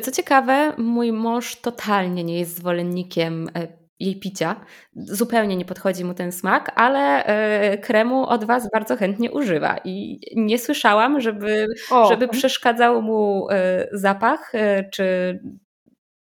Co 0.02 0.12
ciekawe, 0.12 0.74
mój 0.78 1.12
mąż 1.12 1.56
totalnie 1.56 2.24
nie 2.24 2.40
jest 2.40 2.56
zwolennikiem 2.58 3.50
e, 3.56 3.68
jej 4.00 4.20
picia. 4.20 4.66
Zupełnie 4.96 5.56
nie 5.56 5.66
podchodzi 5.66 6.06
mu 6.06 6.14
ten 6.14 6.32
smak, 6.32 6.72
ale 6.76 7.26
e, 7.26 7.78
kremu 7.78 8.28
od 8.28 8.44
Was 8.44 8.70
bardzo 8.74 8.96
chętnie 8.96 9.32
używa. 9.32 9.78
I 9.84 10.20
nie 10.36 10.60
słyszałam, 10.60 11.22
żeby, 11.22 11.68
żeby 12.10 12.28
przeszkadzał 12.28 13.02
mu 13.02 13.48
zapach 13.92 14.52
czy, 14.92 15.40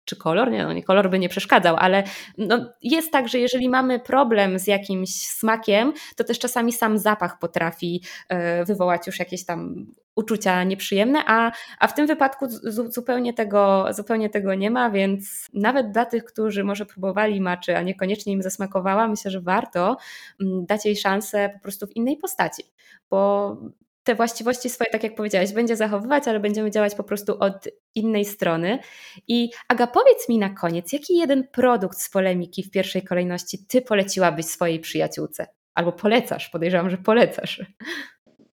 czy 0.10 0.16
kolor? 0.16 0.52
Nie, 0.52 0.64
no 0.64 0.74
nie, 0.74 0.84
kolor 0.84 1.10
by 1.10 1.20
nie 1.20 1.30
przeszkadzał, 1.30 1.76
ale 1.80 2.04
no, 2.38 2.74
jest 2.82 3.12
tak, 3.12 3.28
że 3.28 3.40
jeżeli 3.40 3.70
mamy 3.70 4.00
problem 4.00 4.60
z 4.60 4.68
jakimś 4.68 5.10
smakiem, 5.10 5.94
to 6.16 6.24
też 6.24 6.40
czasami 6.40 6.74
sam 6.74 6.98
zapach 6.98 7.40
potrafi 7.40 8.04
e, 8.30 8.66
wywołać 8.66 9.08
już 9.08 9.20
jakieś 9.20 9.46
tam 9.46 9.86
uczucia 10.16 10.64
nieprzyjemne, 10.64 11.24
a, 11.28 11.52
a 11.80 11.88
w 11.88 11.94
tym 11.94 12.08
wypadku 12.08 12.46
zupełnie 12.90 13.34
tego, 13.34 13.86
zupełnie 13.92 14.30
tego 14.30 14.56
nie 14.56 14.72
ma, 14.72 14.90
więc 14.90 15.48
nawet 15.54 15.92
dla 15.92 16.06
tych, 16.06 16.24
którzy 16.24 16.64
może 16.64 16.86
próbowali 16.86 17.42
maczy, 17.42 17.78
a 17.78 17.82
niekoniecznie 17.82 18.34
im 18.34 18.42
zasmakowała, 18.42 19.08
myślę, 19.08 19.32
że 19.32 19.42
warto 19.42 19.98
mm, 20.42 20.66
dać 20.66 20.86
jej 20.86 20.98
szansę 20.98 21.50
po 21.54 21.60
prostu 21.60 21.88
w 21.88 21.96
innej 21.96 22.18
postaci, 22.18 22.64
bo 23.10 23.58
te 24.10 24.16
właściwości 24.16 24.70
swoje, 24.70 24.90
tak 24.92 25.04
jak 25.04 25.16
powiedziałaś, 25.16 25.54
będzie 25.54 25.76
zachowywać, 25.76 26.28
ale 26.28 26.40
będziemy 26.40 26.72
działać 26.72 26.96
po 26.96 27.04
prostu 27.04 27.38
od 27.40 27.68
innej 27.96 28.26
strony. 28.26 28.80
I 29.28 29.50
Aga, 29.68 29.88
powiedz 29.88 30.30
mi 30.30 30.38
na 30.38 30.50
koniec, 30.50 30.94
jaki 30.94 31.18
jeden 31.18 31.48
produkt 31.48 32.00
z 32.00 32.10
polemiki 32.10 32.64
w 32.64 32.72
pierwszej 32.72 33.04
kolejności 33.04 33.66
ty 33.68 33.82
poleciłabyś 33.82 34.46
swojej 34.46 34.80
przyjaciółce? 34.80 35.48
Albo 35.74 35.92
polecasz, 35.92 36.50
podejrzewam, 36.50 36.90
że 36.90 36.98
polecasz. 36.98 37.62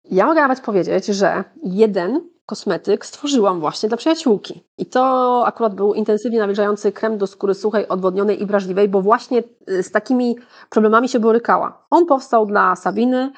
Ja 0.04 0.26
mogę 0.26 0.40
nawet 0.40 0.60
powiedzieć, 0.60 1.06
że 1.06 1.44
jeden 1.62 2.28
kosmetyk 2.46 3.06
stworzyłam 3.06 3.60
właśnie 3.60 3.88
dla 3.88 3.98
przyjaciółki. 3.98 4.64
I 4.78 4.86
to 4.86 5.42
akurat 5.46 5.74
był 5.74 5.94
intensywnie 5.94 6.38
nawilżający 6.38 6.92
krem 6.92 7.18
do 7.18 7.26
skóry 7.26 7.54
suchej, 7.54 7.88
odwodnionej 7.88 8.42
i 8.42 8.46
wrażliwej, 8.46 8.88
bo 8.88 9.02
właśnie 9.02 9.42
y, 9.70 9.82
z 9.82 9.90
takimi 9.90 10.36
problemami 10.70 11.08
się 11.08 11.20
borykała. 11.20 11.86
On 11.90 12.06
powstał 12.06 12.46
dla 12.46 12.76
Sabiny, 12.76 13.32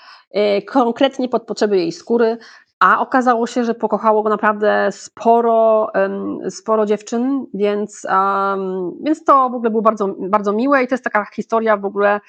konkretnie 0.67 1.29
pod 1.29 1.43
potrzeby 1.47 1.77
jej 1.77 1.93
skóry, 1.93 2.39
a 2.81 3.01
okazało 3.01 3.47
się, 3.47 3.65
że 3.65 3.75
pokochało 3.75 4.23
go 4.23 4.29
naprawdę 4.29 4.89
sporo, 4.93 5.91
sporo 6.51 6.87
dziewczyn, 6.87 7.47
więc, 7.55 8.07
więc 9.01 9.25
to 9.25 9.51
w 9.51 9.55
ogóle 9.55 9.71
było 9.71 9.83
bardzo, 9.83 10.15
bardzo 10.19 10.53
miłe 10.53 10.83
i 10.83 10.89
to 10.89 10.95
jest 10.95 11.05
taka 11.05 11.25
historia 11.35 11.77
w 11.77 11.85
ogóle 11.85 12.21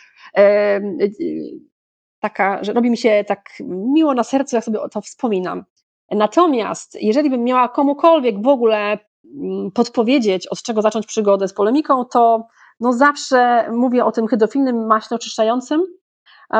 taka, 2.20 2.64
że 2.64 2.74
robi 2.74 2.89
mi 2.89 2.97
się 2.97 3.24
tak 3.28 3.49
miło 3.68 4.14
na 4.14 4.24
sercu, 4.24 4.55
jak 4.55 4.66
sobie 4.66 4.80
to 4.91 5.01
wspominam. 5.01 5.64
Natomiast 6.12 6.97
jeżeli 7.01 7.30
bym 7.30 7.43
miała 7.43 7.70
komukolwiek 7.70 8.41
w 8.41 8.47
ogóle 8.47 8.78
mm, 9.26 9.72
podpowiedzieć, 9.72 10.47
od 10.47 10.62
czego 10.62 10.82
zacząć 10.82 11.05
przygodę 11.05 11.47
z 11.47 11.53
polemiką, 11.53 12.05
to 12.05 12.47
no 12.80 12.93
zawsze 12.93 13.70
mówię 13.72 14.05
o 14.05 14.12
tym 14.12 14.28
hydrofilnym 14.28 14.88
maśle 14.88 15.16
oczyszczającym, 15.16 15.84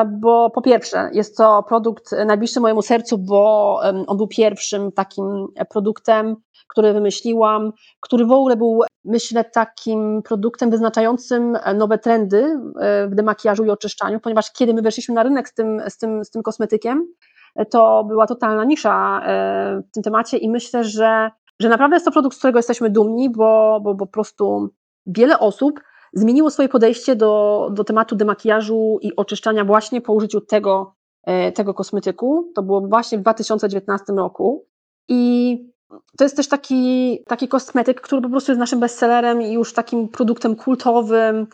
bo 0.06 0.50
po 0.50 0.62
pierwsze 0.62 1.10
jest 1.12 1.36
to 1.36 1.62
produkt 1.62 2.14
najbliższy 2.26 2.60
mojemu 2.60 2.82
sercu, 2.82 3.18
bo 3.18 3.80
on 4.06 4.16
był 4.16 4.26
pierwszym 4.26 4.92
takim 4.92 5.46
produktem, 5.70 6.36
który 6.68 6.92
wymyśliłam, 6.92 7.72
który 8.00 8.26
w 8.26 8.32
ogóle 8.32 8.56
był, 8.56 8.80
myślę, 9.04 9.44
takim 9.44 10.22
produktem 10.22 10.70
wyznaczającym 10.70 11.58
nowe 11.74 11.98
trendy 11.98 12.60
w 13.10 13.14
demakijażu 13.14 13.64
i 13.64 13.70
oczyszczaniu, 13.70 14.20
ponieważ 14.20 14.52
kiedy 14.52 14.74
my 14.74 14.82
weszliśmy 14.82 15.14
na 15.14 15.22
rynek 15.22 15.48
z 15.48 15.54
tym, 15.54 15.82
z 15.88 15.98
tym, 15.98 16.24
z 16.24 16.30
tym 16.30 16.42
kosmetykiem, 16.42 17.06
to 17.70 18.04
była 18.04 18.26
totalna 18.26 18.64
nisza 18.64 19.22
w 19.88 19.90
tym 19.94 20.02
temacie 20.02 20.36
i 20.36 20.50
myślę, 20.50 20.84
że, 20.84 21.30
że 21.60 21.68
naprawdę 21.68 21.96
jest 21.96 22.06
to 22.06 22.12
produkt, 22.12 22.36
z 22.36 22.38
którego 22.38 22.58
jesteśmy 22.58 22.90
dumni, 22.90 23.30
bo, 23.30 23.80
bo, 23.82 23.94
bo 23.94 24.06
po 24.06 24.12
prostu 24.12 24.68
wiele 25.06 25.38
osób 25.38 25.80
zmieniło 26.12 26.50
swoje 26.50 26.68
podejście 26.68 27.16
do, 27.16 27.68
do 27.72 27.84
tematu 27.84 28.16
demakijażu 28.16 28.98
i 29.02 29.16
oczyszczania 29.16 29.64
właśnie 29.64 30.00
po 30.00 30.12
użyciu 30.12 30.40
tego, 30.40 30.94
e, 31.24 31.52
tego 31.52 31.74
kosmetyku. 31.74 32.52
To 32.54 32.62
było 32.62 32.80
właśnie 32.80 33.18
w 33.18 33.20
2019 33.20 34.12
roku. 34.16 34.66
I 35.08 35.58
to 36.18 36.24
jest 36.24 36.36
też 36.36 36.48
taki, 36.48 37.18
taki 37.26 37.48
kosmetyk, 37.48 38.00
który 38.00 38.22
po 38.22 38.28
prostu 38.28 38.52
jest 38.52 38.60
naszym 38.60 38.80
bestsellerem 38.80 39.42
i 39.42 39.52
już 39.52 39.72
takim 39.72 40.08
produktem 40.08 40.56
kultowym. 40.56 41.46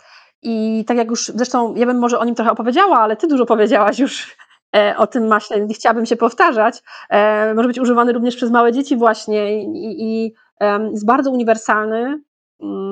I 0.42 0.84
tak 0.86 0.96
jak 0.96 1.10
już, 1.10 1.32
zresztą 1.34 1.74
ja 1.74 1.86
bym 1.86 1.98
może 1.98 2.18
o 2.18 2.24
nim 2.24 2.34
trochę 2.34 2.50
opowiedziała, 2.50 2.98
ale 2.98 3.16
ty 3.16 3.26
dużo 3.26 3.46
powiedziałaś 3.46 3.98
już 3.98 4.36
e, 4.76 4.94
o 4.98 5.06
tym 5.06 5.26
maśle, 5.26 5.66
nie 5.66 5.74
chciałabym 5.74 6.06
się 6.06 6.16
powtarzać. 6.16 6.82
E, 7.10 7.54
może 7.54 7.68
być 7.68 7.78
używany 7.78 8.12
również 8.12 8.36
przez 8.36 8.50
małe 8.50 8.72
dzieci 8.72 8.96
właśnie 8.96 9.64
i, 9.64 10.02
i 10.02 10.34
jest 10.92 11.06
bardzo 11.06 11.30
uniwersalny, 11.30 12.22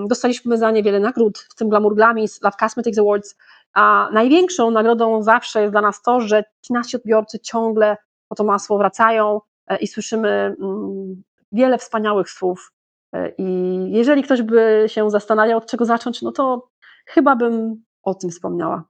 dostaliśmy 0.09 0.59
za 0.59 0.71
nie 0.71 0.83
wiele 0.83 1.01
nagród, 1.01 1.39
w 1.39 1.55
tym 1.55 1.69
Glamour 1.69 1.95
Glamis, 1.95 2.43
Love 2.43 2.57
Cosmetics 2.61 2.99
Awards, 2.99 3.37
a 3.75 4.09
największą 4.13 4.71
nagrodą 4.71 5.23
zawsze 5.23 5.61
jest 5.61 5.73
dla 5.73 5.81
nas 5.81 6.03
to, 6.03 6.21
że 6.21 6.45
ci 6.63 6.73
nasi 6.73 6.97
odbiorcy 6.97 7.39
ciągle 7.39 7.97
po 8.29 8.35
to 8.35 8.45
masło 8.45 8.79
wracają 8.79 9.41
e, 9.67 9.77
i 9.77 9.87
słyszymy 9.87 10.57
mm, 10.61 11.23
wiele 11.53 11.79
wspaniałych 11.79 12.31
słów. 12.31 12.73
E, 13.13 13.33
I 13.39 13.79
jeżeli 13.93 14.23
ktoś 14.23 14.43
by 14.43 14.85
się 14.87 15.11
zastanawiał, 15.11 15.59
od 15.59 15.67
czego 15.67 15.85
zacząć, 15.85 16.23
no 16.23 16.33
to 16.33 16.69
chyba 17.07 17.37
bym 17.37 17.85
o 18.03 18.15
tym 18.15 18.31
wspomniała. 18.31 18.85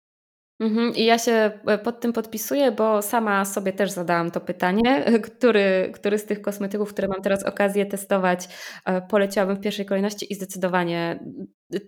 Mhm, 0.61 0.95
I 0.95 1.05
ja 1.05 1.19
się 1.19 1.51
e, 1.67 1.79
pod 1.79 2.01
tym 2.01 2.13
podpisuję, 2.13 2.73
bo 2.73 3.03
sama 3.03 3.45
sobie 3.45 3.73
też 3.73 3.91
zadałam 3.91 4.31
to 4.31 4.41
pytanie, 4.41 5.05
który, 5.27 5.93
który 5.95 6.19
z 6.19 6.27
tych 6.27 6.43
kosmetyków, 6.43 6.93
które 6.93 7.09
mam 7.09 7.23
teraz 7.23 7.43
okazję 7.43 7.87
testować, 7.87 8.49
e, 8.85 9.03
poleciłabym 9.03 9.57
w 9.57 9.61
pierwszej 9.61 9.87
kolejności 9.87 10.33
i 10.33 10.35
zdecydowanie 10.35 11.25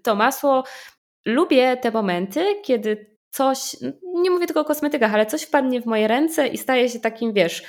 to 0.02 0.14
masło. 0.14 0.64
Lubię 1.26 1.76
te 1.76 1.90
momenty, 1.90 2.44
kiedy 2.64 3.16
coś, 3.30 3.76
nie 4.02 4.30
mówię 4.30 4.46
tylko 4.46 4.60
o 4.60 4.64
kosmetykach, 4.64 5.14
ale 5.14 5.26
coś 5.26 5.42
wpadnie 5.42 5.82
w 5.82 5.86
moje 5.86 6.08
ręce 6.08 6.48
i 6.48 6.58
staje 6.58 6.88
się 6.88 7.00
takim, 7.00 7.32
wiesz, 7.32 7.62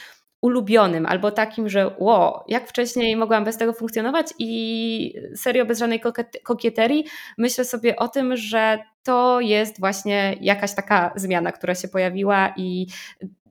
ulubionym, 0.45 1.05
albo 1.05 1.31
takim, 1.31 1.69
że 1.69 1.95
wow, 1.99 2.43
jak 2.47 2.67
wcześniej 2.67 3.15
mogłam 3.15 3.43
bez 3.43 3.57
tego 3.57 3.73
funkcjonować 3.73 4.27
i 4.39 5.13
serio 5.35 5.65
bez 5.65 5.79
żadnej 5.79 6.01
kokieterii 6.43 7.05
myślę 7.37 7.65
sobie 7.65 7.95
o 7.95 8.07
tym, 8.07 8.37
że 8.37 8.79
to 9.03 9.39
jest 9.41 9.79
właśnie 9.79 10.35
jakaś 10.41 10.75
taka 10.75 11.11
zmiana, 11.15 11.51
która 11.51 11.75
się 11.75 11.87
pojawiła 11.87 12.53
i 12.57 12.87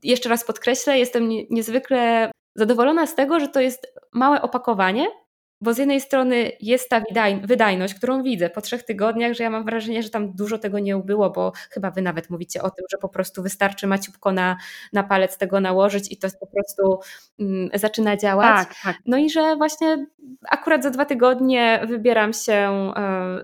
jeszcze 0.03 0.28
raz 0.28 0.45
podkreślę, 0.45 0.99
jestem 0.99 1.28
niezwykle 1.51 2.30
zadowolona 2.55 3.07
z 3.07 3.14
tego, 3.14 3.40
że 3.40 3.49
to 3.49 3.61
jest 3.61 3.95
małe 4.12 4.42
opakowanie, 4.42 5.07
bo 5.65 5.75
z 5.75 5.79
jednej 5.79 6.01
strony 6.01 6.53
jest 6.61 6.89
ta 6.89 7.03
wydajność, 7.43 7.95
którą 7.95 8.23
widzę 8.23 8.51
po 8.51 8.61
trzech 8.61 8.83
tygodniach, 8.83 9.33
że 9.33 9.45
ja 9.45 9.51
mam 9.51 9.65
wrażenie, 9.65 10.03
że 10.03 10.11
tam 10.11 10.33
dużo 10.33 10.59
tego 10.59 10.79
nie 10.79 10.97
ubyło, 10.97 11.31
bo 11.31 11.53
chyba 11.71 11.91
wy 11.91 12.03
nawet 12.03 12.31
mówicie 12.31 12.62
o 12.62 12.71
tym, 12.71 12.85
że 12.93 12.99
po 12.99 13.09
prostu 13.09 13.43
wystarczy 13.43 13.87
maciubko 13.87 14.33
na, 14.33 14.57
na 14.93 15.03
palec 15.03 15.39
tego 15.39 15.61
nałożyć 15.61 16.12
i 16.12 16.17
to 16.17 16.29
po 16.41 16.47
prostu 16.47 16.99
mm, 17.41 17.71
zaczyna 17.75 18.17
działać. 18.17 18.67
Tak, 18.69 18.75
tak. 18.85 18.97
No 19.07 19.17
i 19.17 19.31
że 19.31 19.57
właśnie 19.57 20.07
akurat 20.51 20.83
za 20.83 20.91
dwa 20.91 21.05
tygodnie 21.05 21.81
wybieram 21.89 22.33
się 22.33 22.53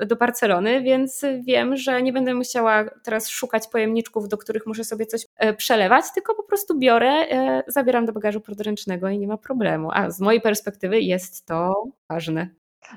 e, 0.00 0.06
do 0.06 0.16
Barcelony, 0.16 0.82
więc 0.82 1.24
wiem, 1.42 1.76
że 1.76 2.02
nie 2.02 2.12
będę 2.12 2.34
musiała 2.34 2.84
teraz 3.04 3.28
szukać 3.28 3.68
pojemniczków, 3.68 4.28
do 4.28 4.38
których 4.38 4.66
muszę 4.66 4.84
sobie 4.84 5.06
coś 5.06 5.26
e, 5.36 5.54
przelewać, 5.54 6.04
tylko 6.14 6.34
po 6.34 6.42
prostu 6.42 6.78
biorę, 6.78 7.10
e, 7.10 7.62
zabieram 7.66 8.06
do 8.06 8.12
bagażu 8.12 8.40
podręcznego 8.40 9.08
i 9.08 9.18
nie 9.18 9.28
ma 9.28 9.36
problemu. 9.36 9.90
A 9.92 10.10
z 10.10 10.20
mojej 10.20 10.40
perspektywy 10.40 11.00
jest 11.00 11.46
to 11.46 11.84
ważne. 12.10 12.48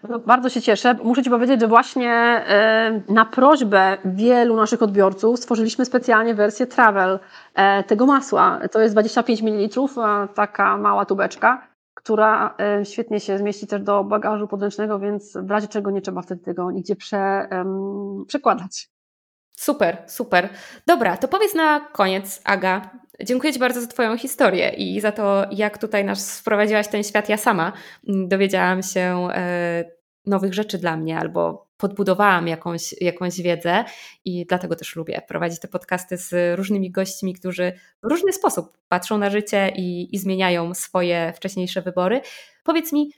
No, 0.09 0.19
bardzo 0.19 0.49
się 0.49 0.61
cieszę. 0.61 0.95
Muszę 1.03 1.23
Ci 1.23 1.29
powiedzieć, 1.29 1.61
że 1.61 1.67
właśnie 1.67 2.11
e, 2.11 3.01
na 3.09 3.25
prośbę 3.25 3.97
wielu 4.05 4.55
naszych 4.55 4.81
odbiorców 4.81 5.39
stworzyliśmy 5.39 5.85
specjalnie 5.85 6.35
wersję 6.35 6.67
travel 6.67 7.19
e, 7.55 7.83
tego 7.83 8.05
masła. 8.05 8.59
To 8.71 8.79
jest 8.81 8.93
25 8.93 9.41
ml, 9.41 9.79
taka 10.35 10.77
mała 10.77 11.05
tubeczka, 11.05 11.67
która 11.93 12.55
e, 12.59 12.85
świetnie 12.85 13.19
się 13.19 13.37
zmieści 13.37 13.67
też 13.67 13.81
do 13.81 14.03
bagażu 14.03 14.47
podręcznego, 14.47 14.99
więc 14.99 15.37
w 15.37 15.51
razie 15.51 15.67
czego 15.67 15.91
nie 15.91 16.01
trzeba 16.01 16.21
wtedy 16.21 16.43
tego 16.43 16.71
nigdzie 16.71 16.95
prze, 16.95 17.49
przekładać. 18.27 18.89
Super, 19.51 19.97
super. 20.07 20.49
Dobra, 20.87 21.17
to 21.17 21.27
powiedz 21.27 21.55
na 21.55 21.79
koniec, 21.79 22.41
Aga, 22.45 22.81
Dziękuję 23.21 23.53
Ci 23.53 23.59
bardzo 23.59 23.81
za 23.81 23.87
Twoją 23.87 24.17
historię 24.17 24.69
i 24.69 25.01
za 25.01 25.11
to, 25.11 25.45
jak 25.51 25.77
tutaj 25.77 26.05
nas 26.05 26.39
wprowadziłaś 26.39 26.87
ten 26.87 27.03
świat. 27.03 27.29
Ja 27.29 27.37
sama 27.37 27.73
dowiedziałam 28.03 28.83
się 28.83 29.27
e, 29.33 29.83
nowych 30.25 30.53
rzeczy 30.53 30.77
dla 30.77 30.97
mnie 30.97 31.17
albo 31.17 31.67
podbudowałam 31.77 32.47
jakąś, 32.47 32.95
jakąś 33.01 33.41
wiedzę 33.41 33.83
i 34.25 34.45
dlatego 34.45 34.75
też 34.75 34.95
lubię 34.95 35.21
prowadzić 35.27 35.59
te 35.59 35.67
podcasty 35.67 36.17
z 36.17 36.57
różnymi 36.57 36.91
gośćmi, 36.91 37.33
którzy 37.33 37.73
w 38.03 38.07
różny 38.07 38.33
sposób 38.33 38.77
patrzą 38.87 39.17
na 39.17 39.29
życie 39.29 39.71
i, 39.75 40.15
i 40.15 40.19
zmieniają 40.19 40.73
swoje 40.73 41.33
wcześniejsze 41.35 41.81
wybory. 41.81 42.21
Powiedz 42.63 42.93
mi, 42.93 43.11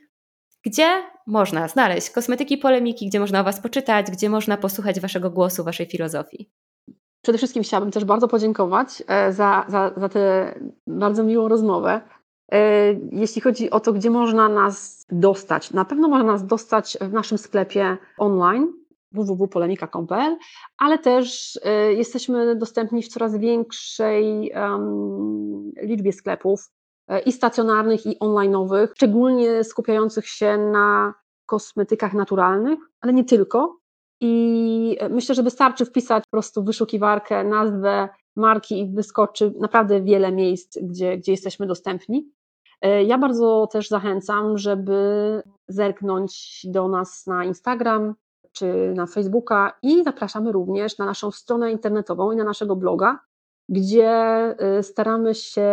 gdzie 0.66 1.04
można 1.28 1.68
znaleźć 1.68 2.10
kosmetyki 2.10 2.58
polemiki, 2.58 3.08
gdzie 3.08 3.20
można 3.20 3.41
o 3.41 3.43
Was 3.43 3.60
poczytać, 3.60 4.12
gdzie 4.12 4.30
można 4.30 4.58
posłuchać 4.58 5.00
Waszego 5.00 5.30
głosu, 5.30 5.64
Waszej 5.64 5.86
filozofii? 5.86 6.50
Przede 7.26 7.38
wszystkim 7.38 7.63
chciałabym 7.63 7.91
też 7.91 8.05
bardzo 8.05 8.28
podziękować 8.28 9.03
e, 9.07 9.34
za, 9.34 9.65
za, 9.67 9.91
za 9.97 10.09
tę 10.09 10.55
bardzo 10.88 11.23
miłą 11.23 11.47
rozmowę. 11.47 12.01
E, 12.51 12.59
jeśli 13.11 13.41
chodzi 13.41 13.69
o 13.69 13.80
to, 13.80 13.93
gdzie 13.93 14.09
można 14.09 14.49
nas 14.49 15.05
dostać, 15.09 15.71
na 15.71 15.86
pewno 15.86 16.07
można 16.07 16.32
nas 16.32 16.45
dostać 16.45 16.97
w 17.01 17.13
naszym 17.13 17.38
sklepie 17.38 17.97
online 18.17 18.73
www.polemika.pl, 19.11 20.38
ale 20.78 20.99
też 20.99 21.59
e, 21.63 21.93
jesteśmy 21.93 22.55
dostępni 22.55 23.03
w 23.03 23.07
coraz 23.07 23.38
większej 23.38 24.51
um, 24.55 25.71
liczbie 25.82 26.13
sklepów 26.13 26.71
i 27.26 27.32
stacjonarnych, 27.32 28.05
i 28.05 28.19
online'owych, 28.19 28.88
szczególnie 28.95 29.63
skupiających 29.63 30.28
się 30.28 30.57
na 30.57 31.13
kosmetykach 31.45 32.13
naturalnych, 32.13 32.80
ale 33.01 33.13
nie 33.13 33.23
tylko. 33.23 33.84
I 34.28 34.97
myślę, 35.09 35.36
że 35.36 35.43
wystarczy 35.43 35.86
wpisać 35.86 36.23
po 36.23 36.30
prostu 36.30 36.63
w 36.63 36.65
wyszukiwarkę 36.65 37.43
nazwę 37.43 38.09
marki 38.36 38.80
i 38.80 38.91
wyskoczy 38.91 39.53
naprawdę 39.59 40.01
wiele 40.01 40.32
miejsc, 40.32 40.78
gdzie, 40.82 41.17
gdzie 41.17 41.32
jesteśmy 41.32 41.67
dostępni. 41.67 42.32
E, 42.82 43.03
ja 43.03 43.17
bardzo 43.17 43.67
też 43.71 43.89
zachęcam, 43.89 44.57
żeby 44.57 44.97
zerknąć 45.67 46.61
do 46.69 46.88
nas 46.88 47.28
na 47.28 47.45
Instagram 47.45 48.15
czy 48.51 48.93
na 48.95 49.05
Facebooka 49.05 49.78
i 49.84 50.03
zapraszamy 50.03 50.51
również 50.51 50.97
na 50.97 51.05
naszą 51.05 51.32
stronę 51.32 51.71
internetową 51.71 52.32
i 52.32 52.36
na 52.36 52.43
naszego 52.43 52.76
bloga, 52.76 53.19
gdzie 53.69 54.09
e, 54.09 54.84
staramy 54.84 55.36
się 55.36 55.69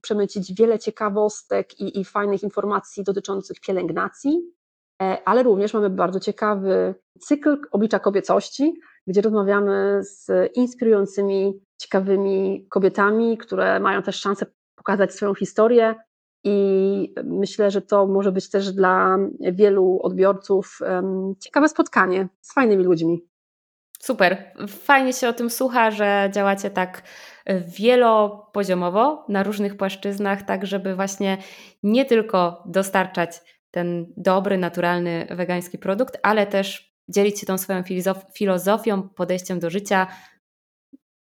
przemycić 0.00 0.54
wiele 0.54 0.78
ciekawostek 0.78 1.80
i, 1.80 2.00
i 2.00 2.04
fajnych 2.04 2.42
informacji 2.42 3.04
dotyczących 3.04 3.60
pielęgnacji, 3.60 4.54
ale 5.24 5.42
również 5.42 5.74
mamy 5.74 5.90
bardzo 5.90 6.20
ciekawy 6.20 6.94
cykl 7.20 7.58
oblicza 7.72 7.98
kobiecości, 7.98 8.80
gdzie 9.06 9.20
rozmawiamy 9.20 10.00
z 10.02 10.30
inspirującymi, 10.54 11.60
ciekawymi 11.78 12.66
kobietami, 12.70 13.38
które 13.38 13.80
mają 13.80 14.02
też 14.02 14.16
szansę 14.16 14.46
pokazać 14.76 15.14
swoją 15.14 15.34
historię. 15.34 15.94
I 16.46 17.14
myślę, 17.24 17.70
że 17.70 17.82
to 17.82 18.06
może 18.06 18.32
być 18.32 18.50
też 18.50 18.72
dla 18.72 19.18
wielu 19.40 19.98
odbiorców 20.02 20.78
ciekawe 21.40 21.68
spotkanie 21.68 22.28
z 22.40 22.54
fajnymi 22.54 22.84
ludźmi. 22.84 23.28
Super. 24.00 24.52
Fajnie 24.68 25.12
się 25.12 25.28
o 25.28 25.32
tym 25.32 25.50
słucha, 25.50 25.90
że 25.90 26.30
działacie 26.32 26.70
tak 26.70 27.02
wielopoziomowo 27.78 29.24
na 29.28 29.42
różnych 29.42 29.76
płaszczyznach, 29.76 30.42
tak 30.42 30.66
żeby 30.66 30.94
właśnie 30.94 31.38
nie 31.82 32.04
tylko 32.04 32.62
dostarczać 32.66 33.53
ten 33.74 34.06
dobry, 34.16 34.58
naturalny, 34.58 35.26
wegański 35.30 35.78
produkt, 35.78 36.18
ale 36.22 36.46
też 36.46 36.94
dzielić 37.08 37.40
się 37.40 37.46
tą 37.46 37.58
swoją 37.58 37.82
filozofią, 38.34 39.08
podejściem 39.08 39.58
do 39.58 39.70
życia, 39.70 40.06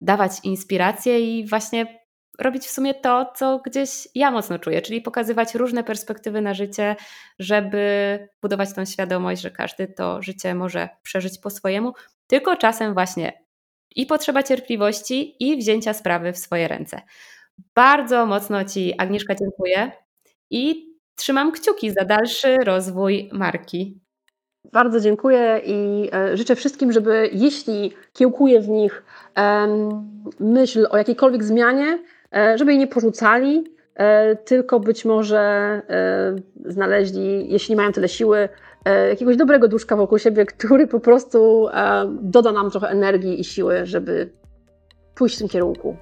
dawać 0.01 0.33
inspirację 0.45 1.21
i 1.21 1.47
właśnie 1.47 2.07
robić 2.39 2.65
w 2.67 2.71
sumie 2.71 2.95
to, 2.95 3.33
co 3.37 3.59
gdzieś 3.59 4.09
ja 4.15 4.31
mocno 4.31 4.59
czuję, 4.59 4.83
czyli 4.83 5.01
pokazywać 5.01 5.55
różne 5.55 5.85
perspektywy 5.85 6.41
na 6.41 6.55
życie, 6.55 6.97
żeby 7.39 8.29
budować 8.43 8.75
tą 8.75 8.85
świadomość, 8.85 9.43
że 9.43 9.51
każdy 9.51 9.89
to 9.89 10.23
życie 10.23 10.55
może 10.55 10.89
przeżyć 11.03 11.39
po 11.39 11.51
swojemu, 11.51 11.93
tylko 12.27 12.57
czasem 12.57 12.95
właśnie 12.95 13.45
i 13.97 14.07
potrzeba 14.07 14.43
cierpliwości 14.43 15.37
i 15.41 15.57
wzięcia 15.57 15.93
sprawy 15.93 16.33
w 16.33 16.39
swoje 16.39 16.69
ręce. 16.69 17.03
Bardzo 17.75 18.27
mocno 18.27 18.65
Ci, 18.65 18.95
Agnieszka, 18.99 19.35
dziękuję 19.35 19.93
i 20.51 20.96
trzymam 21.17 21.53
kciuki 21.53 21.91
za 21.91 22.05
dalszy 22.05 22.57
rozwój 22.57 23.31
marki. 23.33 24.01
Bardzo 24.73 25.01
dziękuję 25.01 25.61
i 25.65 26.11
e, 26.13 26.37
życzę 26.37 26.55
wszystkim, 26.57 26.93
żeby 26.93 27.31
jeśli 27.33 27.93
kiełkuje 28.13 28.61
w 28.61 28.69
nich 28.69 29.03
myśl 30.41 30.87
o 30.91 30.97
jakiejkolwiek 30.97 31.45
zmianie, 31.45 31.99
e, 32.37 32.59
żeby 32.59 32.73
jej 32.73 32.79
nie 32.79 32.87
porzucali, 32.87 33.65
e, 33.95 34.37
tylko 34.37 34.81
być 34.81 35.05
może 35.05 35.83
znaleźli, 36.65 37.53
jeśli 37.53 37.77
mają 37.77 37.93
tyle 37.93 38.09
siły, 38.09 38.49
jakiegoś 39.09 39.37
dobrego 39.37 39.69
duszka 39.69 39.97
wokół 39.97 40.19
siebie, 40.19 40.47
który 40.47 40.87
po 40.87 41.01
prostu 41.01 41.69
doda 42.09 42.53
nam 42.53 42.71
trochę 42.71 42.89
energii 42.89 43.41
i 43.41 43.45
siły, 43.45 43.87
żeby 43.87 44.31
pójść 45.15 45.37
w 45.37 45.39
tym 45.39 45.49
kierunku. 45.49 45.97